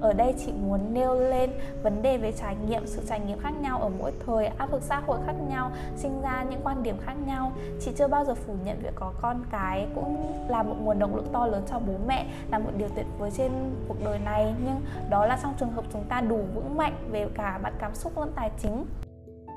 Ở 0.00 0.12
đây 0.12 0.34
chị 0.38 0.52
muốn 0.52 0.94
nêu 0.94 1.14
lên 1.14 1.50
vấn 1.82 2.02
đề 2.02 2.18
về 2.18 2.32
trải 2.32 2.56
nghiệm, 2.68 2.86
sự 2.86 3.02
trải 3.08 3.20
nghiệm 3.20 3.38
khác 3.38 3.52
nhau 3.60 3.78
ở 3.78 3.88
mỗi 3.98 4.12
thời, 4.26 4.46
áp 4.46 4.72
lực 4.72 4.82
xã 4.82 5.00
hội 5.06 5.18
khác 5.26 5.34
nhau, 5.48 5.70
sinh 5.96 6.22
ra 6.22 6.44
những 6.50 6.60
quan 6.64 6.82
điểm 6.82 6.96
khác 7.06 7.14
nhau. 7.26 7.52
Chị 7.80 7.92
chưa 7.96 8.08
bao 8.08 8.24
giờ 8.24 8.34
phủ 8.34 8.54
nhận 8.64 8.78
việc 8.82 8.94
có 8.94 9.12
con 9.20 9.44
cái 9.50 9.86
cũng 9.94 10.16
là 10.48 10.62
một 10.62 10.74
nguồn 10.82 10.98
động 10.98 11.16
lực 11.16 11.32
to 11.32 11.46
lớn 11.46 11.62
cho 11.70 11.78
bố 11.78 11.92
mẹ, 12.06 12.26
là 12.50 12.58
một 12.58 12.70
điều 12.76 12.88
tuyệt 12.88 13.06
vời 13.18 13.30
trên 13.30 13.50
cuộc 13.88 14.04
đời 14.04 14.18
này. 14.18 14.54
Nhưng 14.64 14.80
đó 15.10 15.26
là 15.26 15.37
trong 15.42 15.54
trường 15.60 15.72
hợp 15.72 15.84
chúng 15.92 16.04
ta 16.04 16.20
đủ 16.20 16.40
vững 16.54 16.76
mạnh 16.76 17.08
về 17.10 17.26
cả 17.34 17.58
mặt 17.62 17.72
cảm 17.78 17.94
xúc 17.94 18.18
lẫn 18.18 18.32
tài 18.36 18.50
chính 18.62 18.86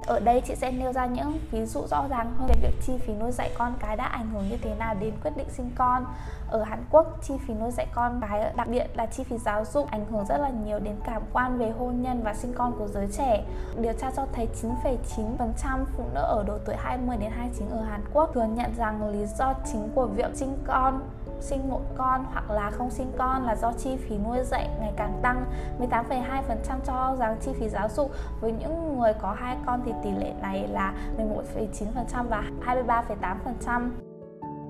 ở 0.05 0.19
đây 0.19 0.41
chị 0.41 0.55
sẽ 0.55 0.71
nêu 0.71 0.93
ra 0.93 1.05
những 1.05 1.39
ví 1.51 1.65
dụ 1.65 1.87
rõ 1.87 2.07
ràng 2.09 2.33
hơn 2.37 2.47
về 2.47 2.55
việc 2.61 2.73
chi 2.81 2.93
phí 2.97 3.13
nuôi 3.13 3.31
dạy 3.31 3.51
con 3.57 3.73
cái 3.79 3.95
đã 3.95 4.05
ảnh 4.05 4.29
hưởng 4.29 4.49
như 4.49 4.57
thế 4.61 4.75
nào 4.75 4.95
đến 4.99 5.13
quyết 5.23 5.31
định 5.37 5.49
sinh 5.49 5.69
con. 5.75 6.05
Ở 6.49 6.63
Hàn 6.63 6.83
Quốc 6.91 7.17
chi 7.21 7.33
phí 7.47 7.53
nuôi 7.53 7.71
dạy 7.71 7.87
con 7.93 8.21
cái 8.21 8.53
đặc 8.55 8.67
biệt 8.67 8.87
là 8.95 9.05
chi 9.05 9.23
phí 9.23 9.37
giáo 9.37 9.65
dục 9.65 9.91
ảnh 9.91 10.05
hưởng 10.05 10.25
rất 10.25 10.37
là 10.37 10.49
nhiều 10.49 10.79
đến 10.79 10.95
cảm 11.05 11.21
quan 11.33 11.57
về 11.57 11.69
hôn 11.69 12.01
nhân 12.01 12.21
và 12.23 12.33
sinh 12.33 12.53
con 12.53 12.73
của 12.77 12.87
giới 12.87 13.07
trẻ. 13.17 13.43
Điều 13.77 13.93
tra 13.93 14.11
cho 14.15 14.25
thấy 14.33 14.47
9,9% 14.61 15.85
phụ 15.97 16.03
nữ 16.13 16.21
ở 16.21 16.43
độ 16.47 16.57
tuổi 16.65 16.75
20 16.77 17.17
đến 17.17 17.31
29 17.31 17.69
ở 17.69 17.81
Hàn 17.81 18.01
Quốc 18.13 18.31
thừa 18.33 18.47
nhận 18.55 18.75
rằng 18.77 19.09
lý 19.09 19.25
do 19.25 19.53
chính 19.71 19.89
của 19.95 20.07
việc 20.07 20.35
sinh 20.35 20.57
con 20.67 21.01
sinh 21.41 21.69
một 21.69 21.82
con 21.97 22.25
hoặc 22.34 22.51
là 22.51 22.71
không 22.71 22.89
sinh 22.89 23.12
con 23.17 23.45
là 23.45 23.56
do 23.56 23.71
chi 23.73 23.97
phí 23.97 24.17
nuôi 24.17 24.38
dạy 24.43 24.69
ngày 24.80 24.93
càng 24.97 25.19
tăng. 25.21 25.45
18,2% 25.80 26.80
cho 26.86 27.15
rằng 27.19 27.38
chi 27.41 27.51
phí 27.60 27.69
giáo 27.69 27.89
dục. 27.89 28.12
Với 28.41 28.51
những 28.51 28.99
người 28.99 29.13
có 29.21 29.36
hai 29.39 29.58
con 29.65 29.82
thì 29.86 29.91
tỷ 30.04 30.12
lệ 30.12 30.34
này 30.41 30.67
là 30.67 30.93
11,9% 31.17 32.23
và 32.30 32.43
23,8% 32.65 33.89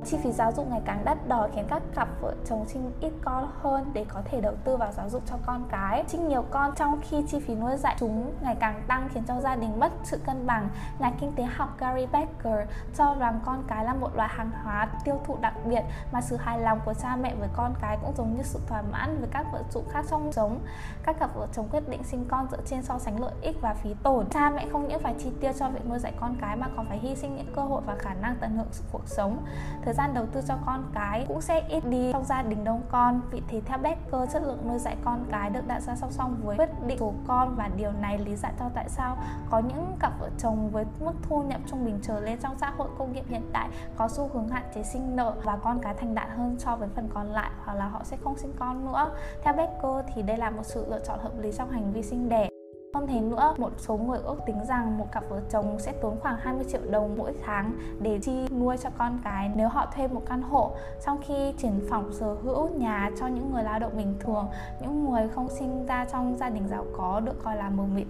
chi 0.06 0.18
phí 0.24 0.32
giáo 0.32 0.52
dục 0.52 0.68
ngày 0.70 0.82
càng 0.86 1.06
đắt 1.06 1.28
đỏ 1.28 1.48
khiến 1.56 1.66
các 1.70 1.84
cặp 1.96 2.08
vợ 2.22 2.34
chồng 2.46 2.66
sinh 2.68 2.92
ít 3.00 3.14
con 3.26 3.52
hơn 3.62 3.92
để 3.94 4.06
có 4.10 4.22
thể 4.26 4.42
đầu 4.42 4.54
tư 4.64 4.78
vào 4.78 4.92
giáo 4.92 5.10
dục 5.10 5.24
cho 5.26 5.36
con 5.46 5.64
cái. 5.70 6.04
Sinh 6.08 6.28
nhiều 6.28 6.46
con, 6.50 6.76
trong 6.76 7.02
khi 7.02 7.26
chi 7.28 7.40
phí 7.40 7.56
nuôi 7.56 7.78
dạy 7.78 7.96
chúng 8.00 8.34
ngày 8.42 8.56
càng 8.60 8.84
tăng 8.88 9.10
khiến 9.14 9.24
cho 9.28 9.42
gia 9.42 9.56
đình 9.56 9.80
mất 9.80 9.92
sự 10.04 10.18
cân 10.26 10.48
bằng. 10.48 10.70
Nhà 11.00 11.12
kinh 11.20 11.32
tế 11.36 11.44
học 11.44 11.70
Gary 11.80 12.06
Becker 12.06 12.70
cho 12.98 13.16
rằng 13.20 13.40
con 13.46 13.64
cái 13.68 13.86
là 13.86 13.94
một 13.94 14.16
loại 14.16 14.30
hàng 14.32 14.52
hóa 14.64 14.90
tiêu 15.04 15.20
thụ 15.26 15.38
đặc 15.42 15.54
biệt 15.66 15.82
mà 16.12 16.22
sự 16.22 16.38
hài 16.38 16.60
lòng 16.60 16.80
của 16.86 16.94
cha 16.94 17.16
mẹ 17.16 17.36
với 17.36 17.50
con 17.56 17.74
cái 17.82 17.98
cũng 18.02 18.14
giống 18.18 18.38
như 18.38 18.44
sự 18.44 18.60
thỏa 18.68 18.82
mãn 18.82 19.18
với 19.20 19.30
các 19.32 19.46
vợ 19.52 19.64
trụ 19.72 19.84
khác 19.90 20.06
trong 20.10 20.32
sống. 20.32 20.60
Các 21.04 21.20
cặp 21.20 21.36
vợ 21.36 21.48
chồng 21.54 21.68
quyết 21.72 21.90
định 21.90 22.04
sinh 22.04 22.26
con 22.30 22.48
dựa 22.52 22.62
trên 22.66 22.84
so 22.84 23.00
sánh 23.00 23.20
lợi 23.22 23.34
ích 23.42 23.62
và 23.62 23.74
phí 23.74 23.94
tổn. 24.04 24.30
Cha 24.30 24.50
mẹ 24.50 24.68
không 24.72 24.88
những 24.88 25.02
phải 25.02 25.16
chi 25.20 25.32
tiêu 25.42 25.52
cho 25.60 25.70
việc 25.70 25.90
nuôi 25.90 26.00
dạy 26.00 26.14
con 26.20 26.36
cái 26.42 26.56
mà 26.56 26.68
còn 26.76 26.86
phải 26.86 26.98
hy 26.98 27.16
sinh 27.16 27.36
những 27.36 27.54
cơ 27.56 27.62
hội 27.62 27.82
và 27.86 27.96
khả 28.00 28.14
năng 28.14 28.36
tận 28.36 28.58
hưởng 28.58 28.68
sự 28.72 28.84
cuộc 28.92 29.08
sống. 29.08 29.38
Thời 29.86 29.91
thời 29.92 29.96
gian 29.96 30.14
đầu 30.14 30.26
tư 30.32 30.42
cho 30.48 30.56
con 30.66 30.84
cái 30.94 31.26
cũng 31.28 31.42
sẽ 31.42 31.64
ít 31.70 31.86
đi 31.86 32.12
trong 32.14 32.26
gia 32.26 32.42
đình 32.42 32.64
đông 32.64 32.82
con. 32.92 33.22
Vì 33.32 33.42
thế 33.48 33.62
theo 33.66 33.78
Becker, 33.78 34.34
chất 34.34 34.44
lượng 34.44 34.68
nuôi 34.68 34.80
dạy 34.80 34.98
con 35.06 35.26
cái 35.32 35.50
được 35.50 35.68
đặt 35.68 35.80
ra 35.80 35.96
song 35.96 36.12
song 36.12 36.36
với 36.44 36.58
quyết 36.58 36.70
định 36.88 36.98
của 37.00 37.14
con. 37.28 37.56
Và 37.56 37.70
điều 37.78 37.92
này 37.92 38.18
lý 38.18 38.36
giải 38.36 38.54
cho 38.60 38.66
tại 38.74 38.90
sao 38.90 39.18
có 39.50 39.60
những 39.60 39.96
cặp 40.00 40.20
vợ 40.20 40.30
chồng 40.38 40.70
với 40.70 40.86
mức 41.00 41.14
thu 41.22 41.44
nhập 41.44 41.62
trung 41.68 41.86
bình 41.86 42.00
trở 42.04 42.20
lên 42.20 42.40
trong 42.40 42.58
xã 42.58 42.70
hội 42.78 42.88
công 42.98 43.14
nghiệp 43.14 43.24
hiện 43.28 43.50
tại 43.54 43.70
có 43.98 44.08
xu 44.08 44.30
hướng 44.34 44.48
hạn 44.48 44.64
chế 44.76 44.84
sinh 44.84 45.16
nợ 45.16 45.34
và 45.44 45.58
con 45.58 45.80
cái 45.82 45.94
thành 45.94 46.16
đạt 46.16 46.28
hơn 46.38 46.56
so 46.60 46.76
với 46.76 46.90
phần 46.96 47.10
còn 47.14 47.32
lại 47.32 47.52
hoặc 47.66 47.74
là 47.74 47.88
họ 47.88 48.04
sẽ 48.04 48.18
không 48.24 48.38
sinh 48.38 48.54
con 48.60 48.86
nữa. 48.86 49.12
Theo 49.44 49.54
Becker 49.54 50.14
thì 50.16 50.22
đây 50.22 50.38
là 50.38 50.50
một 50.50 50.64
sự 50.66 50.86
lựa 50.90 51.00
chọn 51.00 51.20
hợp 51.20 51.32
lý 51.40 51.52
trong 51.52 51.72
hành 51.72 51.94
vi 51.94 52.04
sinh 52.04 52.30
đẻ 52.30 52.51
hơn 52.94 53.08
thế 53.08 53.22
nữa, 53.22 53.54
một 53.58 53.72
số 53.78 53.98
người 53.98 54.20
ước 54.24 54.36
tính 54.46 54.66
rằng 54.68 54.98
một 54.98 55.06
cặp 55.12 55.24
vợ 55.30 55.42
chồng 55.50 55.80
sẽ 55.80 55.92
tốn 55.92 56.20
khoảng 56.20 56.38
20 56.40 56.66
triệu 56.72 56.82
đồng 56.90 57.18
mỗi 57.18 57.34
tháng 57.46 57.74
để 58.00 58.20
chi 58.22 58.48
nuôi 58.60 58.78
cho 58.78 58.90
con 58.98 59.20
cái 59.24 59.52
nếu 59.56 59.70
họ 59.70 59.86
thuê 59.96 60.08
một 60.08 60.22
căn 60.26 60.42
hộ, 60.42 60.72
trong 61.06 61.18
khi 61.22 61.54
triển 61.58 61.88
phòng 61.90 62.14
sở 62.14 62.34
hữu 62.34 62.70
nhà 62.70 63.12
cho 63.20 63.28
những 63.28 63.52
người 63.54 63.64
lao 63.64 63.80
động 63.80 63.98
bình 63.98 64.16
thường, 64.20 64.48
những 64.82 65.06
người 65.06 65.28
không 65.28 65.50
sinh 65.50 65.86
ra 65.86 66.06
trong 66.12 66.36
gia 66.40 66.50
đình 66.50 66.68
giàu 66.68 66.86
có 66.98 67.20
được 67.20 67.44
coi 67.44 67.56
là 67.56 67.70
mờ 67.70 67.84
mịt. 67.96 68.08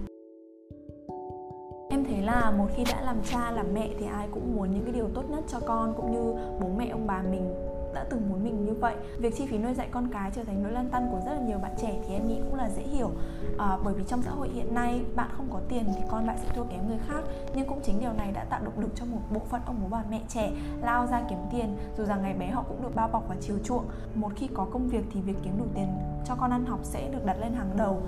Em 1.90 2.04
thấy 2.04 2.22
là 2.22 2.50
một 2.50 2.66
khi 2.74 2.84
đã 2.92 3.00
làm 3.00 3.16
cha 3.24 3.50
làm 3.50 3.66
mẹ 3.74 3.88
thì 3.98 4.06
ai 4.06 4.28
cũng 4.32 4.56
muốn 4.56 4.70
những 4.74 4.84
cái 4.84 4.92
điều 4.92 5.08
tốt 5.14 5.22
nhất 5.30 5.44
cho 5.48 5.60
con 5.66 5.94
cũng 5.96 6.12
như 6.12 6.34
bố 6.60 6.68
mẹ 6.76 6.88
ông 6.88 7.06
bà 7.06 7.22
mình 7.22 7.54
đã 7.94 8.04
từng 8.10 8.28
muốn 8.28 8.44
mình 8.44 8.64
như 8.64 8.72
vậy. 8.74 8.94
Việc 9.18 9.36
chi 9.36 9.46
phí 9.46 9.58
nuôi 9.58 9.74
dạy 9.74 9.88
con 9.90 10.08
cái 10.12 10.30
trở 10.34 10.44
thành 10.44 10.62
nỗi 10.62 10.72
lăn 10.72 10.88
tăn 10.88 11.08
của 11.10 11.20
rất 11.26 11.32
là 11.32 11.40
nhiều 11.40 11.58
bạn 11.58 11.72
trẻ 11.82 12.02
thì 12.06 12.14
em 12.14 12.28
nghĩ 12.28 12.40
cũng 12.44 12.54
là 12.54 12.70
dễ 12.70 12.82
hiểu. 12.82 13.10
À, 13.58 13.78
bởi 13.84 13.94
vì 13.94 14.04
trong 14.08 14.22
xã 14.22 14.30
hội 14.30 14.48
hiện 14.48 14.74
nay 14.74 15.04
bạn 15.14 15.30
không 15.36 15.46
có 15.52 15.60
tiền 15.68 15.84
thì 15.96 16.02
con 16.10 16.26
bạn 16.26 16.38
sẽ 16.38 16.48
thua 16.54 16.64
kém 16.64 16.88
người 16.88 16.98
khác. 17.08 17.20
Nhưng 17.54 17.68
cũng 17.68 17.80
chính 17.82 18.00
điều 18.00 18.12
này 18.12 18.32
đã 18.32 18.44
tạo 18.44 18.60
động 18.64 18.78
lực 18.78 18.90
cho 18.94 19.04
một 19.04 19.20
bộ 19.30 19.40
phận 19.50 19.60
ông 19.66 19.76
bố 19.82 19.88
bà 19.88 20.04
mẹ 20.10 20.20
trẻ 20.28 20.52
lao 20.82 21.06
ra 21.06 21.22
kiếm 21.30 21.38
tiền. 21.52 21.76
Dù 21.98 22.04
rằng 22.04 22.22
ngày 22.22 22.34
bé 22.34 22.50
họ 22.50 22.64
cũng 22.68 22.82
được 22.82 22.94
bao 22.94 23.08
bọc 23.08 23.28
và 23.28 23.36
chiều 23.40 23.58
chuộng. 23.64 23.84
Một 24.14 24.32
khi 24.36 24.48
có 24.54 24.64
công 24.64 24.88
việc 24.88 25.04
thì 25.12 25.20
việc 25.20 25.36
kiếm 25.42 25.58
đủ 25.58 25.64
tiền 25.74 25.88
cho 26.24 26.34
con 26.34 26.50
ăn 26.50 26.66
học 26.66 26.80
sẽ 26.82 27.08
được 27.12 27.24
đặt 27.24 27.36
lên 27.40 27.52
hàng 27.52 27.76
đầu 27.76 28.02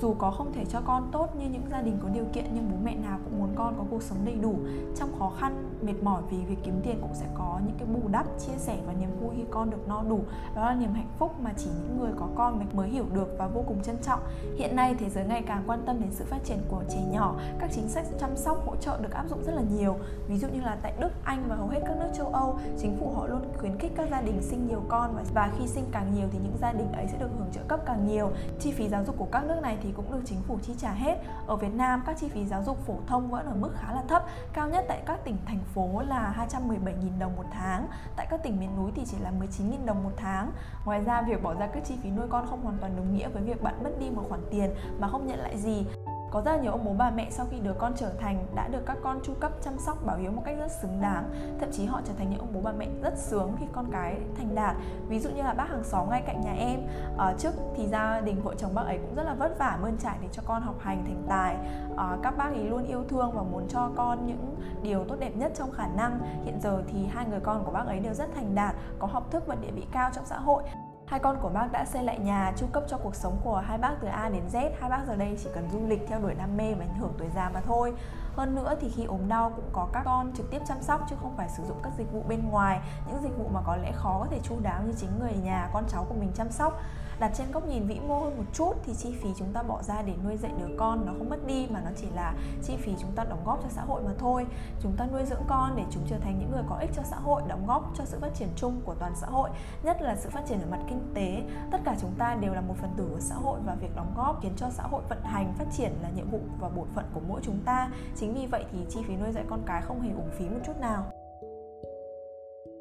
dù 0.00 0.14
có 0.18 0.30
không 0.30 0.52
thể 0.52 0.64
cho 0.64 0.80
con 0.80 1.08
tốt 1.12 1.36
như 1.36 1.46
những 1.48 1.62
gia 1.70 1.82
đình 1.82 1.98
có 2.02 2.08
điều 2.08 2.24
kiện, 2.32 2.44
nhưng 2.54 2.70
bố 2.70 2.76
mẹ 2.84 2.94
nào 2.94 3.18
cũng 3.24 3.38
muốn 3.38 3.48
con 3.54 3.74
có 3.78 3.84
cuộc 3.90 4.02
sống 4.02 4.18
đầy 4.24 4.34
đủ. 4.34 4.54
Trong 4.96 5.18
khó 5.18 5.32
khăn, 5.38 5.70
mệt 5.82 6.02
mỏi 6.02 6.22
vì 6.30 6.36
việc 6.36 6.58
kiếm 6.62 6.80
tiền 6.82 6.98
cũng 7.00 7.14
sẽ 7.14 7.26
có 7.34 7.60
những 7.66 7.76
cái 7.78 7.88
bù 7.94 8.08
đắp, 8.08 8.26
chia 8.46 8.58
sẻ 8.58 8.78
và 8.86 8.92
niềm 8.92 9.10
vui 9.20 9.34
khi 9.36 9.44
con 9.50 9.70
được 9.70 9.88
no 9.88 10.02
đủ. 10.08 10.20
Đó 10.54 10.66
là 10.66 10.74
niềm 10.74 10.92
hạnh 10.92 11.10
phúc 11.18 11.32
mà 11.40 11.52
chỉ 11.56 11.70
những 11.82 12.00
người 12.00 12.12
có 12.16 12.28
con 12.34 12.66
mới 12.72 12.88
hiểu 12.88 13.04
được 13.12 13.34
và 13.38 13.46
vô 13.46 13.64
cùng 13.66 13.82
trân 13.82 13.96
trọng. 14.02 14.20
Hiện 14.56 14.76
nay, 14.76 14.94
thế 14.98 15.10
giới 15.10 15.24
ngày 15.24 15.42
càng 15.42 15.62
quan 15.66 15.82
tâm 15.86 16.00
đến 16.00 16.10
sự 16.12 16.24
phát 16.24 16.44
triển 16.44 16.58
của 16.68 16.82
trẻ 16.88 17.00
nhỏ. 17.12 17.36
Các 17.58 17.70
chính 17.74 17.88
sách 17.88 18.06
chăm 18.20 18.36
sóc, 18.36 18.66
hỗ 18.66 18.76
trợ 18.76 18.98
được 19.02 19.12
áp 19.12 19.24
dụng 19.28 19.44
rất 19.44 19.52
là 19.54 19.62
nhiều. 19.76 19.96
Ví 20.28 20.38
dụ 20.38 20.48
như 20.48 20.60
là 20.60 20.76
tại 20.82 20.92
Đức, 21.00 21.10
Anh 21.24 21.44
và 21.48 21.56
hầu 21.56 21.68
hết 21.68 21.80
các 21.86 21.96
nước 21.96 22.10
châu 22.14 22.26
Âu, 22.26 22.58
chính 22.78 22.96
phủ 23.00 23.12
họ 23.16 23.26
luôn 23.26 23.40
khuyến 23.58 23.78
khích 23.78 23.92
các 23.96 24.08
gia 24.10 24.20
đình 24.20 24.42
sinh 24.42 24.68
nhiều 24.68 24.82
con 24.88 25.16
và 25.34 25.50
khi 25.58 25.66
sinh 25.66 25.84
càng 25.92 26.14
nhiều 26.14 26.26
thì 26.32 26.38
những 26.42 26.56
gia 26.60 26.72
đình 26.72 26.92
ấy 26.92 27.06
sẽ 27.08 27.18
được 27.18 27.30
hưởng 27.38 27.48
trợ 27.52 27.60
cấp 27.68 27.80
càng 27.86 28.06
nhiều. 28.06 28.30
Chi 28.60 28.72
phí 28.72 28.88
giáo 28.88 29.04
dục 29.04 29.14
của 29.18 29.28
các 29.32 29.44
nước 29.44 29.60
này 29.62 29.78
thì 29.84 29.92
cũng 29.92 30.12
được 30.12 30.22
chính 30.24 30.42
phủ 30.42 30.58
chi 30.62 30.74
trả 30.78 30.90
hết. 30.90 31.18
Ở 31.46 31.56
Việt 31.56 31.74
Nam 31.74 32.02
các 32.06 32.16
chi 32.20 32.28
phí 32.28 32.44
giáo 32.44 32.62
dục 32.62 32.86
phổ 32.86 32.94
thông 33.06 33.30
vẫn 33.30 33.46
ở 33.46 33.54
mức 33.54 33.70
khá 33.74 33.92
là 33.92 34.02
thấp, 34.08 34.24
cao 34.52 34.68
nhất 34.68 34.84
tại 34.88 35.02
các 35.06 35.24
tỉnh 35.24 35.36
thành 35.46 35.60
phố 35.74 36.02
là 36.08 36.46
217.000 36.50 37.18
đồng 37.18 37.36
một 37.36 37.46
tháng, 37.50 37.88
tại 38.16 38.26
các 38.30 38.42
tỉnh 38.42 38.60
miền 38.60 38.76
núi 38.76 38.92
thì 38.94 39.02
chỉ 39.06 39.16
là 39.18 39.32
19.000 39.40 39.84
đồng 39.84 40.04
một 40.04 40.12
tháng. 40.16 40.52
Ngoài 40.84 41.00
ra 41.00 41.22
việc 41.22 41.42
bỏ 41.42 41.54
ra 41.54 41.66
các 41.66 41.84
chi 41.84 41.94
phí 42.02 42.10
nuôi 42.10 42.26
con 42.30 42.46
không 42.46 42.60
hoàn 42.62 42.78
toàn 42.78 42.96
đồng 42.96 43.14
nghĩa 43.14 43.28
với 43.28 43.42
việc 43.42 43.62
bạn 43.62 43.84
mất 43.84 43.90
đi 44.00 44.10
một 44.10 44.22
khoản 44.28 44.40
tiền 44.50 44.74
mà 44.98 45.08
không 45.08 45.26
nhận 45.26 45.38
lại 45.38 45.58
gì 45.58 45.86
có 46.34 46.40
rất 46.40 46.52
là 46.52 46.62
nhiều 46.62 46.72
ông 46.72 46.84
bố 46.84 46.92
bà 46.98 47.10
mẹ 47.10 47.30
sau 47.30 47.46
khi 47.50 47.56
đứa 47.60 47.72
con 47.72 47.94
trưởng 47.96 48.16
thành 48.20 48.46
đã 48.54 48.68
được 48.68 48.86
các 48.86 48.96
con 49.02 49.20
chu 49.22 49.34
cấp 49.40 49.52
chăm 49.64 49.78
sóc 49.78 50.06
bảo 50.06 50.16
hiếu 50.16 50.30
một 50.30 50.42
cách 50.44 50.56
rất 50.58 50.70
xứng 50.82 51.00
đáng. 51.00 51.30
Thậm 51.60 51.68
chí 51.72 51.86
họ 51.86 52.00
trở 52.04 52.12
thành 52.18 52.30
những 52.30 52.38
ông 52.38 52.52
bố 52.54 52.60
bà 52.60 52.72
mẹ 52.72 52.88
rất 53.02 53.18
sướng 53.18 53.56
khi 53.60 53.66
con 53.72 53.86
cái 53.92 54.20
thành 54.36 54.54
đạt. 54.54 54.76
Ví 55.08 55.20
dụ 55.20 55.30
như 55.30 55.42
là 55.42 55.54
bác 55.54 55.68
hàng 55.68 55.84
xóm 55.84 56.10
ngay 56.10 56.22
cạnh 56.26 56.40
nhà 56.40 56.52
em 56.52 56.80
uh, 57.14 57.38
trước 57.38 57.50
thì 57.76 57.86
gia 57.86 58.20
đình 58.20 58.42
vợ 58.42 58.54
chồng 58.58 58.74
bác 58.74 58.82
ấy 58.82 58.98
cũng 58.98 59.14
rất 59.14 59.22
là 59.22 59.34
vất 59.34 59.58
vả 59.58 59.78
mơn 59.82 59.96
trải 59.98 60.18
để 60.22 60.28
cho 60.32 60.42
con 60.46 60.62
học 60.62 60.74
hành 60.80 61.04
thành 61.04 61.22
tài. 61.28 61.56
Ờ, 61.96 62.18
các 62.22 62.36
bác 62.36 62.52
ấy 62.52 62.64
luôn 62.64 62.86
yêu 62.86 63.04
thương 63.08 63.32
và 63.32 63.42
muốn 63.42 63.68
cho 63.68 63.90
con 63.96 64.26
những 64.26 64.56
điều 64.82 65.04
tốt 65.04 65.16
đẹp 65.20 65.36
nhất 65.36 65.52
trong 65.54 65.70
khả 65.70 65.86
năng. 65.86 66.18
Hiện 66.44 66.60
giờ 66.60 66.82
thì 66.86 67.06
hai 67.06 67.26
người 67.26 67.40
con 67.40 67.64
của 67.64 67.72
bác 67.72 67.86
ấy 67.86 68.00
đều 68.00 68.14
rất 68.14 68.34
thành 68.34 68.54
đạt 68.54 68.74
có 68.98 69.06
học 69.06 69.30
thức 69.30 69.46
và 69.46 69.54
địa 69.54 69.70
vị 69.70 69.86
cao 69.92 70.10
trong 70.14 70.24
xã 70.24 70.38
hội. 70.38 70.62
Hai 71.06 71.20
con 71.20 71.38
của 71.42 71.48
bác 71.48 71.72
đã 71.72 71.84
xây 71.84 72.02
lại 72.02 72.18
nhà, 72.18 72.52
chu 72.56 72.66
cấp 72.72 72.84
cho 72.88 72.98
cuộc 72.98 73.14
sống 73.14 73.40
của 73.44 73.56
hai 73.66 73.78
bác 73.78 73.92
từ 74.00 74.08
A 74.08 74.28
đến 74.28 74.42
Z. 74.52 74.70
Hai 74.80 74.90
bác 74.90 75.00
giờ 75.06 75.16
đây 75.16 75.38
chỉ 75.44 75.50
cần 75.54 75.70
du 75.70 75.86
lịch 75.86 76.06
theo 76.08 76.20
đuổi 76.20 76.34
đam 76.34 76.56
mê 76.56 76.74
và 76.74 76.84
ảnh 76.84 76.94
hưởng 76.98 77.12
tuổi 77.18 77.28
già 77.34 77.50
mà 77.54 77.60
thôi. 77.60 77.94
Hơn 78.36 78.54
nữa 78.54 78.74
thì 78.80 78.90
khi 78.96 79.04
ốm 79.04 79.28
đau 79.28 79.52
cũng 79.56 79.68
có 79.72 79.88
các 79.92 80.02
con 80.04 80.32
trực 80.36 80.50
tiếp 80.50 80.62
chăm 80.68 80.82
sóc 80.82 81.06
chứ 81.10 81.16
không 81.22 81.36
phải 81.36 81.48
sử 81.48 81.64
dụng 81.68 81.76
các 81.82 81.92
dịch 81.98 82.12
vụ 82.12 82.22
bên 82.28 82.48
ngoài, 82.48 82.80
những 83.06 83.22
dịch 83.22 83.38
vụ 83.38 83.48
mà 83.52 83.60
có 83.66 83.76
lẽ 83.76 83.92
khó 83.92 84.18
có 84.18 84.26
thể 84.30 84.40
chu 84.42 84.60
đáo 84.62 84.82
như 84.86 84.92
chính 84.96 85.18
người 85.20 85.34
nhà, 85.42 85.70
con 85.72 85.84
cháu 85.88 86.04
của 86.08 86.14
mình 86.14 86.32
chăm 86.34 86.50
sóc 86.50 86.80
đặt 87.18 87.32
trên 87.34 87.52
góc 87.52 87.68
nhìn 87.68 87.86
vĩ 87.86 88.00
mô 88.00 88.18
hơn 88.18 88.36
một 88.36 88.44
chút 88.52 88.72
thì 88.84 88.94
chi 88.94 89.14
phí 89.22 89.28
chúng 89.38 89.52
ta 89.52 89.62
bỏ 89.62 89.82
ra 89.82 90.02
để 90.02 90.12
nuôi 90.24 90.36
dạy 90.36 90.52
đứa 90.58 90.76
con 90.78 91.06
nó 91.06 91.12
không 91.18 91.28
mất 91.28 91.46
đi, 91.46 91.66
mà 91.70 91.80
nó 91.84 91.90
chỉ 91.96 92.06
là 92.14 92.34
chi 92.62 92.76
phí 92.76 92.92
chúng 93.00 93.12
ta 93.12 93.24
đóng 93.24 93.44
góp 93.44 93.62
cho 93.62 93.68
xã 93.68 93.82
hội 93.82 94.02
mà 94.02 94.10
thôi. 94.18 94.46
Chúng 94.80 94.92
ta 94.96 95.06
nuôi 95.12 95.24
dưỡng 95.24 95.42
con 95.48 95.76
để 95.76 95.84
chúng 95.90 96.02
trở 96.08 96.18
thành 96.18 96.38
những 96.38 96.50
người 96.50 96.62
có 96.68 96.76
ích 96.76 96.90
cho 96.96 97.02
xã 97.02 97.16
hội, 97.16 97.42
đóng 97.48 97.66
góp 97.66 97.92
cho 97.94 98.04
sự 98.04 98.18
phát 98.20 98.34
triển 98.34 98.48
chung 98.56 98.80
của 98.84 98.94
toàn 98.94 99.12
xã 99.16 99.26
hội, 99.26 99.50
nhất 99.82 100.02
là 100.02 100.16
sự 100.16 100.30
phát 100.30 100.42
triển 100.48 100.60
ở 100.60 100.66
mặt 100.70 100.80
kinh 100.88 101.00
tế. 101.14 101.42
Tất 101.70 101.78
cả 101.84 101.96
chúng 102.00 102.12
ta 102.18 102.34
đều 102.40 102.54
là 102.54 102.60
một 102.60 102.74
phần 102.80 102.90
tử 102.96 103.08
của 103.12 103.20
xã 103.20 103.34
hội 103.34 103.58
và 103.64 103.74
việc 103.74 103.96
đóng 103.96 104.12
góp 104.16 104.42
khiến 104.42 104.52
cho 104.56 104.70
xã 104.70 104.82
hội 104.82 105.02
vận 105.08 105.22
hành, 105.22 105.54
phát 105.58 105.66
triển 105.76 105.92
là 106.02 106.10
nhiệm 106.16 106.30
vụ 106.30 106.40
và 106.60 106.68
bổn 106.68 106.88
phận 106.94 107.04
của 107.14 107.20
mỗi 107.28 107.40
chúng 107.44 107.60
ta. 107.64 107.90
Chính 108.16 108.34
vì 108.34 108.46
vậy 108.46 108.64
thì 108.72 108.78
chi 108.90 109.00
phí 109.08 109.16
nuôi 109.16 109.32
dạy 109.32 109.44
con 109.50 109.62
cái 109.66 109.82
không 109.82 110.00
hề 110.00 110.10
uổng 110.10 110.30
phí 110.38 110.48
một 110.48 110.60
chút 110.66 110.76
nào 110.80 111.04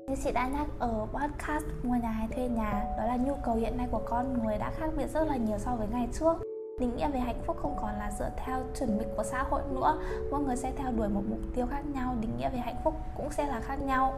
như 0.07 0.15
chị 0.23 0.31
đã 0.31 0.47
nhắc 0.47 0.67
ở 0.79 1.07
podcast 1.13 1.65
mua 1.83 1.95
nhà 1.95 2.09
hay 2.09 2.27
thuê 2.27 2.47
nhà 2.47 2.85
đó 2.97 3.05
là 3.05 3.17
nhu 3.17 3.33
cầu 3.45 3.55
hiện 3.55 3.77
nay 3.77 3.87
của 3.91 4.01
con 4.05 4.43
người 4.43 4.57
đã 4.57 4.71
khác 4.71 4.89
biệt 4.97 5.07
rất 5.13 5.27
là 5.27 5.37
nhiều 5.37 5.57
so 5.57 5.75
với 5.75 5.87
ngày 5.91 6.07
trước. 6.19 6.33
Định 6.79 6.95
nghĩa 6.95 7.09
về 7.09 7.19
hạnh 7.19 7.41
phúc 7.45 7.57
không 7.61 7.75
còn 7.81 7.91
là 7.99 8.11
dựa 8.19 8.29
theo 8.37 8.59
chuẩn 8.79 8.97
mực 8.97 9.07
của 9.17 9.23
xã 9.23 9.43
hội 9.43 9.61
nữa. 9.73 9.97
Mỗi 10.31 10.43
người 10.43 10.55
sẽ 10.55 10.71
theo 10.77 10.91
đuổi 10.91 11.09
một 11.09 11.21
mục 11.29 11.39
tiêu 11.55 11.65
khác 11.71 11.81
nhau 11.93 12.15
định 12.21 12.37
nghĩa 12.37 12.49
về 12.49 12.57
hạnh 12.57 12.75
phúc 12.83 12.93
cũng 13.17 13.31
sẽ 13.31 13.47
là 13.47 13.59
khác 13.59 13.81
nhau. 13.81 14.13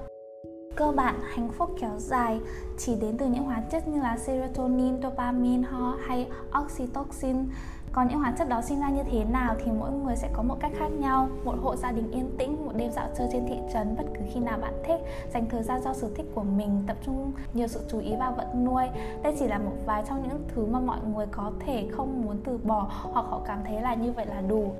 Cơ 0.75 0.91
bản 0.91 1.19
hạnh 1.23 1.49
phúc 1.57 1.69
kéo 1.81 1.99
dài 1.99 2.39
chỉ 2.77 2.95
đến 2.95 3.17
từ 3.17 3.25
những 3.25 3.43
hóa 3.43 3.61
chất 3.71 3.87
như 3.87 4.01
là 4.01 4.17
serotonin, 4.17 5.01
dopamine 5.01 5.63
ho 5.63 5.97
hay 6.07 6.29
oxytocin 6.63 7.49
còn 7.95 8.07
những 8.07 8.19
hóa 8.19 8.33
chất 8.37 8.49
đó 8.49 8.61
sinh 8.61 8.79
ra 8.79 8.89
như 8.89 9.03
thế 9.11 9.23
nào 9.23 9.55
thì 9.65 9.71
mỗi 9.71 9.91
người 9.91 10.15
sẽ 10.15 10.29
có 10.33 10.43
một 10.43 10.55
cách 10.59 10.71
khác 10.79 10.87
nhau. 10.87 11.29
Một 11.43 11.55
hộ 11.61 11.75
gia 11.75 11.91
đình 11.91 12.11
yên 12.11 12.29
tĩnh, 12.37 12.65
một 12.65 12.71
đêm 12.75 12.91
dạo 12.91 13.07
chơi 13.17 13.27
trên 13.31 13.45
thị 13.47 13.55
trấn, 13.73 13.95
bất 13.97 14.03
cứ 14.13 14.21
khi 14.33 14.39
nào 14.39 14.57
bạn 14.61 14.73
thích. 14.87 14.99
Dành 15.33 15.45
thời 15.49 15.63
gian 15.63 15.81
do 15.83 15.93
sở 15.93 16.09
thích 16.15 16.25
của 16.35 16.43
mình, 16.43 16.83
tập 16.87 16.97
trung 17.05 17.31
nhiều 17.53 17.67
sự 17.67 17.79
chú 17.91 17.99
ý 17.99 18.15
vào 18.15 18.31
vật 18.31 18.47
nuôi. 18.55 18.83
Đây 19.23 19.35
chỉ 19.39 19.47
là 19.47 19.57
một 19.57 19.73
vài 19.85 20.03
trong 20.07 20.23
những 20.23 20.43
thứ 20.47 20.65
mà 20.65 20.79
mọi 20.79 20.99
người 21.13 21.25
có 21.31 21.51
thể 21.59 21.87
không 21.91 22.21
muốn 22.21 22.37
từ 22.43 22.57
bỏ 22.57 22.87
hoặc 22.89 23.25
họ 23.29 23.41
cảm 23.45 23.59
thấy 23.65 23.81
là 23.81 23.95
như 23.95 24.11
vậy 24.11 24.25
là 24.25 24.41
đủ 24.41 24.73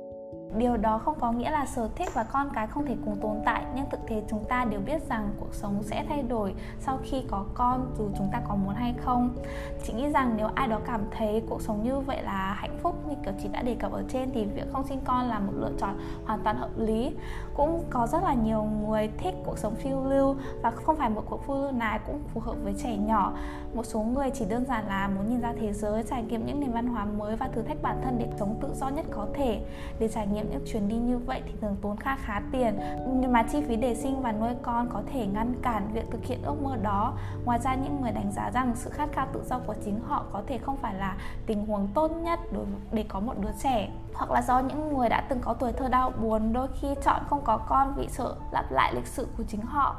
điều 0.58 0.76
đó 0.76 0.98
không 0.98 1.20
có 1.20 1.32
nghĩa 1.32 1.50
là 1.50 1.66
sở 1.66 1.88
thích 1.96 2.08
và 2.14 2.22
con 2.22 2.50
cái 2.54 2.66
không 2.66 2.86
thể 2.86 2.96
cùng 3.04 3.16
tồn 3.20 3.36
tại, 3.44 3.64
nhưng 3.74 3.90
thực 3.90 4.06
tế 4.06 4.22
chúng 4.28 4.44
ta 4.44 4.64
đều 4.64 4.80
biết 4.80 5.08
rằng 5.08 5.28
cuộc 5.40 5.54
sống 5.54 5.82
sẽ 5.82 6.04
thay 6.08 6.22
đổi 6.22 6.54
sau 6.80 6.98
khi 7.02 7.24
có 7.30 7.44
con, 7.54 7.94
dù 7.98 8.08
chúng 8.18 8.28
ta 8.32 8.40
có 8.48 8.54
muốn 8.56 8.74
hay 8.74 8.94
không. 9.04 9.36
Chị 9.84 9.92
nghĩ 9.92 10.08
rằng 10.10 10.34
nếu 10.36 10.48
ai 10.54 10.68
đó 10.68 10.80
cảm 10.86 11.00
thấy 11.10 11.42
cuộc 11.48 11.62
sống 11.62 11.82
như 11.82 12.00
vậy 12.00 12.22
là 12.22 12.56
hạnh 12.58 12.78
phúc, 12.82 12.94
như 13.08 13.14
kiểu 13.24 13.34
chị 13.42 13.48
đã 13.52 13.62
đề 13.62 13.74
cập 13.74 13.92
ở 13.92 14.04
trên, 14.08 14.30
thì 14.34 14.44
việc 14.44 14.72
không 14.72 14.86
sinh 14.86 15.00
con 15.04 15.28
là 15.28 15.38
một 15.38 15.52
lựa 15.54 15.72
chọn 15.78 15.98
hoàn 16.26 16.42
toàn 16.44 16.56
hợp 16.56 16.70
lý. 16.76 17.14
Cũng 17.54 17.84
có 17.90 18.06
rất 18.06 18.22
là 18.22 18.34
nhiều 18.34 18.62
người 18.62 19.10
thích 19.18 19.34
cuộc 19.44 19.58
sống 19.58 19.74
phiêu 19.74 20.04
lưu 20.04 20.36
và 20.62 20.70
không 20.70 20.96
phải 20.96 21.10
một 21.10 21.22
cuộc 21.26 21.46
phiêu 21.46 21.56
lưu 21.56 21.72
nào 21.72 21.98
cũng 22.06 22.20
phù 22.34 22.40
hợp 22.40 22.56
với 22.62 22.74
trẻ 22.82 22.96
nhỏ. 22.96 23.32
Một 23.74 23.86
số 23.86 24.00
người 24.00 24.30
chỉ 24.30 24.44
đơn 24.44 24.64
giản 24.64 24.86
là 24.88 25.08
muốn 25.08 25.28
nhìn 25.28 25.40
ra 25.40 25.52
thế 25.60 25.72
giới, 25.72 26.02
trải 26.02 26.22
nghiệm 26.22 26.46
những 26.46 26.60
nền 26.60 26.72
văn 26.72 26.86
hóa 26.86 27.04
mới 27.04 27.36
và 27.36 27.48
thử 27.48 27.62
thách 27.62 27.82
bản 27.82 28.00
thân 28.04 28.18
để 28.18 28.28
sống 28.38 28.58
tự 28.60 28.68
do 28.74 28.88
nhất 28.88 29.06
có 29.10 29.26
thể. 29.34 29.60
Để 29.98 30.08
trải 30.08 30.26
nghiệm 30.26 30.45
những 30.50 30.64
chuyến 30.72 30.88
đi 30.88 30.96
như 30.96 31.18
vậy 31.18 31.42
thì 31.46 31.52
thường 31.60 31.76
tốn 31.82 31.96
khá 31.96 32.16
khá 32.16 32.42
tiền. 32.52 32.78
Nhưng 33.20 33.32
mà 33.32 33.42
chi 33.42 33.62
phí 33.68 33.76
để 33.76 33.94
sinh 33.94 34.22
và 34.22 34.32
nuôi 34.32 34.50
con 34.62 34.88
có 34.92 35.02
thể 35.12 35.26
ngăn 35.26 35.54
cản 35.62 35.88
việc 35.92 36.10
thực 36.10 36.24
hiện 36.24 36.42
ước 36.42 36.62
mơ 36.62 36.76
đó. 36.76 37.14
Ngoài 37.44 37.58
ra 37.58 37.74
những 37.74 38.00
người 38.00 38.12
đánh 38.12 38.32
giá 38.32 38.50
rằng 38.50 38.72
sự 38.74 38.90
khát 38.90 39.08
khao 39.12 39.26
tự 39.32 39.42
do 39.50 39.58
của 39.58 39.74
chính 39.84 40.00
họ 40.00 40.24
có 40.32 40.42
thể 40.46 40.58
không 40.58 40.76
phải 40.76 40.94
là 40.94 41.16
tình 41.46 41.66
huống 41.66 41.88
tốt 41.94 42.08
nhất 42.08 42.40
đối 42.52 42.64
để 42.92 43.04
có 43.08 43.20
một 43.20 43.34
đứa 43.38 43.52
trẻ. 43.62 43.88
Hoặc 44.14 44.30
là 44.30 44.42
do 44.42 44.58
những 44.58 44.96
người 44.96 45.08
đã 45.08 45.26
từng 45.28 45.40
có 45.40 45.54
tuổi 45.54 45.72
thơ 45.72 45.88
đau 45.88 46.10
buồn, 46.10 46.52
đôi 46.52 46.68
khi 46.80 46.88
chọn 47.04 47.22
không 47.26 47.40
có 47.44 47.58
con 47.58 47.94
vì 47.96 48.08
sợ 48.08 48.34
lặp 48.52 48.72
lại 48.72 48.94
lịch 48.94 49.06
sử 49.06 49.26
của 49.36 49.44
chính 49.48 49.60
họ 49.60 49.96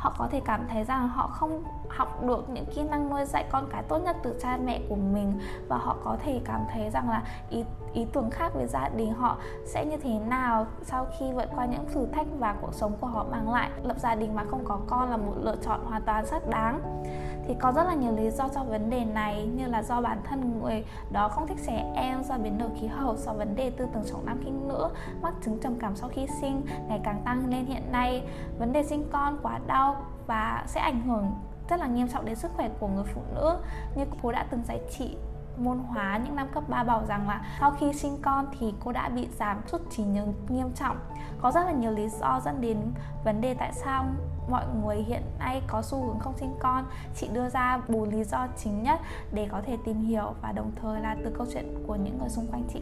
họ 0.00 0.14
có 0.18 0.28
thể 0.30 0.40
cảm 0.44 0.66
thấy 0.68 0.84
rằng 0.84 1.08
họ 1.08 1.26
không 1.26 1.62
học 1.88 2.22
được 2.22 2.50
những 2.50 2.66
kỹ 2.74 2.82
năng 2.82 3.10
nuôi 3.10 3.24
dạy 3.24 3.44
con 3.50 3.66
cái 3.70 3.82
tốt 3.82 3.98
nhất 3.98 4.16
từ 4.22 4.38
cha 4.42 4.58
mẹ 4.64 4.80
của 4.88 4.96
mình. 4.96 5.40
Và 5.68 5.76
họ 5.76 5.96
có 6.04 6.16
thể 6.24 6.40
cảm 6.44 6.60
thấy 6.72 6.90
rằng 6.90 7.10
là 7.10 7.22
ý 7.50 7.64
ý 7.92 8.06
tưởng 8.12 8.30
khác 8.30 8.52
về 8.54 8.66
gia 8.66 8.88
đình 8.88 9.14
họ 9.14 9.36
sẽ 9.66 9.84
như 9.84 9.96
thế 9.96 10.18
nào 10.18 10.66
sau 10.82 11.06
khi 11.18 11.32
vượt 11.32 11.48
qua 11.56 11.66
những 11.66 11.84
thử 11.94 12.06
thách 12.06 12.26
và 12.38 12.54
cuộc 12.60 12.74
sống 12.74 12.92
của 13.00 13.06
họ 13.06 13.26
mang 13.30 13.52
lại. 13.52 13.70
Lập 13.82 13.98
gia 13.98 14.14
đình 14.14 14.34
mà 14.34 14.44
không 14.50 14.64
có 14.64 14.78
con 14.86 15.10
là 15.10 15.16
một 15.16 15.34
lựa 15.40 15.56
chọn 15.56 15.84
hoàn 15.84 16.02
toàn 16.02 16.26
xác 16.26 16.48
đáng. 16.48 17.04
Thì 17.46 17.56
có 17.60 17.72
rất 17.72 17.84
là 17.84 17.94
nhiều 17.94 18.16
lý 18.16 18.30
do 18.30 18.48
cho 18.48 18.64
vấn 18.64 18.90
đề 18.90 19.04
này, 19.04 19.46
như 19.46 19.66
là 19.66 19.82
do 19.82 20.00
bản 20.00 20.18
thân 20.24 20.60
người 20.62 20.84
đó 21.12 21.28
không 21.28 21.46
thích 21.46 21.58
trẻ 21.66 21.92
em, 21.94 22.22
do 22.24 22.38
biến 22.38 22.58
đổi 22.58 22.70
khí 22.80 22.86
hậu, 22.86 23.16
do 23.16 23.32
vấn 23.32 23.56
đề 23.56 23.70
tư 23.70 23.86
tưởng 23.94 24.04
trọng 24.10 24.26
nam 24.26 24.40
khinh 24.44 24.68
nữ, 24.68 24.88
mắc 25.22 25.34
chứng 25.44 25.58
trầm 25.58 25.74
cảm 25.80 25.96
sau 25.96 26.08
khi 26.08 26.26
sinh 26.40 26.62
ngày 26.88 27.00
càng 27.04 27.22
tăng 27.24 27.48
lên 27.50 27.66
hiện 27.66 27.92
nay. 27.92 28.22
Vấn 28.58 28.72
đề 28.72 28.82
sinh 28.82 29.08
con 29.12 29.38
quá 29.42 29.58
đau 29.66 29.89
và 30.26 30.64
sẽ 30.66 30.80
ảnh 30.80 31.00
hưởng 31.00 31.34
rất 31.68 31.80
là 31.80 31.86
nghiêm 31.86 32.08
trọng 32.08 32.24
đến 32.24 32.36
sức 32.36 32.50
khỏe 32.56 32.68
của 32.80 32.88
người 32.88 33.04
phụ 33.04 33.22
nữ. 33.34 33.56
Như 33.94 34.04
cô 34.22 34.32
đã 34.32 34.46
từng 34.50 34.64
dạy 34.64 34.80
chị 34.90 35.16
môn 35.56 35.78
hóa 35.78 36.20
những 36.24 36.36
năm 36.36 36.48
cấp 36.54 36.64
3 36.68 36.84
bảo 36.84 37.04
rằng 37.06 37.28
là 37.28 37.44
sau 37.60 37.70
khi 37.70 37.92
sinh 37.92 38.18
con 38.22 38.46
thì 38.58 38.74
cô 38.84 38.92
đã 38.92 39.08
bị 39.08 39.28
giảm 39.38 39.60
sút 39.66 39.80
trí 39.90 40.02
nhớ 40.02 40.26
nghiêm 40.48 40.72
trọng. 40.74 40.96
Có 41.40 41.50
rất 41.50 41.64
là 41.64 41.72
nhiều 41.72 41.90
lý 41.90 42.08
do 42.08 42.40
dẫn 42.44 42.60
đến 42.60 42.92
vấn 43.24 43.40
đề 43.40 43.54
tại 43.54 43.72
sao 43.72 44.06
mọi 44.50 44.64
người 44.82 44.96
hiện 44.96 45.22
nay 45.38 45.62
có 45.66 45.82
xu 45.82 46.06
hướng 46.06 46.18
không 46.18 46.36
sinh 46.36 46.54
con. 46.58 46.84
Chị 47.14 47.28
đưa 47.32 47.48
ra 47.48 47.80
bốn 47.88 48.10
lý 48.10 48.24
do 48.24 48.46
chính 48.56 48.82
nhất 48.82 49.00
để 49.32 49.48
có 49.50 49.62
thể 49.66 49.76
tìm 49.84 50.02
hiểu 50.02 50.34
và 50.42 50.52
đồng 50.52 50.72
thời 50.82 51.00
là 51.00 51.16
từ 51.24 51.34
câu 51.38 51.46
chuyện 51.52 51.84
của 51.86 51.96
những 51.96 52.18
người 52.18 52.28
xung 52.28 52.46
quanh 52.46 52.62
chị 52.72 52.80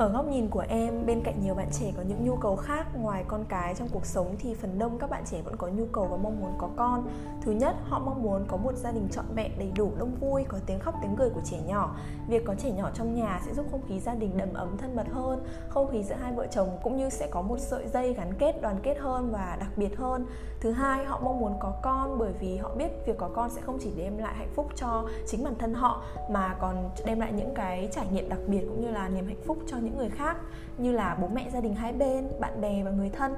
ở 0.00 0.08
góc 0.08 0.28
nhìn 0.28 0.48
của 0.48 0.64
em, 0.68 1.06
bên 1.06 1.20
cạnh 1.24 1.40
nhiều 1.42 1.54
bạn 1.54 1.68
trẻ 1.72 1.92
có 1.96 2.02
những 2.02 2.24
nhu 2.24 2.36
cầu 2.36 2.56
khác 2.56 2.86
ngoài 2.96 3.24
con 3.28 3.44
cái 3.48 3.74
trong 3.74 3.88
cuộc 3.92 4.06
sống 4.06 4.36
thì 4.38 4.54
phần 4.54 4.78
đông 4.78 4.98
các 4.98 5.10
bạn 5.10 5.22
trẻ 5.30 5.42
vẫn 5.44 5.56
có 5.56 5.68
nhu 5.68 5.86
cầu 5.92 6.06
và 6.10 6.16
mong 6.16 6.40
muốn 6.40 6.52
có 6.58 6.68
con. 6.76 7.08
Thứ 7.42 7.52
nhất, 7.52 7.76
họ 7.84 7.98
mong 7.98 8.22
muốn 8.22 8.44
có 8.48 8.56
một 8.56 8.74
gia 8.74 8.90
đình 8.90 9.08
trọn 9.12 9.24
vẹn, 9.34 9.50
đầy 9.58 9.72
đủ, 9.76 9.92
đông 9.98 10.14
vui, 10.20 10.44
có 10.48 10.58
tiếng 10.66 10.78
khóc 10.78 10.94
tiếng 11.02 11.16
cười 11.16 11.30
của 11.30 11.40
trẻ 11.44 11.58
nhỏ. 11.66 11.96
Việc 12.28 12.44
có 12.46 12.54
trẻ 12.54 12.70
nhỏ 12.70 12.90
trong 12.94 13.14
nhà 13.14 13.40
sẽ 13.46 13.54
giúp 13.54 13.66
không 13.70 13.80
khí 13.88 14.00
gia 14.00 14.14
đình 14.14 14.36
đầm 14.36 14.54
ấm 14.54 14.76
thân 14.78 14.96
mật 14.96 15.06
hơn, 15.12 15.44
không 15.68 15.90
khí 15.90 16.02
giữa 16.02 16.14
hai 16.14 16.32
vợ 16.32 16.46
chồng 16.46 16.68
cũng 16.82 16.96
như 16.96 17.10
sẽ 17.10 17.28
có 17.30 17.42
một 17.42 17.58
sợi 17.58 17.88
dây 17.88 18.14
gắn 18.14 18.34
kết, 18.38 18.62
đoàn 18.62 18.76
kết 18.82 18.98
hơn 18.98 19.30
và 19.32 19.56
đặc 19.60 19.70
biệt 19.76 19.96
hơn. 19.96 20.26
Thứ 20.60 20.70
hai, 20.70 21.04
họ 21.04 21.20
mong 21.24 21.40
muốn 21.40 21.56
có 21.60 21.72
con 21.82 22.18
bởi 22.18 22.32
vì 22.40 22.56
họ 22.56 22.74
biết 22.74 23.06
việc 23.06 23.18
có 23.18 23.30
con 23.34 23.50
sẽ 23.50 23.60
không 23.60 23.78
chỉ 23.80 23.90
đem 23.96 24.18
lại 24.18 24.34
hạnh 24.34 24.52
phúc 24.54 24.66
cho 24.76 25.08
chính 25.26 25.44
bản 25.44 25.54
thân 25.58 25.74
họ 25.74 26.02
mà 26.30 26.56
còn 26.60 26.90
đem 27.06 27.20
lại 27.20 27.32
những 27.32 27.54
cái 27.54 27.88
trải 27.92 28.06
nghiệm 28.12 28.28
đặc 28.28 28.38
biệt 28.46 28.64
cũng 28.68 28.80
như 28.80 28.90
là 28.90 29.08
niềm 29.08 29.26
hạnh 29.26 29.42
phúc 29.46 29.58
cho 29.66 29.76
những 29.76 29.89
người 29.96 30.08
khác, 30.08 30.36
như 30.78 30.92
là 30.92 31.18
bố 31.20 31.28
mẹ, 31.28 31.50
gia 31.52 31.60
đình 31.60 31.74
hai 31.74 31.92
bên, 31.92 32.28
bạn 32.40 32.60
bè 32.60 32.82
và 32.84 32.90
người 32.90 33.10
thân. 33.10 33.34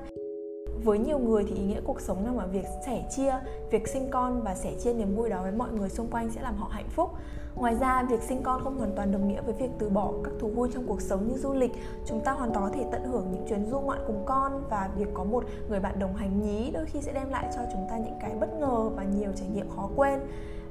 Với 0.84 0.98
nhiều 0.98 1.18
người 1.18 1.44
thì 1.48 1.54
ý 1.54 1.64
nghĩa 1.64 1.80
cuộc 1.84 2.00
sống 2.00 2.24
nằm 2.24 2.36
ở 2.36 2.46
việc 2.46 2.64
sẻ 2.86 3.08
chia, 3.16 3.34
việc 3.70 3.88
sinh 3.88 4.10
con 4.10 4.42
và 4.42 4.54
sẻ 4.54 4.72
chia 4.80 4.92
niềm 4.92 5.16
vui 5.16 5.28
đó 5.28 5.42
với 5.42 5.52
mọi 5.52 5.72
người 5.72 5.88
xung 5.88 6.08
quanh 6.08 6.30
sẽ 6.30 6.42
làm 6.42 6.56
họ 6.56 6.68
hạnh 6.70 6.88
phúc. 6.88 7.10
Ngoài 7.54 7.74
ra, 7.74 8.02
việc 8.10 8.22
sinh 8.22 8.42
con 8.42 8.64
không 8.64 8.78
hoàn 8.78 8.92
toàn 8.96 9.12
đồng 9.12 9.28
nghĩa 9.28 9.40
với 9.42 9.54
việc 9.54 9.70
từ 9.78 9.88
bỏ 9.88 10.12
các 10.24 10.32
thú 10.40 10.48
vui 10.48 10.68
trong 10.74 10.86
cuộc 10.86 11.00
sống 11.00 11.28
như 11.28 11.36
du 11.36 11.54
lịch. 11.54 11.72
Chúng 12.06 12.20
ta 12.20 12.32
hoàn 12.32 12.52
toàn 12.52 12.66
có 12.66 12.76
thể 12.76 12.84
tận 12.92 13.04
hưởng 13.04 13.26
những 13.32 13.46
chuyến 13.48 13.66
du 13.66 13.80
ngoạn 13.80 14.00
cùng 14.06 14.22
con 14.24 14.64
và 14.70 14.90
việc 14.96 15.08
có 15.14 15.24
một 15.24 15.44
người 15.68 15.80
bạn 15.80 15.98
đồng 15.98 16.14
hành 16.14 16.42
nhí 16.42 16.70
đôi 16.70 16.84
khi 16.86 17.00
sẽ 17.00 17.12
đem 17.12 17.30
lại 17.30 17.48
cho 17.56 17.60
chúng 17.72 17.86
ta 17.90 17.98
những 17.98 18.18
cái 18.20 18.34
bất 18.40 18.52
ngờ 18.52 18.90
và 18.96 19.04
nhiều 19.04 19.30
trải 19.36 19.48
nghiệm 19.48 19.70
khó 19.76 19.90
quên 19.96 20.20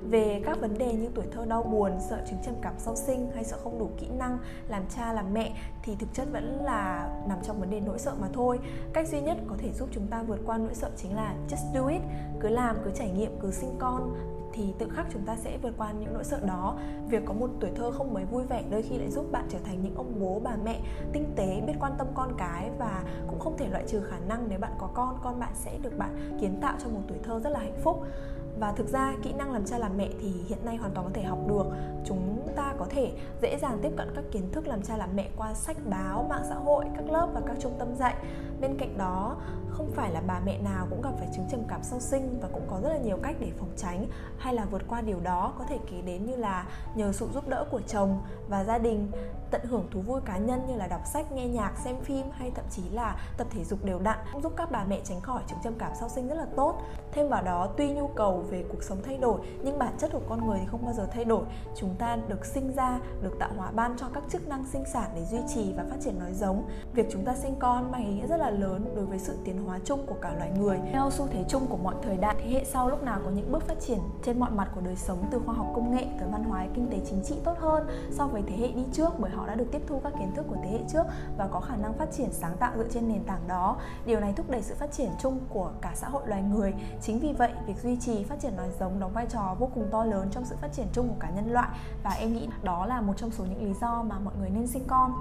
về 0.09 0.41
các 0.45 0.61
vấn 0.61 0.77
đề 0.77 0.93
như 0.93 1.09
tuổi 1.15 1.25
thơ 1.31 1.45
đau 1.45 1.63
buồn, 1.63 1.91
sợ 2.09 2.21
chứng 2.29 2.39
trầm 2.45 2.55
cảm 2.61 2.73
sau 2.77 2.95
sinh 2.95 3.31
hay 3.35 3.43
sợ 3.43 3.57
không 3.63 3.79
đủ 3.79 3.89
kỹ 3.97 4.07
năng 4.17 4.37
làm 4.67 4.83
cha 4.95 5.13
làm 5.13 5.33
mẹ 5.33 5.55
thì 5.83 5.95
thực 5.95 6.13
chất 6.13 6.27
vẫn 6.31 6.59
là 6.63 7.09
nằm 7.27 7.37
trong 7.43 7.59
vấn 7.59 7.69
đề 7.69 7.79
nỗi 7.79 7.99
sợ 7.99 8.15
mà 8.21 8.27
thôi. 8.33 8.59
Cách 8.93 9.07
duy 9.07 9.21
nhất 9.21 9.37
có 9.47 9.55
thể 9.57 9.71
giúp 9.71 9.89
chúng 9.91 10.07
ta 10.07 10.23
vượt 10.23 10.39
qua 10.45 10.57
nỗi 10.57 10.73
sợ 10.73 10.89
chính 10.97 11.15
là 11.15 11.35
just 11.49 11.73
do 11.73 11.87
it, 11.87 12.01
cứ 12.39 12.49
làm, 12.49 12.77
cứ 12.85 12.91
trải 12.95 13.09
nghiệm, 13.09 13.39
cứ 13.41 13.51
sinh 13.51 13.75
con 13.79 14.15
thì 14.53 14.73
tự 14.77 14.89
khắc 14.89 15.07
chúng 15.13 15.25
ta 15.25 15.35
sẽ 15.35 15.57
vượt 15.61 15.73
qua 15.77 15.91
những 15.91 16.13
nỗi 16.13 16.23
sợ 16.23 16.39
đó 16.47 16.77
việc 17.09 17.23
có 17.25 17.33
một 17.33 17.49
tuổi 17.59 17.69
thơ 17.75 17.91
không 17.91 18.13
mấy 18.13 18.25
vui 18.25 18.43
vẻ 18.43 18.63
đôi 18.69 18.81
khi 18.81 18.97
lại 18.97 19.11
giúp 19.11 19.31
bạn 19.31 19.45
trở 19.49 19.59
thành 19.63 19.83
những 19.83 19.95
ông 19.95 20.13
bố 20.19 20.41
bà 20.43 20.55
mẹ 20.63 20.79
tinh 21.13 21.33
tế 21.35 21.61
biết 21.67 21.73
quan 21.79 21.93
tâm 21.97 22.07
con 22.13 22.31
cái 22.37 22.69
và 22.77 23.03
cũng 23.27 23.39
không 23.39 23.57
thể 23.57 23.67
loại 23.67 23.83
trừ 23.87 24.01
khả 24.03 24.19
năng 24.27 24.49
nếu 24.49 24.59
bạn 24.59 24.71
có 24.77 24.89
con 24.93 25.19
con 25.23 25.39
bạn 25.39 25.53
sẽ 25.55 25.77
được 25.81 25.97
bạn 25.97 26.37
kiến 26.41 26.57
tạo 26.61 26.75
cho 26.83 26.89
một 26.89 27.01
tuổi 27.07 27.17
thơ 27.23 27.39
rất 27.39 27.49
là 27.49 27.59
hạnh 27.59 27.79
phúc 27.83 28.03
và 28.59 28.71
thực 28.71 28.87
ra 28.87 29.15
kỹ 29.23 29.33
năng 29.33 29.53
làm 29.53 29.65
cha 29.65 29.77
làm 29.77 29.97
mẹ 29.97 30.09
thì 30.21 30.33
hiện 30.47 30.65
nay 30.65 30.77
hoàn 30.77 30.91
toàn 30.93 31.07
có 31.07 31.11
thể 31.13 31.23
học 31.23 31.39
được. 31.47 31.65
Chúng 32.05 32.47
ta 32.55 32.73
có 32.77 32.85
thể 32.89 33.11
dễ 33.41 33.57
dàng 33.61 33.79
tiếp 33.81 33.91
cận 33.97 34.07
các 34.15 34.23
kiến 34.31 34.51
thức 34.51 34.67
làm 34.67 34.81
cha 34.81 34.97
làm 34.97 35.09
mẹ 35.15 35.29
qua 35.37 35.53
sách 35.53 35.77
báo, 35.85 36.25
mạng 36.29 36.45
xã 36.49 36.55
hội, 36.55 36.85
các 36.95 37.05
lớp 37.11 37.29
và 37.33 37.41
các 37.47 37.57
trung 37.59 37.75
tâm 37.79 37.95
dạy. 37.95 38.15
Bên 38.61 38.77
cạnh 38.77 38.97
đó 38.97 39.37
không 39.71 39.91
phải 39.95 40.11
là 40.11 40.21
bà 40.27 40.39
mẹ 40.45 40.57
nào 40.61 40.87
cũng 40.89 41.01
gặp 41.01 41.11
phải 41.19 41.27
chứng 41.35 41.45
trầm 41.51 41.63
cảm 41.67 41.83
sau 41.83 41.99
sinh 41.99 42.39
và 42.41 42.47
cũng 42.53 42.63
có 42.67 42.79
rất 42.83 42.89
là 42.89 42.97
nhiều 42.97 43.17
cách 43.23 43.35
để 43.39 43.51
phòng 43.59 43.71
tránh 43.77 44.05
hay 44.37 44.53
là 44.53 44.65
vượt 44.65 44.81
qua 44.87 45.01
điều 45.01 45.19
đó, 45.19 45.53
có 45.59 45.65
thể 45.69 45.79
kể 45.91 46.01
đến 46.01 46.25
như 46.25 46.35
là 46.35 46.65
nhờ 46.95 47.11
sự 47.11 47.27
giúp 47.33 47.47
đỡ 47.47 47.65
của 47.71 47.81
chồng 47.87 48.21
và 48.47 48.63
gia 48.63 48.77
đình, 48.77 49.11
tận 49.51 49.61
hưởng 49.65 49.87
thú 49.91 50.01
vui 50.01 50.21
cá 50.25 50.37
nhân 50.37 50.67
như 50.67 50.75
là 50.75 50.87
đọc 50.87 51.01
sách, 51.13 51.31
nghe 51.31 51.47
nhạc, 51.47 51.73
xem 51.83 51.95
phim 52.01 52.25
hay 52.31 52.51
thậm 52.55 52.65
chí 52.69 52.89
là 52.89 53.15
tập 53.37 53.47
thể 53.49 53.63
dục 53.63 53.85
đều 53.85 53.99
đặn, 53.99 54.17
cũng 54.33 54.41
giúp 54.41 54.53
các 54.55 54.71
bà 54.71 54.83
mẹ 54.83 54.99
tránh 55.03 55.21
khỏi 55.21 55.43
chứng 55.47 55.59
trầm 55.63 55.73
cảm 55.79 55.91
sau 55.99 56.09
sinh 56.09 56.27
rất 56.27 56.35
là 56.35 56.45
tốt. 56.55 56.81
Thêm 57.11 57.29
vào 57.29 57.43
đó, 57.43 57.69
tuy 57.77 57.89
nhu 57.89 58.07
cầu 58.07 58.45
về 58.49 58.65
cuộc 58.69 58.83
sống 58.83 59.01
thay 59.03 59.17
đổi, 59.17 59.39
nhưng 59.63 59.79
bản 59.79 59.93
chất 59.97 60.09
của 60.13 60.21
con 60.29 60.47
người 60.47 60.57
thì 60.61 60.65
không 60.65 60.85
bao 60.85 60.93
giờ 60.93 61.07
thay 61.11 61.25
đổi. 61.25 61.43
Chúng 61.75 61.95
ta 61.95 62.17
được 62.27 62.45
sinh 62.45 62.73
ra, 62.75 62.99
được 63.21 63.39
tạo 63.39 63.49
hóa 63.57 63.71
ban 63.71 63.97
cho 63.97 64.07
các 64.13 64.23
chức 64.29 64.47
năng 64.47 64.65
sinh 64.67 64.83
sản 64.93 65.11
để 65.15 65.25
duy 65.25 65.39
trì 65.55 65.73
và 65.73 65.83
phát 65.89 65.97
triển 66.01 66.19
nói 66.19 66.33
giống 66.33 66.69
việc 66.93 67.07
chúng 67.11 67.25
ta 67.25 67.35
sinh 67.35 67.55
con 67.59 67.91
mang 67.91 68.05
ý 68.05 68.13
nghĩa 68.13 68.27
rất 68.27 68.37
là 68.37 68.49
lớn 68.49 68.91
đối 68.95 69.05
với 69.05 69.19
sự 69.19 69.37
tiến 69.45 69.60
hóa 69.65 69.79
chung 69.85 70.05
của 70.05 70.15
cả 70.21 70.33
loài 70.37 70.51
người. 70.59 70.79
Theo 70.91 71.11
xu 71.11 71.27
thế 71.27 71.45
chung 71.49 71.67
của 71.67 71.77
mọi 71.77 71.95
thời 72.03 72.17
đại, 72.17 72.35
thế 72.39 72.49
hệ 72.49 72.65
sau 72.65 72.89
lúc 72.89 73.03
nào 73.03 73.19
có 73.23 73.29
những 73.29 73.51
bước 73.51 73.67
phát 73.67 73.79
triển 73.79 73.99
trên 74.23 74.39
mọi 74.39 74.51
mặt 74.51 74.67
của 74.75 74.81
đời 74.81 74.95
sống, 74.95 75.25
từ 75.31 75.41
khoa 75.45 75.55
học 75.55 75.67
công 75.75 75.95
nghệ 75.95 76.05
tới 76.19 76.29
văn 76.31 76.43
hóa, 76.43 76.65
kinh 76.75 76.87
tế, 76.91 76.99
chính 77.09 77.23
trị 77.23 77.35
tốt 77.43 77.57
hơn 77.59 77.87
so 78.11 78.27
với 78.27 78.43
thế 78.47 78.57
hệ 78.57 78.67
đi 78.67 78.85
trước 78.93 79.19
bởi 79.19 79.31
họ 79.31 79.47
đã 79.47 79.55
được 79.55 79.67
tiếp 79.71 79.81
thu 79.87 79.99
các 80.03 80.13
kiến 80.19 80.31
thức 80.35 80.45
của 80.49 80.57
thế 80.63 80.69
hệ 80.69 80.79
trước 80.93 81.03
và 81.37 81.47
có 81.47 81.59
khả 81.59 81.75
năng 81.75 81.93
phát 81.93 82.11
triển 82.11 82.29
sáng 82.31 82.57
tạo 82.57 82.71
dựa 82.77 82.87
trên 82.89 83.07
nền 83.07 83.23
tảng 83.23 83.47
đó. 83.47 83.77
Điều 84.05 84.19
này 84.19 84.33
thúc 84.33 84.49
đẩy 84.49 84.61
sự 84.61 84.75
phát 84.75 84.91
triển 84.91 85.09
chung 85.21 85.39
của 85.49 85.71
cả 85.81 85.91
xã 85.95 86.09
hội 86.09 86.23
loài 86.25 86.41
người. 86.41 86.73
Chính 87.01 87.19
vì 87.19 87.33
vậy, 87.33 87.51
việc 87.67 87.77
duy 87.83 87.97
trì, 87.97 88.23
phát 88.23 88.39
triển 88.39 88.53
loài 88.55 88.69
giống 88.79 88.99
đóng 88.99 89.13
vai 89.13 89.25
trò 89.25 89.55
vô 89.59 89.69
cùng 89.75 89.87
to 89.91 90.05
lớn 90.05 90.27
trong 90.31 90.45
sự 90.45 90.55
phát 90.61 90.73
triển 90.73 90.87
chung 90.93 91.09
của 91.09 91.15
cả 91.19 91.29
nhân 91.35 91.51
loại 91.51 91.69
và 92.03 92.11
em 92.11 92.33
nghĩ 92.33 92.47
đó 92.63 92.85
là 92.85 93.01
một 93.01 93.13
trong 93.17 93.31
số 93.31 93.45
những 93.45 93.63
lý 93.63 93.73
do 93.81 94.03
mà 94.03 94.19
mọi 94.19 94.33
người 94.39 94.49
nên 94.49 94.67
sinh 94.67 94.83
con 94.87 95.11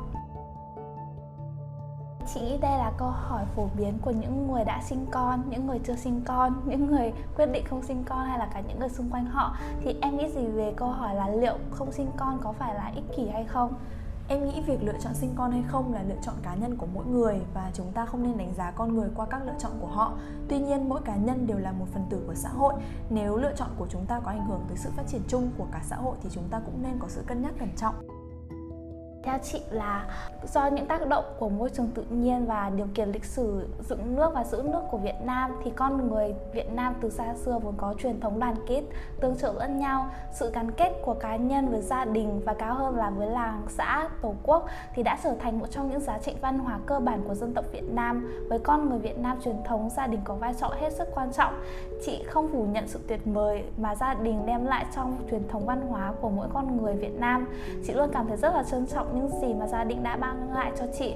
chị 2.35 2.41
nghĩ 2.41 2.59
đây 2.59 2.79
là 2.79 2.93
câu 2.99 3.09
hỏi 3.09 3.45
phổ 3.57 3.69
biến 3.77 3.99
của 4.03 4.11
những 4.11 4.53
người 4.53 4.65
đã 4.65 4.83
sinh 4.89 5.07
con, 5.11 5.43
những 5.51 5.67
người 5.67 5.79
chưa 5.85 5.97
sinh 5.97 6.23
con, 6.25 6.63
những 6.67 6.87
người 6.87 7.13
quyết 7.37 7.47
định 7.47 7.65
không 7.71 7.83
sinh 7.83 8.05
con 8.05 8.27
hay 8.27 8.39
là 8.39 8.49
cả 8.55 8.61
những 8.69 8.79
người 8.79 8.89
xung 8.89 9.11
quanh 9.11 9.27
họ 9.27 9.57
thì 9.85 9.97
em 10.01 10.17
nghĩ 10.17 10.29
gì 10.29 10.47
về 10.47 10.73
câu 10.77 10.89
hỏi 10.89 11.15
là 11.15 11.29
liệu 11.29 11.55
không 11.71 11.93
sinh 11.93 12.11
con 12.17 12.39
có 12.43 12.53
phải 12.53 12.75
là 12.75 12.93
ích 12.95 13.17
kỷ 13.17 13.29
hay 13.29 13.45
không 13.45 13.75
Em 14.31 14.45
nghĩ 14.45 14.61
việc 14.67 14.83
lựa 14.83 14.99
chọn 15.01 15.15
sinh 15.15 15.31
con 15.37 15.53
hay 15.53 15.63
không 15.69 15.95
là 15.95 16.03
lựa 16.03 16.17
chọn 16.23 16.35
cá 16.43 16.55
nhân 16.55 16.77
của 16.77 16.87
mỗi 16.95 17.07
người 17.07 17.41
và 17.55 17.71
chúng 17.75 17.93
ta 17.93 18.07
không 18.07 18.23
nên 18.23 18.39
đánh 18.39 18.55
giá 18.55 18.71
con 18.71 18.97
người 18.97 19.09
qua 19.15 19.27
các 19.27 19.43
lựa 19.47 19.55
chọn 19.59 19.73
của 19.81 19.87
họ. 19.87 20.13
Tuy 20.49 20.59
nhiên, 20.59 20.89
mỗi 20.89 21.01
cá 21.05 21.17
nhân 21.17 21.47
đều 21.47 21.59
là 21.59 21.73
một 21.73 21.87
phần 21.93 22.07
tử 22.11 22.23
của 22.27 22.35
xã 22.35 22.49
hội. 22.49 22.75
Nếu 23.11 23.37
lựa 23.37 23.53
chọn 23.57 23.69
của 23.79 23.87
chúng 23.91 24.07
ta 24.07 24.21
có 24.21 24.31
ảnh 24.31 24.47
hưởng 24.47 24.65
tới 24.69 24.77
sự 24.77 24.91
phát 24.97 25.03
triển 25.09 25.23
chung 25.29 25.51
của 25.59 25.67
cả 25.73 25.81
xã 25.85 25.97
hội 25.97 26.17
thì 26.23 26.29
chúng 26.33 26.49
ta 26.51 26.61
cũng 26.67 26.83
nên 26.83 26.99
có 26.99 27.09
sự 27.09 27.23
cân 27.27 27.43
nhắc 27.43 27.53
cẩn 27.59 27.69
trọng 27.77 27.95
theo 29.23 29.39
chị 29.43 29.61
là 29.71 30.07
do 30.53 30.67
những 30.67 30.87
tác 30.87 31.09
động 31.09 31.25
của 31.39 31.49
môi 31.49 31.71
trường 31.71 31.91
tự 31.95 32.03
nhiên 32.11 32.47
và 32.47 32.71
điều 32.77 32.87
kiện 32.95 33.09
lịch 33.09 33.25
sử 33.25 33.69
dựng 33.89 34.17
nước 34.17 34.35
và 34.35 34.45
giữ 34.45 34.63
nước 34.73 34.81
của 34.91 34.99
Việt 34.99 35.15
Nam 35.25 35.51
thì 35.65 35.71
con 35.77 36.09
người 36.09 36.35
Việt 36.53 36.73
Nam 36.73 36.95
từ 37.01 37.11
xa 37.11 37.35
xưa 37.35 37.59
vốn 37.63 37.75
có 37.77 37.95
truyền 37.99 38.21
thống 38.21 38.41
đoàn 38.41 38.55
kết, 38.67 38.83
tương 39.21 39.37
trợ 39.37 39.53
lẫn 39.53 39.79
nhau, 39.79 40.11
sự 40.33 40.51
gắn 40.55 40.71
kết 40.71 40.93
của 41.03 41.15
cá 41.15 41.37
nhân 41.37 41.69
với 41.69 41.81
gia 41.81 42.05
đình 42.05 42.41
và 42.45 42.55
cao 42.55 42.75
hơn 42.75 42.97
là 42.97 43.11
với 43.11 43.27
làng, 43.27 43.63
xã, 43.69 44.09
tổ 44.23 44.35
quốc 44.43 44.67
thì 44.95 45.03
đã 45.03 45.19
trở 45.25 45.35
thành 45.41 45.59
một 45.59 45.67
trong 45.71 45.91
những 45.91 46.01
giá 46.01 46.19
trị 46.19 46.35
văn 46.41 46.59
hóa 46.59 46.79
cơ 46.87 47.01
bản 47.01 47.23
của 47.29 47.35
dân 47.35 47.55
tộc 47.55 47.65
Việt 47.73 47.93
Nam. 47.93 48.47
Với 48.49 48.59
con 48.59 48.89
người 48.89 48.99
Việt 48.99 49.19
Nam 49.19 49.41
truyền 49.45 49.57
thống 49.65 49.91
gia 49.97 50.07
đình 50.07 50.21
có 50.25 50.35
vai 50.35 50.55
trò 50.55 50.69
hết 50.81 50.93
sức 50.93 51.09
quan 51.15 51.33
trọng. 51.33 51.55
Chị 52.07 52.25
không 52.27 52.49
phủ 52.53 52.67
nhận 52.73 52.89
sự 52.89 53.01
tuyệt 53.09 53.21
vời 53.25 53.65
mà 53.77 53.95
gia 53.95 54.15
đình 54.15 54.47
đem 54.47 54.67
lại 54.67 54.87
trong 54.95 55.17
truyền 55.31 55.49
thống 55.49 55.67
văn 55.67 55.81
hóa 55.89 56.13
của 56.21 56.29
mỗi 56.29 56.49
con 56.53 56.83
người 56.83 56.95
Việt 56.95 57.21
Nam. 57.21 57.49
Chị 57.87 57.93
luôn 57.93 58.11
cảm 58.13 58.27
thấy 58.27 58.37
rất 58.37 58.55
là 58.55 58.63
trân 58.63 58.87
trọng 58.87 59.10
những 59.15 59.29
gì 59.41 59.55
mà 59.55 59.67
gia 59.67 59.85
đình 59.85 60.03
đã 60.03 60.17
mang 60.17 60.53
lại 60.53 60.73
cho 60.79 60.87
chị. 60.99 61.15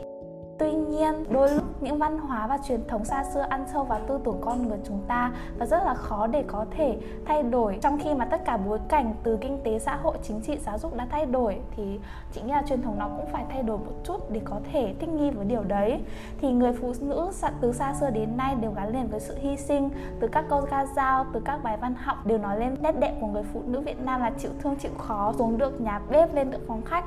Tuy 0.59 0.72
nhiên, 0.72 1.24
đôi 1.30 1.50
lúc 1.50 1.83
những 1.83 1.98
văn 1.98 2.18
hóa 2.18 2.46
và 2.46 2.59
truyền 2.68 2.88
thống 2.88 3.04
xa 3.04 3.24
xưa 3.24 3.40
ăn 3.40 3.64
sâu 3.72 3.85
vào 3.85 4.00
tư 4.07 4.20
tưởng 4.24 4.40
con 4.40 4.68
người 4.68 4.78
chúng 4.85 5.00
ta 5.09 5.33
và 5.59 5.66
rất 5.66 5.85
là 5.85 5.94
khó 5.94 6.26
để 6.26 6.44
có 6.46 6.66
thể 6.70 6.98
thay 7.26 7.42
đổi. 7.42 7.78
Trong 7.83 7.98
khi 7.98 8.14
mà 8.14 8.24
tất 8.24 8.44
cả 8.44 8.57
bối 8.57 8.78
cảnh 8.88 9.14
từ 9.22 9.38
kinh 9.40 9.61
tế, 9.64 9.78
xã 9.78 9.96
hội, 9.96 10.18
chính 10.22 10.40
trị, 10.40 10.59
giáo 10.59 10.78
dục 10.78 10.96
đã 10.96 11.07
thay 11.11 11.26
đổi 11.26 11.61
thì 11.76 12.00
chị 12.33 12.42
nghĩ 12.42 12.52
là 12.52 12.62
truyền 12.66 12.83
thống 12.83 12.98
nó 12.98 13.09
cũng 13.16 13.26
phải 13.33 13.44
thay 13.50 13.62
đổi 13.62 13.78
một 13.78 13.92
chút 14.04 14.30
để 14.30 14.40
có 14.44 14.61
thể 14.72 14.94
thích 15.00 15.09
nghi 15.09 15.30
với 15.30 15.44
điều 15.44 15.62
đấy. 15.62 16.00
Thì 16.40 16.52
người 16.52 16.72
phụ 16.72 16.92
nữ 17.00 17.30
từ 17.61 17.72
xa 17.72 17.94
xưa 17.94 18.11
đến 18.11 18.37
nay 18.37 18.54
đều 18.61 18.72
gắn 18.72 18.92
liền 18.92 19.09
với 19.09 19.20
sự 19.20 19.37
hy 19.38 19.57
sinh 19.57 19.90
từ 20.20 20.28
các 20.28 20.44
câu 20.48 20.66
ca 20.70 20.87
dao, 20.87 21.26
từ 21.33 21.40
các 21.44 21.62
bài 21.62 21.76
văn 21.76 21.94
học 21.94 22.26
đều 22.26 22.38
nói 22.38 22.61
lên 22.61 22.76
nét 22.80 22.98
đẹp 22.98 23.14
của 23.20 23.26
người 23.26 23.44
phụ 23.52 23.62
nữ 23.66 23.80
Việt 23.80 24.00
Nam 24.00 24.20
là 24.20 24.30
chịu 24.38 24.50
thương 24.62 24.76
chịu 24.76 24.92
khó, 24.98 25.33
xuống 25.38 25.59
được 25.59 25.80
nhà 25.80 26.00
bếp 26.11 26.35
lên 26.35 26.50
được 26.50 26.61
phòng 26.66 26.83
khách 26.83 27.04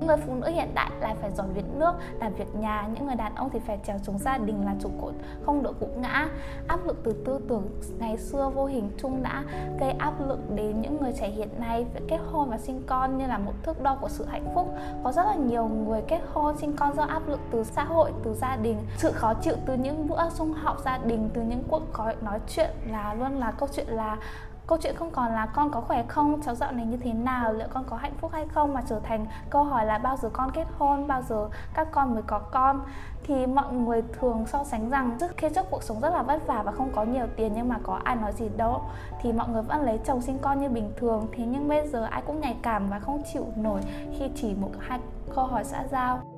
người 0.00 0.16
phụ 0.16 0.34
nữ 0.34 0.46
hiện 0.50 0.74
đại 0.74 0.90
lại 1.00 1.14
phải 1.20 1.30
dọn 1.30 1.52
việc 1.52 1.64
nước, 1.74 1.92
làm 2.20 2.34
việc 2.34 2.54
nhà. 2.54 2.88
Những 2.94 3.06
người 3.06 3.16
đàn 3.16 3.34
ông 3.34 3.50
thì 3.52 3.58
phải 3.58 3.78
trèo 3.86 3.96
chống 4.06 4.18
gia 4.18 4.38
đình 4.38 4.64
là 4.64 4.74
trụ 4.80 4.90
cột 5.00 5.14
không 5.46 5.62
được 5.62 5.80
gục 5.80 5.98
ngã. 5.98 6.28
Áp 6.68 6.86
lực 6.86 6.96
từ 7.04 7.12
tư 7.12 7.40
tưởng 7.48 7.68
ngày 7.98 8.16
xưa 8.16 8.50
vô 8.54 8.66
hình 8.66 8.90
chung 8.98 9.22
đã 9.22 9.44
gây 9.80 9.90
áp 9.90 10.14
lực 10.28 10.38
đến 10.54 10.80
những 10.80 11.00
người 11.00 11.12
trẻ 11.20 11.28
hiện 11.28 11.48
nay. 11.58 11.86
Việc 11.94 12.00
kết 12.08 12.20
hôn 12.32 12.50
và 12.50 12.58
sinh 12.58 12.82
con 12.86 13.18
như 13.18 13.26
là 13.26 13.38
một 13.38 13.52
thước 13.62 13.82
đo 13.82 13.96
của 14.00 14.08
sự 14.08 14.24
hạnh 14.24 14.52
phúc. 14.54 14.74
Có 15.04 15.12
rất 15.12 15.26
là 15.26 15.34
nhiều 15.34 15.68
người 15.68 16.02
kết 16.08 16.20
hôn, 16.32 16.56
sinh 16.58 16.76
con 16.76 16.96
do 16.96 17.02
áp 17.02 17.28
lực 17.28 17.40
từ 17.50 17.64
xã 17.64 17.84
hội, 17.84 18.12
từ 18.24 18.34
gia 18.34 18.56
đình. 18.56 18.78
Sự 18.96 19.12
khó 19.12 19.34
chịu 19.34 19.54
từ 19.66 19.74
những 19.74 20.08
bữa 20.08 20.28
sung 20.30 20.52
họp 20.52 20.80
gia 20.84 20.98
đình, 20.98 21.30
từ 21.34 21.42
những 21.42 21.62
cuộc 21.68 21.82
nói 22.22 22.40
chuyện 22.48 22.70
là 22.90 23.14
luôn 23.14 23.38
là 23.38 23.50
câu 23.50 23.68
chuyện 23.72 23.86
là 23.88 24.16
câu 24.66 24.78
chuyện 24.82 24.96
không 24.96 25.10
còn 25.10 25.32
là 25.32 25.46
con 25.46 25.70
có 25.70 25.80
khỏe 25.80 26.04
không, 26.08 26.42
cháu 26.42 26.54
dạo 26.54 26.72
này 26.72 26.86
như 26.86 26.96
thế 26.96 27.12
nào, 27.12 27.52
liệu 27.52 27.68
con 27.74 27.84
có 27.84 27.96
hạnh 27.96 28.14
phúc 28.20 28.30
hay 28.34 28.46
không 28.54 28.74
mà 28.74 28.82
trở 28.88 29.00
thành 29.00 29.26
câu 29.50 29.64
hỏi 29.64 29.86
là 29.86 29.98
bao 29.98 30.16
giờ 30.16 30.30
con 30.32 30.50
kết 30.50 30.66
hôn, 30.78 31.06
bao 31.06 31.22
giờ 31.22 31.48
các 31.74 31.88
con 31.90 32.14
mới 32.14 32.22
có 32.26 32.38
con. 32.38 32.80
Thì 33.22 33.46
mọi 33.46 33.72
người 33.72 34.02
thường 34.20 34.46
so 34.46 34.64
sánh 34.64 34.90
rằng 34.90 35.16
trước 35.20 35.36
khi 35.36 35.48
trước 35.54 35.66
cuộc 35.70 35.82
sống 35.82 36.00
rất 36.00 36.10
là 36.10 36.22
vất 36.22 36.46
vả 36.46 36.62
và 36.62 36.72
không 36.72 36.90
có 36.94 37.04
nhiều 37.04 37.26
tiền 37.36 37.52
nhưng 37.56 37.68
mà 37.68 37.76
có 37.82 38.00
ai 38.04 38.16
nói 38.16 38.32
gì 38.32 38.48
đâu. 38.56 38.82
Thì 39.22 39.32
mọi 39.32 39.48
người 39.48 39.62
vẫn 39.62 39.82
lấy 39.82 40.00
chồng 40.04 40.22
sinh 40.22 40.38
con 40.38 40.60
như 40.60 40.68
bình 40.68 40.92
thường, 40.96 41.26
thế 41.32 41.44
nhưng 41.46 41.68
bây 41.68 41.88
giờ 41.88 42.04
ai 42.04 42.22
cũng 42.26 42.40
nhạy 42.40 42.56
cảm 42.62 42.90
và 42.90 42.98
không 42.98 43.22
chịu 43.32 43.46
nổi 43.56 43.80
khi 44.18 44.30
chỉ 44.34 44.54
một 44.54 44.70
hai 44.78 45.00
câu 45.34 45.46
hỏi 45.46 45.64
xã 45.64 45.84
giao 45.90 46.35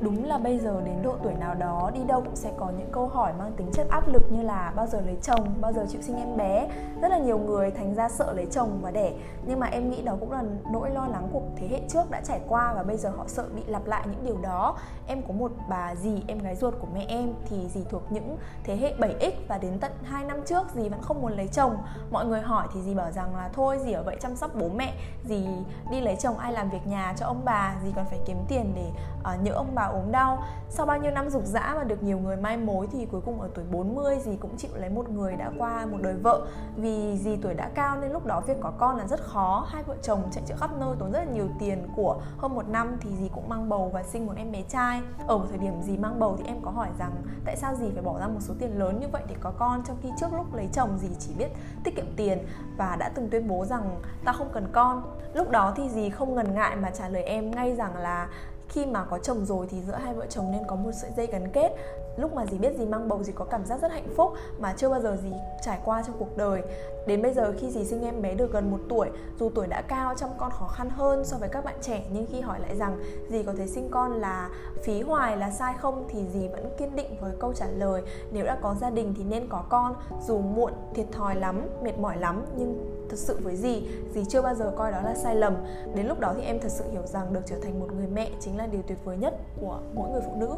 đúng 0.00 0.24
là 0.24 0.38
bây 0.38 0.58
giờ 0.58 0.80
đến 0.84 1.02
độ 1.02 1.16
tuổi 1.22 1.34
nào 1.34 1.54
đó 1.54 1.90
đi 1.94 2.00
đâu 2.06 2.20
cũng 2.20 2.36
sẽ 2.36 2.52
có 2.56 2.70
những 2.78 2.88
câu 2.92 3.08
hỏi 3.08 3.32
mang 3.38 3.52
tính 3.56 3.70
chất 3.72 3.86
áp 3.90 4.08
lực 4.08 4.32
như 4.32 4.42
là 4.42 4.72
bao 4.76 4.86
giờ 4.86 5.00
lấy 5.00 5.16
chồng 5.22 5.54
bao 5.60 5.72
giờ 5.72 5.86
chịu 5.88 6.02
sinh 6.02 6.16
em 6.16 6.36
bé. 6.36 6.68
Rất 7.02 7.08
là 7.08 7.18
nhiều 7.18 7.38
người 7.38 7.70
thành 7.70 7.94
ra 7.94 8.08
sợ 8.08 8.32
lấy 8.32 8.46
chồng 8.50 8.78
và 8.82 8.90
đẻ. 8.90 9.12
Nhưng 9.46 9.60
mà 9.60 9.66
em 9.66 9.90
nghĩ 9.90 10.02
đó 10.02 10.16
cũng 10.20 10.32
là 10.32 10.42
nỗi 10.72 10.90
lo 10.90 11.06
lắng 11.06 11.28
của 11.32 11.42
thế 11.56 11.68
hệ 11.68 11.80
trước 11.88 12.10
đã 12.10 12.20
trải 12.24 12.40
qua 12.48 12.72
và 12.74 12.82
bây 12.82 12.96
giờ 12.96 13.10
họ 13.16 13.24
sợ 13.26 13.44
bị 13.54 13.62
lặp 13.66 13.86
lại 13.86 14.06
những 14.06 14.24
điều 14.24 14.38
đó. 14.42 14.78
Em 15.06 15.22
có 15.28 15.34
một 15.34 15.52
bà 15.68 15.94
dì 15.94 16.22
em 16.26 16.38
gái 16.38 16.56
ruột 16.56 16.74
của 16.80 16.88
mẹ 16.94 17.04
em 17.08 17.32
thì 17.48 17.68
dì 17.68 17.84
thuộc 17.90 18.02
những 18.10 18.36
thế 18.64 18.76
hệ 18.76 18.94
7x 18.98 19.32
và 19.48 19.58
đến 19.58 19.78
tận 19.80 19.92
2 20.02 20.24
năm 20.24 20.40
trước 20.46 20.66
dì 20.74 20.88
vẫn 20.88 21.02
không 21.02 21.22
muốn 21.22 21.32
lấy 21.32 21.48
chồng. 21.48 21.76
Mọi 22.10 22.26
người 22.26 22.40
hỏi 22.40 22.66
thì 22.74 22.82
dì 22.82 22.94
bảo 22.94 23.10
rằng 23.10 23.36
là 23.36 23.50
thôi 23.52 23.78
dì 23.84 23.92
ở 23.92 24.02
vậy 24.02 24.16
chăm 24.20 24.36
sóc 24.36 24.50
bố 24.54 24.68
mẹ 24.68 24.94
dì 25.24 25.46
đi 25.90 26.00
lấy 26.00 26.16
chồng 26.16 26.38
ai 26.38 26.52
làm 26.52 26.70
việc 26.70 26.86
nhà 26.86 27.14
cho 27.16 27.26
ông 27.26 27.40
bà 27.44 27.76
dì 27.84 27.92
còn 27.96 28.04
phải 28.04 28.18
kiếm 28.26 28.36
tiền 28.48 28.72
để 28.76 28.90
ờ, 29.22 29.34
uh, 29.34 29.42
nhớ 29.42 29.52
ông 29.52 29.70
bà 29.74 29.87
ốm 29.92 30.12
đau. 30.12 30.44
Sau 30.70 30.86
bao 30.86 30.98
nhiêu 30.98 31.10
năm 31.10 31.30
rục 31.30 31.44
rã 31.44 31.74
và 31.76 31.84
được 31.84 32.02
nhiều 32.02 32.18
người 32.18 32.36
mai 32.36 32.56
mối 32.56 32.88
thì 32.92 33.06
cuối 33.06 33.20
cùng 33.20 33.40
ở 33.40 33.48
tuổi 33.54 33.64
40 33.70 34.18
dì 34.24 34.36
cũng 34.36 34.56
chịu 34.56 34.70
lấy 34.74 34.90
một 34.90 35.10
người 35.10 35.36
đã 35.36 35.50
qua 35.58 35.86
một 35.86 35.98
đời 36.02 36.14
vợ. 36.14 36.46
Vì 36.76 37.18
dì 37.18 37.36
tuổi 37.36 37.54
đã 37.54 37.70
cao 37.74 37.96
nên 38.00 38.12
lúc 38.12 38.26
đó 38.26 38.40
việc 38.40 38.56
có 38.60 38.72
con 38.78 38.96
là 38.96 39.06
rất 39.06 39.20
khó. 39.20 39.66
Hai 39.68 39.82
vợ 39.82 39.96
chồng 40.02 40.22
chạy 40.30 40.44
chữa 40.46 40.54
khắp 40.58 40.70
nơi 40.80 40.96
tốn 40.98 41.12
rất 41.12 41.18
là 41.18 41.32
nhiều 41.32 41.48
tiền 41.58 41.88
của 41.96 42.20
hơn 42.38 42.54
một 42.54 42.68
năm 42.68 42.96
thì 43.00 43.10
dì 43.16 43.28
cũng 43.34 43.48
mang 43.48 43.68
bầu 43.68 43.90
và 43.94 44.02
sinh 44.02 44.26
một 44.26 44.32
em 44.36 44.52
bé 44.52 44.62
trai. 44.68 45.00
Ở 45.26 45.38
một 45.38 45.46
thời 45.48 45.58
điểm 45.58 45.82
dì 45.82 45.96
mang 45.96 46.18
bầu 46.18 46.36
thì 46.38 46.44
em 46.46 46.56
có 46.62 46.70
hỏi 46.70 46.88
rằng 46.98 47.12
tại 47.44 47.56
sao 47.56 47.74
dì 47.74 47.90
phải 47.90 48.02
bỏ 48.02 48.18
ra 48.20 48.28
một 48.28 48.40
số 48.40 48.54
tiền 48.58 48.78
lớn 48.78 49.00
như 49.00 49.06
vậy 49.12 49.22
để 49.28 49.34
có 49.40 49.52
con, 49.58 49.82
trong 49.86 49.96
khi 50.02 50.08
trước 50.20 50.32
lúc 50.32 50.54
lấy 50.54 50.68
chồng 50.72 50.98
dì 50.98 51.08
chỉ 51.18 51.34
biết 51.38 51.48
tiết 51.84 51.96
kiệm 51.96 52.16
tiền 52.16 52.38
và 52.76 52.96
đã 52.96 53.08
từng 53.14 53.28
tuyên 53.30 53.48
bố 53.48 53.64
rằng 53.64 54.00
ta 54.24 54.32
không 54.32 54.48
cần 54.52 54.68
con. 54.72 55.02
Lúc 55.34 55.50
đó 55.50 55.72
thì 55.76 55.88
dì 55.88 56.10
không 56.10 56.34
ngần 56.34 56.54
ngại 56.54 56.76
mà 56.76 56.90
trả 56.90 57.08
lời 57.08 57.22
em 57.22 57.50
ngay 57.50 57.74
rằng 57.76 57.96
là 57.96 58.28
khi 58.68 58.86
mà 58.86 59.04
có 59.04 59.18
chồng 59.18 59.44
rồi 59.44 59.66
thì 59.70 59.82
giữa 59.86 59.94
hai 59.94 60.14
vợ 60.14 60.26
chồng 60.28 60.50
nên 60.52 60.62
có 60.66 60.76
một 60.76 60.90
sợi 60.92 61.10
dây 61.16 61.26
gắn 61.26 61.48
kết. 61.52 61.72
Lúc 62.16 62.34
mà 62.34 62.46
dì 62.46 62.58
biết 62.58 62.72
dì 62.78 62.86
mang 62.86 63.08
bầu, 63.08 63.22
dì 63.22 63.32
có 63.32 63.44
cảm 63.44 63.64
giác 63.64 63.80
rất 63.82 63.92
hạnh 63.92 64.08
phúc 64.16 64.32
mà 64.58 64.74
chưa 64.76 64.88
bao 64.88 65.00
giờ 65.00 65.16
dì 65.22 65.32
trải 65.62 65.78
qua 65.84 66.02
trong 66.06 66.16
cuộc 66.18 66.36
đời. 66.36 66.62
Đến 67.06 67.22
bây 67.22 67.34
giờ 67.34 67.54
khi 67.58 67.70
dì 67.70 67.84
sinh 67.84 68.02
em 68.02 68.22
bé 68.22 68.34
được 68.34 68.52
gần 68.52 68.70
một 68.70 68.80
tuổi, 68.88 69.10
dù 69.38 69.50
tuổi 69.54 69.66
đã 69.66 69.82
cao 69.82 70.14
chăm 70.14 70.30
con 70.38 70.50
khó 70.50 70.66
khăn 70.66 70.90
hơn 70.90 71.24
so 71.24 71.36
với 71.38 71.48
các 71.48 71.64
bạn 71.64 71.74
trẻ, 71.82 72.04
nhưng 72.12 72.26
khi 72.26 72.40
hỏi 72.40 72.60
lại 72.60 72.76
rằng 72.76 72.98
dì 73.30 73.42
có 73.42 73.52
thấy 73.56 73.68
sinh 73.68 73.88
con 73.90 74.12
là 74.12 74.50
phí 74.82 75.00
hoài, 75.00 75.36
là 75.36 75.50
sai 75.50 75.74
không 75.80 76.04
thì 76.08 76.24
dì 76.32 76.48
vẫn 76.48 76.70
kiên 76.78 76.96
định 76.96 77.16
với 77.20 77.32
câu 77.38 77.52
trả 77.52 77.66
lời. 77.66 78.02
Nếu 78.32 78.44
đã 78.44 78.58
có 78.62 78.74
gia 78.80 78.90
đình 78.90 79.14
thì 79.18 79.24
nên 79.24 79.48
có 79.48 79.64
con, 79.68 79.94
dù 80.26 80.38
muộn, 80.38 80.72
thiệt 80.94 81.06
thòi 81.12 81.34
lắm, 81.34 81.66
mệt 81.82 81.98
mỏi 81.98 82.16
lắm, 82.16 82.44
nhưng 82.56 82.97
thật 83.10 83.18
sự 83.18 83.38
với 83.42 83.56
dì 83.56 83.82
dì 84.14 84.24
chưa 84.24 84.42
bao 84.42 84.54
giờ 84.54 84.72
coi 84.76 84.92
đó 84.92 85.00
là 85.00 85.14
sai 85.14 85.36
lầm. 85.36 85.54
Đến 85.94 86.06
lúc 86.06 86.20
đó 86.20 86.32
thì 86.36 86.42
em 86.42 86.58
thật 86.60 86.70
sự 86.70 86.84
hiểu 86.92 87.06
rằng 87.06 87.32
được 87.32 87.42
trở 87.46 87.56
thành 87.62 87.80
một 87.80 87.86
người 87.96 88.06
mẹ 88.06 88.30
chính 88.40 88.56
là 88.56 88.66
điều 88.66 88.82
tuyệt 88.82 88.98
vời 89.04 89.16
nhất 89.16 89.34
của 89.60 89.78
mỗi 89.94 90.10
người 90.10 90.22
phụ 90.26 90.32
nữ. 90.36 90.54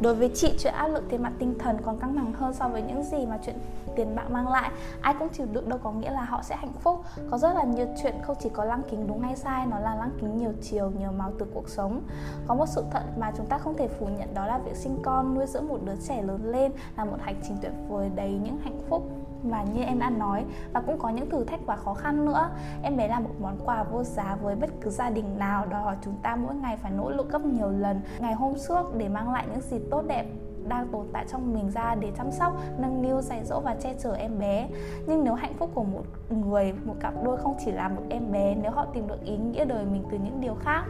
Đối 0.00 0.14
với 0.14 0.30
chị, 0.34 0.54
chuyện 0.58 0.74
áp 0.74 0.88
lực 0.88 1.04
tiền 1.08 1.22
mặt 1.22 1.32
tinh 1.38 1.54
thần 1.58 1.76
còn 1.84 1.98
căng 1.98 2.14
thẳng 2.14 2.32
hơn 2.32 2.54
so 2.54 2.68
với 2.68 2.82
những 2.82 3.02
gì 3.02 3.26
mà 3.26 3.38
chuyện 3.44 3.56
tiền 3.96 4.16
bạc 4.16 4.30
mang 4.30 4.48
lại. 4.48 4.70
Ai 5.00 5.14
cũng 5.18 5.28
chịu 5.28 5.46
đựng 5.52 5.68
đâu 5.68 5.78
có 5.82 5.92
nghĩa 5.92 6.10
là 6.10 6.24
họ 6.24 6.42
sẽ 6.42 6.56
hạnh 6.56 6.72
phúc. 6.80 7.00
Có 7.30 7.38
rất 7.38 7.54
là 7.54 7.64
nhiều 7.64 7.86
chuyện 8.02 8.14
không 8.22 8.36
chỉ 8.40 8.48
có 8.48 8.64
lăng 8.64 8.82
kính 8.90 9.06
đúng 9.06 9.20
hay 9.20 9.36
sai, 9.36 9.66
nó 9.66 9.78
là 9.78 9.94
lăng 9.94 10.10
kính 10.20 10.36
nhiều 10.36 10.52
chiều, 10.62 10.90
nhiều 10.98 11.12
màu 11.12 11.32
từ 11.38 11.46
cuộc 11.54 11.68
sống. 11.68 12.00
Có 12.46 12.54
một 12.54 12.66
sự 12.68 12.84
thật 12.90 13.02
mà 13.18 13.32
chúng 13.36 13.46
ta 13.46 13.58
không 13.58 13.74
thể 13.74 13.88
phủ 13.88 14.06
nhận 14.18 14.34
đó 14.34 14.46
là 14.46 14.58
việc 14.58 14.76
sinh 14.76 14.98
con 15.02 15.34
nuôi 15.34 15.46
dưỡng 15.46 15.68
một 15.68 15.78
đứa 15.84 15.96
trẻ 16.08 16.22
lớn 16.22 16.52
lên 16.52 16.72
là 16.96 17.04
một 17.04 17.16
hành 17.20 17.40
trình 17.48 17.56
tuyệt 17.62 17.72
vời 17.88 18.10
đầy 18.14 18.32
những 18.44 18.58
hạnh 18.58 18.80
phúc 18.88 19.02
và 19.42 19.62
như 19.62 19.82
em 19.82 19.98
đã 19.98 20.10
nói, 20.10 20.44
và 20.72 20.80
cũng 20.80 20.98
có 20.98 21.08
những 21.08 21.30
thử 21.30 21.44
thách 21.44 21.66
và 21.66 21.76
khó 21.76 21.94
khăn 21.94 22.26
nữa. 22.26 22.50
Em 22.82 22.96
bé 22.96 23.08
là 23.08 23.20
một 23.20 23.34
món 23.40 23.58
quà 23.64 23.84
vô 23.84 24.02
giá 24.02 24.36
với 24.42 24.56
bất 24.56 24.70
cứ 24.80 24.90
gia 24.90 25.10
đình 25.10 25.38
nào. 25.38 25.66
Đòi 25.66 25.82
hỏi 25.82 25.96
chúng 26.04 26.16
ta 26.22 26.36
mỗi 26.36 26.54
ngày 26.54 26.76
phải 26.76 26.90
nỗ 26.90 27.10
lực 27.10 27.30
gấp 27.30 27.44
nhiều 27.44 27.70
lần. 27.70 28.00
Ngày 28.18 28.34
hôm 28.34 28.54
trước 28.68 28.96
để 28.96 29.08
mang 29.08 29.32
lại 29.32 29.46
những 29.50 29.60
gì 29.60 29.78
tốt 29.90 30.02
đẹp 30.06 30.26
đang 30.68 30.88
tồn 30.88 31.06
tại 31.12 31.24
trong 31.32 31.54
mình 31.54 31.70
ra 31.70 31.94
để 31.94 32.12
chăm 32.16 32.30
sóc, 32.30 32.52
nâng 32.78 33.02
niu, 33.02 33.20
dạy 33.20 33.44
dỗ 33.44 33.60
và 33.60 33.74
che 33.74 33.94
chở 34.02 34.14
em 34.14 34.38
bé. 34.38 34.68
Nhưng 35.06 35.24
nếu 35.24 35.34
hạnh 35.34 35.54
phúc 35.58 35.70
của 35.74 35.84
một 35.84 36.02
người, 36.30 36.72
một 36.84 36.94
cặp 37.00 37.14
đôi 37.24 37.36
không 37.36 37.56
chỉ 37.64 37.72
là 37.72 37.88
một 37.88 38.02
em 38.08 38.32
bé, 38.32 38.54
nếu 38.54 38.70
họ 38.70 38.84
tìm 38.84 39.08
được 39.08 39.24
ý 39.24 39.36
nghĩa 39.36 39.64
đời 39.64 39.84
mình 39.84 40.04
từ 40.10 40.18
những 40.18 40.40
điều 40.40 40.54
khác. 40.54 40.84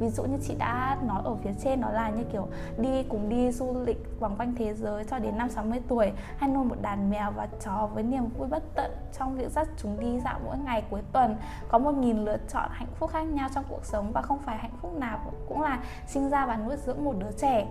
Ví 0.00 0.08
dụ 0.08 0.24
như 0.24 0.36
chị 0.42 0.54
đã 0.58 0.98
nói 1.02 1.20
ở 1.24 1.34
phía 1.34 1.52
trên 1.62 1.80
đó 1.80 1.90
là 1.90 2.10
như 2.10 2.24
kiểu 2.32 2.48
đi 2.78 3.02
cùng 3.02 3.28
đi 3.28 3.50
du 3.50 3.76
lịch 3.84 4.20
vòng 4.20 4.36
quanh 4.36 4.54
thế 4.58 4.74
giới 4.74 5.04
cho 5.04 5.18
đến 5.18 5.36
năm 5.36 5.48
60 5.48 5.80
tuổi 5.88 6.12
hay 6.36 6.50
nuôi 6.50 6.64
một 6.64 6.76
đàn 6.82 7.10
mèo 7.10 7.30
và 7.30 7.48
chó 7.64 7.88
với 7.94 8.02
niềm 8.02 8.26
vui 8.38 8.48
bất 8.48 8.62
tận 8.74 8.90
trong 9.18 9.36
việc 9.36 9.50
dắt 9.50 9.68
chúng 9.76 10.00
đi 10.00 10.20
dạo 10.20 10.40
mỗi 10.44 10.56
ngày 10.58 10.82
cuối 10.90 11.00
tuần. 11.12 11.36
Có 11.68 11.78
một 11.78 11.94
nghìn 11.94 12.24
lựa 12.24 12.36
chọn 12.48 12.68
hạnh 12.72 12.88
phúc 12.98 13.10
khác 13.10 13.22
nhau 13.22 13.48
trong 13.54 13.64
cuộc 13.68 13.84
sống 13.84 14.12
và 14.12 14.22
không 14.22 14.38
phải 14.38 14.58
hạnh 14.58 14.76
phúc 14.82 14.98
nào 14.98 15.18
cũng 15.48 15.62
là 15.62 15.80
sinh 16.06 16.30
ra 16.30 16.46
và 16.46 16.56
nuôi 16.56 16.76
dưỡng 16.76 17.04
một 17.04 17.14
đứa 17.18 17.32
trẻ 17.36 17.66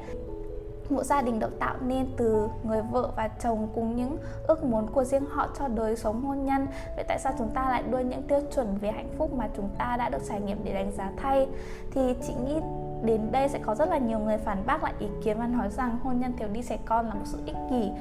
một 0.92 1.04
gia 1.04 1.22
đình 1.22 1.40
được 1.40 1.60
tạo 1.60 1.76
nên 1.82 2.08
từ 2.18 2.48
người 2.64 2.82
vợ 2.82 3.12
và 3.16 3.28
chồng 3.28 3.68
cùng 3.76 3.96
những 3.96 4.18
ước 4.48 4.64
muốn 4.64 4.88
của 4.92 5.04
riêng 5.04 5.26
họ 5.30 5.48
cho 5.60 5.68
đời 5.68 5.96
sống 5.96 6.22
hôn 6.22 6.46
nhân. 6.46 6.68
Vậy 6.96 7.06
tại 7.08 7.20
sao 7.20 7.34
chúng 7.38 7.50
ta 7.50 7.70
lại 7.70 7.84
đưa 7.90 8.00
những 8.00 8.24
tiêu 8.24 8.40
chuẩn 8.56 8.78
về 8.78 8.92
hạnh 8.92 9.10
phúc 9.18 9.34
mà 9.34 9.50
chúng 9.58 9.70
ta 9.78 9.98
đã 9.98 10.10
được 10.10 10.22
trải 10.30 10.42
nghiệm 10.42 10.58
để 10.64 10.74
đánh 10.74 10.92
giá 10.92 11.12
thay? 11.18 11.48
Thì 11.92 12.16
chị 12.28 12.34
nghĩ 12.46 12.56
đến 13.04 13.32
đây 13.32 13.50
sẽ 13.50 13.60
có 13.60 13.76
rất 13.76 13.90
là 13.90 13.98
nhiều 13.98 14.20
người 14.20 14.38
phản 14.38 14.64
bác 14.66 14.84
lại 14.84 14.94
ý 15.00 15.08
kiến 15.24 15.40
và 15.40 15.48
nói 15.48 15.70
rằng 15.70 16.00
hôn 16.04 16.20
nhân 16.20 16.34
thiếu 16.38 16.48
đi 16.48 16.62
trẻ 16.70 16.78
con 16.86 17.08
là 17.08 17.14
một 17.14 17.26
sự 17.26 17.40
ích 17.46 17.58
kỷ 17.70 17.92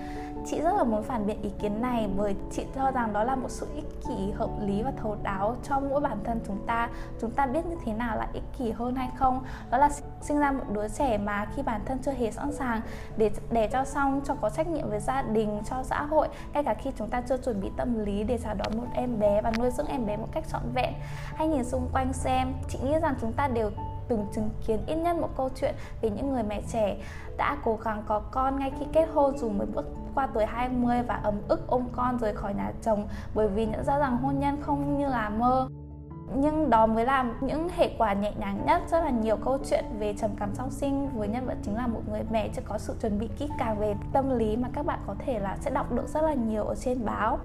chị 0.47 0.61
rất 0.61 0.75
là 0.77 0.85
muốn 0.85 1.03
phản 1.03 1.27
biện 1.27 1.43
ý 1.43 1.51
kiến 1.61 1.83
này 1.83 2.09
bởi 2.17 2.37
chị 2.53 2.67
cho 2.75 2.91
rằng 2.91 3.13
đó 3.13 3.25
là 3.25 3.37
một 3.37 3.51
sự 3.51 3.67
ích 3.75 3.85
kỷ 4.09 4.31
hợp 4.31 4.51
lý 4.61 4.83
và 4.83 4.93
thấu 4.97 5.17
đáo 5.23 5.57
cho 5.69 5.81
mỗi 5.81 6.01
bản 6.01 6.19
thân 6.25 6.41
chúng 6.47 6.67
ta. 6.67 6.89
Chúng 7.21 7.31
ta 7.31 7.47
biết 7.47 7.67
như 7.67 7.77
thế 7.85 7.93
nào 7.93 8.17
là 8.17 8.29
ích 8.33 8.43
kỷ 8.59 8.71
hơn 8.71 8.95
hay 8.95 9.09
không? 9.17 9.45
Đó 9.71 9.79
là 9.79 9.89
sinh 10.21 10.39
ra 10.39 10.53
một 10.53 10.65
đứa 10.73 10.89
trẻ 10.89 11.19
mà 11.19 11.47
khi 11.57 11.63
bản 11.63 11.81
thân 11.85 11.99
chưa 11.99 12.13
hề 12.13 12.31
sẵn 12.31 12.53
sàng 12.53 12.81
để 13.17 13.31
để 13.51 13.69
cho 13.73 13.85
xong, 13.85 14.21
cho 14.25 14.35
có 14.35 14.51
trách 14.51 14.67
nhiệm 14.67 14.91
với 14.91 15.01
gia 15.01 15.23
đình, 15.23 15.63
cho 15.71 15.83
xã 15.83 16.03
hội 16.03 16.29
ngay 16.53 16.65
cả 16.65 16.75
khi 16.75 16.91
chúng 16.99 17.09
ta 17.09 17.21
chưa 17.21 17.37
chuẩn 17.37 17.61
bị 17.61 17.71
tâm 17.77 18.05
lý 18.05 18.25
để 18.25 18.39
chào 18.45 18.55
đón 18.55 18.77
một 18.77 18.87
em 18.95 19.21
bé 19.21 19.43
và 19.43 19.53
nuôi 19.59 19.71
dưỡng 19.71 19.87
em 19.87 20.07
bé 20.07 20.17
một 20.17 20.29
cách 20.33 20.45
trọn 20.53 20.63
vẹn. 20.75 20.93
Hãy 21.35 21.49
nhìn 21.49 21.65
xung 21.65 21.89
quanh 21.93 22.13
xem, 22.13 22.53
chị 22.69 22.79
nghĩ 22.83 22.99
rằng 23.03 23.15
chúng 23.21 23.33
ta 23.33 23.49
đều 23.49 23.71
từng 24.09 24.27
chứng 24.35 24.51
kiến 24.67 24.81
ít 24.87 24.95
nhất 24.95 25.17
một 25.17 25.29
câu 25.37 25.51
chuyện 25.61 25.75
về 26.03 26.11
những 26.11 26.33
người 26.33 26.43
mẹ 26.43 26.63
trẻ 26.73 26.97
đã 27.37 27.57
cố 27.65 27.79
gắng 27.85 28.03
có 28.07 28.21
con 28.21 28.59
ngay 28.59 28.73
khi 28.79 28.87
kết 28.93 29.09
hôn 29.15 29.39
dù 29.39 29.49
mới 29.49 29.67
bước 29.67 29.85
qua 30.15 30.29
tuổi 30.35 30.45
20 30.45 31.03
và 31.03 31.15
ấm 31.15 31.35
ức 31.49 31.67
ôm 31.67 31.89
con 31.93 32.19
rời 32.19 32.35
khỏi 32.35 32.55
nhà 32.55 32.73
chồng 32.83 33.09
bởi 33.35 33.49
vì 33.49 33.67
nhận 33.67 33.85
ra 33.85 33.99
rằng 33.99 34.17
hôn 34.17 34.39
nhân 34.39 34.63
không 34.63 34.99
như 34.99 35.07
là 35.07 35.29
mơ. 35.29 35.69
Nhưng 36.35 36.71
đó 36.71 36.87
mới 36.87 37.05
là 37.05 37.35
những 37.41 37.69
hệ 37.77 37.91
quả 37.99 38.13
nhẹ 38.13 38.33
nhàng 38.39 38.63
nhất, 38.67 38.83
rất 38.91 39.01
là 39.05 39.11
nhiều 39.11 39.37
câu 39.37 39.59
chuyện 39.71 39.85
về 39.99 40.15
trầm 40.21 40.31
cảm 40.37 40.55
sau 40.55 40.71
sinh 40.71 41.09
với 41.15 41.29
nhân 41.29 41.47
vật 41.47 41.57
chính 41.63 41.77
là 41.77 41.87
một 41.87 42.01
người 42.11 42.21
mẹ 42.31 42.49
chưa 42.49 42.63
có 42.65 42.79
sự 42.79 42.95
chuẩn 43.01 43.19
bị 43.19 43.29
kỹ 43.39 43.49
càng 43.59 43.79
về 43.79 43.95
tâm 44.13 44.39
lý 44.39 44.57
mà 44.57 44.69
các 44.73 44.87
bạn 44.87 44.99
có 45.07 45.15
thể 45.19 45.39
là 45.39 45.57
sẽ 45.61 45.71
đọc 45.71 45.93
được 45.93 46.09
rất 46.09 46.23
là 46.23 46.35
nhiều 46.35 46.65
ở 46.65 46.75
trên 46.75 47.05
báo 47.05 47.39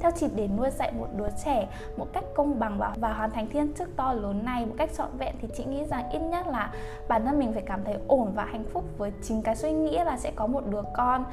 theo 0.00 0.10
chị 0.10 0.26
để 0.34 0.48
nuôi 0.48 0.70
dạy 0.70 0.92
một 0.92 1.06
đứa 1.16 1.28
trẻ 1.44 1.68
một 1.96 2.06
cách 2.12 2.24
công 2.34 2.58
bằng 2.58 2.78
và, 2.78 2.94
và 2.96 3.12
hoàn 3.12 3.30
thành 3.30 3.48
thiên 3.48 3.72
chức 3.72 3.96
to 3.96 4.12
lớn 4.12 4.44
này 4.44 4.66
một 4.66 4.74
cách 4.78 4.90
trọn 4.96 5.08
vẹn 5.18 5.34
thì 5.40 5.48
chị 5.56 5.64
nghĩ 5.64 5.84
rằng 5.84 6.10
ít 6.10 6.18
nhất 6.18 6.46
là 6.46 6.72
bản 7.08 7.24
thân 7.24 7.38
mình 7.38 7.52
phải 7.52 7.62
cảm 7.62 7.84
thấy 7.84 7.96
ổn 8.06 8.32
và 8.34 8.44
hạnh 8.44 8.64
phúc 8.72 8.84
với 8.98 9.12
chính 9.22 9.42
cái 9.42 9.56
suy 9.56 9.72
nghĩ 9.72 9.98
là 9.98 10.16
sẽ 10.16 10.32
có 10.36 10.46
một 10.46 10.66
đứa 10.66 10.82
con. 10.94 11.24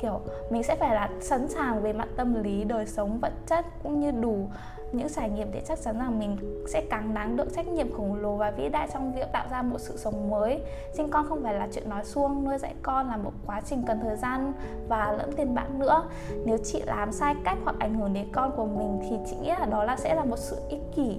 Kiểu 0.00 0.20
mình 0.50 0.62
sẽ 0.62 0.76
phải 0.76 0.94
là 0.94 1.08
sẵn 1.20 1.48
sàng 1.48 1.82
về 1.82 1.92
mặt 1.92 2.08
tâm 2.16 2.42
lý 2.42 2.64
đời 2.64 2.86
sống 2.86 3.18
vật 3.20 3.32
chất 3.46 3.64
cũng 3.82 4.00
như 4.00 4.10
đủ 4.10 4.48
những 4.92 5.08
trải 5.08 5.30
nghiệm 5.30 5.52
để 5.52 5.62
chắc 5.68 5.78
chắn 5.82 5.98
rằng 5.98 6.18
mình 6.18 6.36
sẽ 6.68 6.82
càng 6.90 7.14
đáng 7.14 7.36
được 7.36 7.54
trách 7.54 7.68
nhiệm 7.68 7.92
khổng 7.92 8.14
lồ 8.14 8.36
và 8.36 8.50
vĩ 8.50 8.68
đại 8.68 8.88
trong 8.94 9.12
việc 9.12 9.32
tạo 9.32 9.46
ra 9.50 9.62
một 9.62 9.78
sự 9.78 9.96
sống 9.96 10.30
mới. 10.30 10.60
Sinh 10.92 11.10
con 11.10 11.26
không 11.28 11.42
phải 11.42 11.54
là 11.54 11.68
chuyện 11.72 11.88
nói 11.88 12.04
suông, 12.04 12.44
nuôi 12.44 12.58
dạy 12.58 12.74
con 12.82 13.08
là 13.08 13.16
một 13.16 13.32
quá 13.46 13.60
trình 13.64 13.82
cần 13.86 14.00
thời 14.02 14.16
gian 14.16 14.52
và 14.88 15.12
lẫn 15.12 15.32
tiền 15.36 15.54
bạc 15.54 15.70
nữa. 15.70 16.02
Nếu 16.44 16.58
chị 16.64 16.82
làm 16.86 17.12
sai 17.12 17.34
cách 17.44 17.58
hoặc 17.64 17.76
ảnh 17.78 17.94
hưởng 17.94 18.14
đến 18.14 18.26
con 18.32 18.52
của 18.56 18.66
mình 18.66 18.98
thì 19.02 19.16
chị 19.30 19.36
nghĩ 19.36 19.48
là 19.48 19.66
đó 19.66 19.84
là 19.84 19.96
sẽ 19.96 20.14
là 20.14 20.24
một 20.24 20.38
sự 20.38 20.56
ích 20.68 20.82
kỷ. 20.96 21.18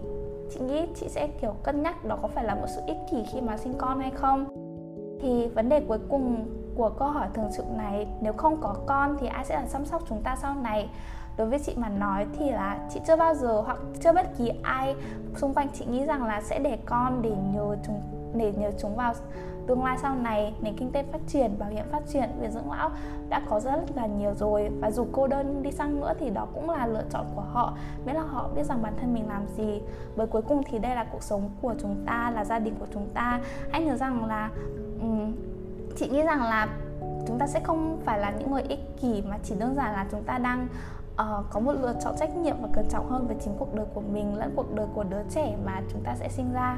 Chị 0.54 0.60
nghĩ 0.60 0.88
chị 0.96 1.10
sẽ 1.10 1.28
kiểu 1.42 1.54
cân 1.64 1.84
nhắc 1.84 2.06
đó 2.06 2.18
có 2.22 2.28
phải 2.28 2.44
là 2.44 2.56
một 2.56 2.68
sự 2.76 2.82
ích 2.88 2.98
kỷ 3.12 3.24
khi 3.34 3.42
mà 3.42 3.58
sinh 3.58 3.74
con 3.78 4.00
hay 4.00 4.12
không. 4.12 4.46
Thì 5.22 5.48
vấn 5.48 5.70
đề 5.70 5.82
cuối 5.88 6.00
cùng 6.10 6.46
của 6.76 6.90
câu 6.90 7.08
hỏi 7.08 7.28
thường 7.34 7.50
trực 7.58 7.66
này, 7.78 8.08
nếu 8.22 8.34
không 8.34 8.58
có 8.62 8.76
con 8.86 9.18
thì 9.20 9.28
ai 9.28 9.46
sẽ 9.46 9.56
là 9.56 9.66
chăm 9.74 9.86
sóc 9.86 10.02
chúng 10.10 10.22
ta 10.22 10.36
sau 10.42 10.56
này? 10.56 10.90
Đối 11.38 11.48
với 11.48 11.60
chị 11.60 11.74
mà 11.78 11.90
nói 11.90 12.26
thì 12.40 12.52
là 12.52 12.80
chị 12.94 13.00
chưa 13.08 13.16
bao 13.16 13.36
giờ 13.36 13.62
hoặc 13.62 13.78
chưa 14.04 14.14
bất 14.14 14.38
kỳ 14.38 14.52
ai 14.64 14.96
xung 15.36 15.54
quanh 15.54 15.68
chị 15.74 15.86
nghĩ 15.86 16.06
rằng 16.06 16.24
là 16.24 16.42
sẽ 16.42 16.60
để 16.60 16.78
con 16.86 17.22
để 17.22 17.32
nhờ 17.54 17.78
chúng 17.86 18.02
để 18.34 18.54
nhờ 18.58 18.72
chúng 18.82 18.96
vào 18.96 19.14
tương 19.68 19.84
lai 19.84 19.98
sau 20.02 20.16
này 20.16 20.54
nền 20.62 20.76
kinh 20.78 20.92
tế 20.92 21.04
phát 21.04 21.22
triển 21.28 21.60
bảo 21.60 21.70
hiểm 21.70 21.86
phát 21.92 22.02
triển 22.08 22.30
viện 22.40 22.52
dưỡng 22.52 22.72
lão 22.72 22.92
đã 23.30 23.42
có 23.50 23.60
rất 23.60 23.96
là 23.96 24.06
nhiều 24.06 24.34
rồi. 24.34 24.70
Và 24.80 24.92
dù 24.92 25.08
cô 25.12 25.28
đơn 25.28 25.64
đi 25.64 25.72
sang 25.72 26.00
nữa 26.00 26.14
thì 26.20 26.30
đó 26.30 26.48
cũng 26.54 26.70
là 26.70 26.88
lựa 26.88 27.04
chọn 27.10 27.26
của 27.36 27.42
họ 27.42 27.74
miễn 28.06 28.16
là 28.16 28.22
họ 28.22 28.50
biết 28.56 28.64
rằng 28.64 28.82
bản 28.82 28.94
thân 29.00 29.14
mình 29.14 29.28
làm 29.28 29.48
gì. 29.58 29.82
Bởi 30.16 30.28
cuối 30.28 30.42
cùng 30.42 30.64
thì 30.70 30.80
đây 30.80 30.96
là 30.96 31.04
cuộc 31.12 31.24
sống 31.24 31.50
của 31.62 31.74
chúng 31.82 31.96
ta 32.06 32.32
là 32.36 32.46
gia 32.46 32.60
đình 32.60 32.76
của 32.80 32.88
chúng 32.94 33.10
ta. 33.14 33.40
Hãy 33.72 33.84
nhớ 33.84 33.96
rằng 33.96 34.26
là 34.26 34.50
um, 35.02 35.34
chị 35.96 36.10
nghĩ 36.10 36.24
rằng 36.24 36.44
là 36.44 36.68
chúng 37.28 37.40
ta 37.40 37.48
sẽ 37.48 37.60
không 37.60 38.02
phải 38.06 38.20
là 38.20 38.34
những 38.40 38.52
người 38.52 38.62
ích 38.62 38.80
kỷ 39.02 39.24
mà 39.30 39.38
chỉ 39.44 39.56
đơn 39.60 39.76
giản 39.76 39.94
là 39.94 40.06
chúng 40.12 40.24
ta 40.24 40.38
đang 40.38 40.68
uh, 41.22 41.46
có 41.50 41.60
một 41.60 41.74
lựa 41.74 41.94
chọn 42.04 42.16
trách 42.20 42.36
nhiệm 42.36 42.56
và 42.62 42.68
cẩn 42.74 42.86
trọng 42.90 43.10
hơn 43.10 43.28
với 43.28 43.36
chính 43.44 43.54
cuộc 43.60 43.76
đời 43.76 43.86
của 43.94 44.02
mình 44.02 44.36
lẫn 44.36 44.54
cuộc 44.56 44.76
đời 44.76 44.88
của 44.96 45.04
đứa 45.04 45.24
trẻ 45.30 45.58
mà 45.66 45.82
chúng 45.92 46.04
ta 46.04 46.16
sẽ 46.20 46.30
sinh 46.30 46.54
ra. 46.54 46.78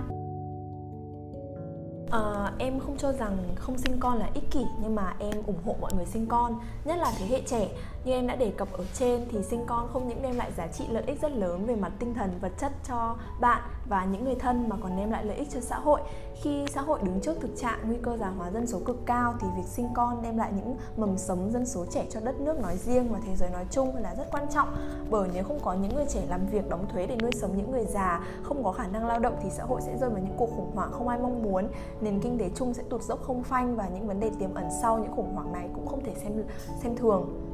À, 2.12 2.52
em 2.58 2.80
không 2.80 2.98
cho 2.98 3.12
rằng 3.12 3.38
không 3.56 3.78
sinh 3.78 3.98
con 4.00 4.18
là 4.18 4.30
ích 4.34 4.52
kỷ 4.52 4.66
nhưng 4.82 4.96
mà 4.96 5.16
em 5.20 5.44
ủng 5.48 5.60
hộ 5.66 5.76
mọi 5.82 5.92
người 5.96 6.06
sinh 6.06 6.26
con 6.26 6.60
nhất 6.86 6.98
là 6.98 7.12
thế 7.20 7.26
hệ 7.26 7.42
trẻ 7.42 7.68
như 8.10 8.16
em 8.16 8.28
đã 8.28 8.36
đề 8.36 8.51
cập 8.57 8.68
ở 8.74 8.86
trên 8.93 9.26
thì 9.32 9.43
sinh 9.43 9.64
con 9.66 9.89
không 9.93 10.07
những 10.07 10.22
đem 10.22 10.38
lại 10.38 10.51
giá 10.57 10.68
trị 10.68 10.86
lợi 10.89 11.03
ích 11.07 11.22
rất 11.22 11.32
lớn 11.32 11.66
về 11.66 11.76
mặt 11.76 11.91
tinh 11.99 12.14
thần 12.14 12.30
vật 12.41 12.51
chất 12.57 12.72
cho 12.88 13.16
bạn 13.39 13.62
và 13.89 14.05
những 14.05 14.24
người 14.24 14.36
thân 14.36 14.70
mà 14.70 14.76
còn 14.84 14.97
đem 14.97 15.12
lại 15.12 15.26
lợi 15.26 15.38
ích 15.38 15.47
cho 15.53 15.60
xã 15.60 15.80
hội. 15.80 16.01
Khi 16.41 16.66
xã 16.74 16.82
hội 16.82 16.99
đứng 17.03 17.20
trước 17.22 17.38
thực 17.41 17.57
trạng 17.57 17.80
nguy 17.88 17.97
cơ 18.01 18.18
già 18.18 18.30
hóa 18.30 18.51
dân 18.51 18.68
số 18.68 18.80
cực 18.86 19.05
cao 19.05 19.34
thì 19.39 19.47
việc 19.57 19.68
sinh 19.68 19.88
con 19.93 20.22
đem 20.22 20.38
lại 20.38 20.51
những 20.55 20.78
mầm 20.97 21.18
sống 21.18 21.51
dân 21.51 21.66
số 21.66 21.86
trẻ 21.86 22.05
cho 22.10 22.20
đất 22.20 22.41
nước 22.41 22.60
nói 22.60 22.78
riêng 22.78 23.14
và 23.14 23.20
thế 23.26 23.36
giới 23.36 23.49
nói 23.49 23.66
chung 23.72 23.95
là 23.95 24.16
rất 24.16 24.32
quan 24.32 24.45
trọng. 24.53 24.76
Bởi 25.10 25.30
nếu 25.34 25.43
không 25.43 25.60
có 25.64 25.74
những 25.74 25.95
người 25.95 26.05
trẻ 26.10 26.22
làm 26.30 26.47
việc, 26.47 26.70
đóng 26.70 26.86
thuế 26.93 27.07
để 27.07 27.16
nuôi 27.22 27.32
sống 27.32 27.57
những 27.57 27.72
người 27.72 27.86
già, 27.86 28.26
không 28.43 28.64
có 28.64 28.72
khả 28.72 28.88
năng 28.88 29.07
lao 29.07 29.20
động 29.20 29.36
thì 29.43 29.49
xã 29.49 29.64
hội 29.64 29.82
sẽ 29.82 29.97
rơi 29.97 30.10
vào 30.10 30.20
những 30.20 30.38
cuộc 30.38 30.49
khủng 30.55 30.72
hoảng 30.76 30.91
không 30.91 31.07
ai 31.07 31.20
mong 31.20 31.43
muốn. 31.43 31.68
Nền 32.01 32.20
kinh 32.20 32.38
tế 32.38 32.49
chung 32.55 32.74
sẽ 32.74 32.84
tụt 32.89 33.01
dốc 33.01 33.24
không 33.24 33.43
phanh 33.43 33.76
và 33.76 33.88
những 33.88 34.07
vấn 34.07 34.20
đề 34.20 34.32
tiềm 34.39 34.53
ẩn 34.53 34.70
sau 34.82 34.97
những 34.99 35.16
khủng 35.16 35.36
hoảng 35.36 35.51
này 35.51 35.70
cũng 35.76 35.88
không 35.88 36.03
thể 36.03 36.14
xem 36.24 36.43
xem 36.84 36.95
thường 36.95 37.49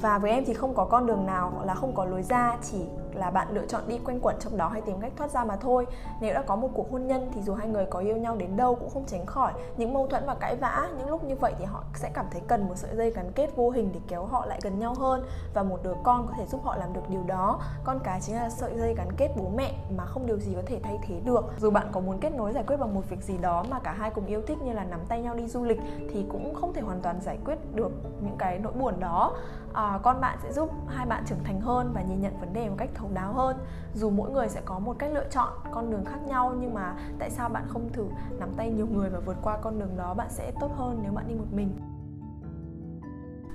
và 0.00 0.18
với 0.18 0.30
em 0.30 0.44
thì 0.44 0.54
không 0.54 0.74
có 0.74 0.84
con 0.84 1.06
đường 1.06 1.26
nào 1.26 1.62
là 1.66 1.74
không 1.74 1.94
có 1.94 2.04
lối 2.04 2.22
ra, 2.22 2.56
chỉ 2.62 2.78
là 3.16 3.30
bạn 3.30 3.48
lựa 3.50 3.66
chọn 3.66 3.82
đi 3.86 3.98
quanh 3.98 4.20
quẩn 4.20 4.36
trong 4.40 4.56
đó 4.56 4.68
hay 4.68 4.80
tìm 4.80 5.00
cách 5.00 5.12
thoát 5.16 5.30
ra 5.30 5.44
mà 5.44 5.56
thôi. 5.56 5.86
Nếu 6.20 6.34
đã 6.34 6.42
có 6.42 6.56
một 6.56 6.68
cuộc 6.74 6.92
hôn 6.92 7.06
nhân 7.06 7.30
thì 7.34 7.42
dù 7.42 7.54
hai 7.54 7.68
người 7.68 7.86
có 7.90 7.98
yêu 7.98 8.16
nhau 8.16 8.36
đến 8.36 8.56
đâu 8.56 8.74
cũng 8.74 8.90
không 8.90 9.04
tránh 9.06 9.26
khỏi. 9.26 9.52
Những 9.76 9.94
mâu 9.94 10.06
thuẫn 10.06 10.22
và 10.26 10.34
cãi 10.34 10.56
vã 10.56 10.88
những 10.98 11.10
lúc 11.10 11.24
như 11.24 11.36
vậy 11.36 11.54
thì 11.58 11.64
họ 11.64 11.84
sẽ 11.94 12.10
cảm 12.14 12.26
thấy 12.30 12.40
cần 12.48 12.68
một 12.68 12.74
sợi 12.76 12.96
dây 12.96 13.10
gắn 13.10 13.32
kết 13.32 13.56
vô 13.56 13.70
hình 13.70 13.90
để 13.92 14.00
kéo 14.08 14.24
họ 14.24 14.46
lại 14.46 14.58
gần 14.62 14.78
nhau 14.78 14.94
hơn. 14.94 15.26
Và 15.54 15.62
một 15.62 15.78
đứa 15.82 15.94
con 16.02 16.26
có 16.26 16.34
thể 16.38 16.46
giúp 16.46 16.60
họ 16.64 16.76
làm 16.76 16.92
được 16.92 17.08
điều 17.08 17.22
đó. 17.22 17.60
Con 17.84 17.98
cái 18.04 18.20
chính 18.20 18.36
là 18.36 18.50
sợi 18.50 18.78
dây 18.78 18.94
gắn 18.94 19.08
kết 19.16 19.30
bố 19.36 19.50
mẹ 19.56 19.74
mà 19.96 20.04
không 20.06 20.26
điều 20.26 20.38
gì 20.38 20.54
có 20.54 20.62
thể 20.66 20.80
thay 20.82 20.98
thế 21.02 21.20
được. 21.24 21.44
Dù 21.58 21.70
bạn 21.70 21.88
có 21.92 22.00
muốn 22.00 22.18
kết 22.20 22.34
nối 22.34 22.52
giải 22.52 22.64
quyết 22.66 22.76
bằng 22.76 22.94
một 22.94 23.02
việc 23.08 23.22
gì 23.22 23.38
đó 23.38 23.64
mà 23.70 23.78
cả 23.78 23.92
hai 23.92 24.10
cùng 24.10 24.26
yêu 24.26 24.42
thích 24.46 24.58
như 24.62 24.72
là 24.72 24.84
nắm 24.84 25.00
tay 25.08 25.22
nhau 25.22 25.34
đi 25.34 25.46
du 25.46 25.64
lịch 25.64 25.80
thì 26.10 26.24
cũng 26.28 26.54
không 26.54 26.72
thể 26.72 26.82
hoàn 26.82 27.00
toàn 27.00 27.20
giải 27.20 27.38
quyết 27.44 27.74
được 27.74 27.92
những 28.20 28.36
cái 28.38 28.58
nỗi 28.58 28.72
buồn 28.72 29.00
đó. 29.00 29.32
À, 29.72 30.00
con 30.02 30.20
bạn 30.20 30.38
sẽ 30.42 30.52
giúp 30.52 30.70
hai 30.88 31.06
bạn 31.06 31.24
trưởng 31.26 31.44
thành 31.44 31.60
hơn 31.60 31.92
và 31.94 32.02
nhìn 32.02 32.20
nhận 32.20 32.40
vấn 32.40 32.52
đề 32.52 32.68
một 32.68 32.74
cách 32.78 32.90
thấu 32.94 33.05
đáo 33.14 33.32
hơn. 33.32 33.56
Dù 33.94 34.10
mỗi 34.10 34.30
người 34.30 34.48
sẽ 34.48 34.60
có 34.64 34.78
một 34.78 34.96
cách 34.98 35.10
lựa 35.14 35.26
chọn 35.30 35.52
con 35.70 35.90
đường 35.90 36.04
khác 36.04 36.18
nhau 36.26 36.54
nhưng 36.60 36.74
mà 36.74 36.96
tại 37.18 37.30
sao 37.30 37.48
bạn 37.48 37.64
không 37.68 37.92
thử 37.92 38.04
nắm 38.38 38.52
tay 38.56 38.70
nhiều 38.70 38.86
người 38.86 39.10
và 39.10 39.20
vượt 39.20 39.36
qua 39.42 39.58
con 39.62 39.78
đường 39.78 39.96
đó 39.96 40.14
bạn 40.14 40.26
sẽ 40.30 40.52
tốt 40.60 40.70
hơn 40.76 40.98
nếu 41.02 41.12
bạn 41.12 41.28
đi 41.28 41.34
một 41.34 41.52
mình? 41.52 41.78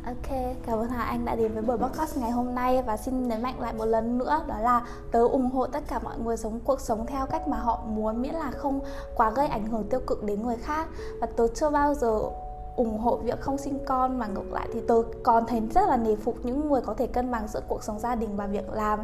Ok, 0.06 0.38
cảm 0.66 0.80
ơn 0.80 0.90
Hà 0.90 1.04
Anh 1.04 1.26
đã 1.26 1.36
đến 1.36 1.54
với 1.54 1.64
buổi 1.64 1.78
podcast 1.78 2.18
ngày 2.18 2.32
hôm 2.32 2.56
nay 2.56 2.82
và 2.82 2.98
xin 2.98 3.28
nhấn 3.28 3.42
mạnh 3.42 3.60
lại 3.60 3.74
một 3.74 3.86
lần 3.86 4.18
nữa 4.18 4.44
đó 4.48 4.58
là 4.60 4.86
tớ 5.12 5.28
ủng 5.28 5.52
hộ 5.52 5.68
tất 5.68 5.84
cả 5.88 6.00
mọi 6.04 6.20
người 6.20 6.38
sống 6.38 6.60
cuộc 6.60 6.80
sống 6.80 7.06
theo 7.08 7.26
cách 7.26 7.48
mà 7.48 7.58
họ 7.58 7.84
muốn 7.88 8.22
miễn 8.22 8.34
là 8.34 8.52
không 8.52 8.80
quá 9.16 9.32
gây 9.32 9.48
ảnh 9.48 9.68
hưởng 9.68 9.90
tiêu 9.90 10.00
cực 10.08 10.24
đến 10.24 10.42
người 10.42 10.58
khác. 10.58 10.88
Và 11.22 11.28
tớ 11.38 11.48
chưa 11.48 11.70
bao 11.70 11.94
giờ 11.94 12.20
ủng 12.84 12.98
hộ 12.98 13.18
việc 13.18 13.42
không 13.42 13.58
sinh 13.58 13.80
con, 13.86 14.20
mà 14.20 14.28
ngược 14.28 14.52
lại 14.52 14.68
thì 14.74 14.80
tớ 14.88 14.96
còn 15.24 15.46
thấy 15.46 15.62
rất 15.76 15.90
là 15.90 15.98
nề 15.98 16.16
phục 16.16 16.36
những 16.44 16.70
người 16.70 16.82
có 16.82 16.94
thể 16.94 17.08
cân 17.08 17.32
bằng 17.32 17.48
giữa 17.48 17.62
cuộc 17.68 17.84
sống 17.84 18.00
gia 18.00 18.16
đình 18.16 18.36
và 18.36 18.48
việc 18.48 18.74
làm. 18.74 19.00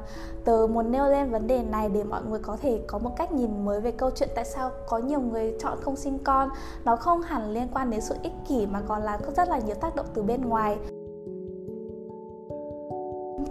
Tớ 0.45 0.67
muốn 0.73 0.91
nêu 0.91 1.05
lên 1.05 1.31
vấn 1.31 1.47
đề 1.47 1.63
này 1.63 1.89
để 1.89 2.03
mọi 2.03 2.21
người 2.29 2.39
có 2.39 2.57
thể 2.61 2.81
có 2.87 2.99
một 2.99 3.15
cách 3.17 3.31
nhìn 3.31 3.65
mới 3.65 3.81
về 3.81 3.91
câu 3.91 4.11
chuyện 4.15 4.29
tại 4.35 4.45
sao 4.45 4.71
có 4.87 4.97
nhiều 4.97 5.19
người 5.19 5.55
chọn 5.59 5.77
không 5.81 5.95
sinh 5.95 6.19
con. 6.23 6.49
Nó 6.85 6.95
không 6.95 7.21
hẳn 7.21 7.51
liên 7.51 7.67
quan 7.73 7.89
đến 7.89 8.01
sự 8.01 8.15
ích 8.23 8.33
kỷ 8.47 8.65
mà 8.65 8.81
còn 8.87 9.01
là 9.01 9.17
có 9.17 9.31
rất 9.31 9.49
là 9.49 9.59
nhiều 9.59 9.75
tác 9.75 9.95
động 9.95 10.05
từ 10.13 10.23
bên 10.23 10.41
ngoài. 10.41 10.77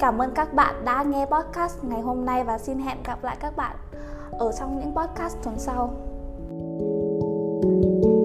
Cảm 0.01 0.18
ơn 0.22 0.31
các 0.35 0.55
bạn 0.55 0.85
đã 0.85 1.03
nghe 1.03 1.27
podcast 1.27 1.85
ngày 1.85 2.01
hôm 2.01 2.24
nay 2.24 2.45
và 2.45 2.59
xin 2.59 2.79
hẹn 2.79 2.99
gặp 3.05 3.24
lại 3.24 3.37
các 3.41 3.57
bạn 3.57 3.77
ở 4.39 4.53
trong 4.53 4.79
những 4.79 4.97
podcast 4.97 5.37
tuần 5.43 5.59
sau. 5.59 5.91
thank 7.62 8.05
you 8.05 8.16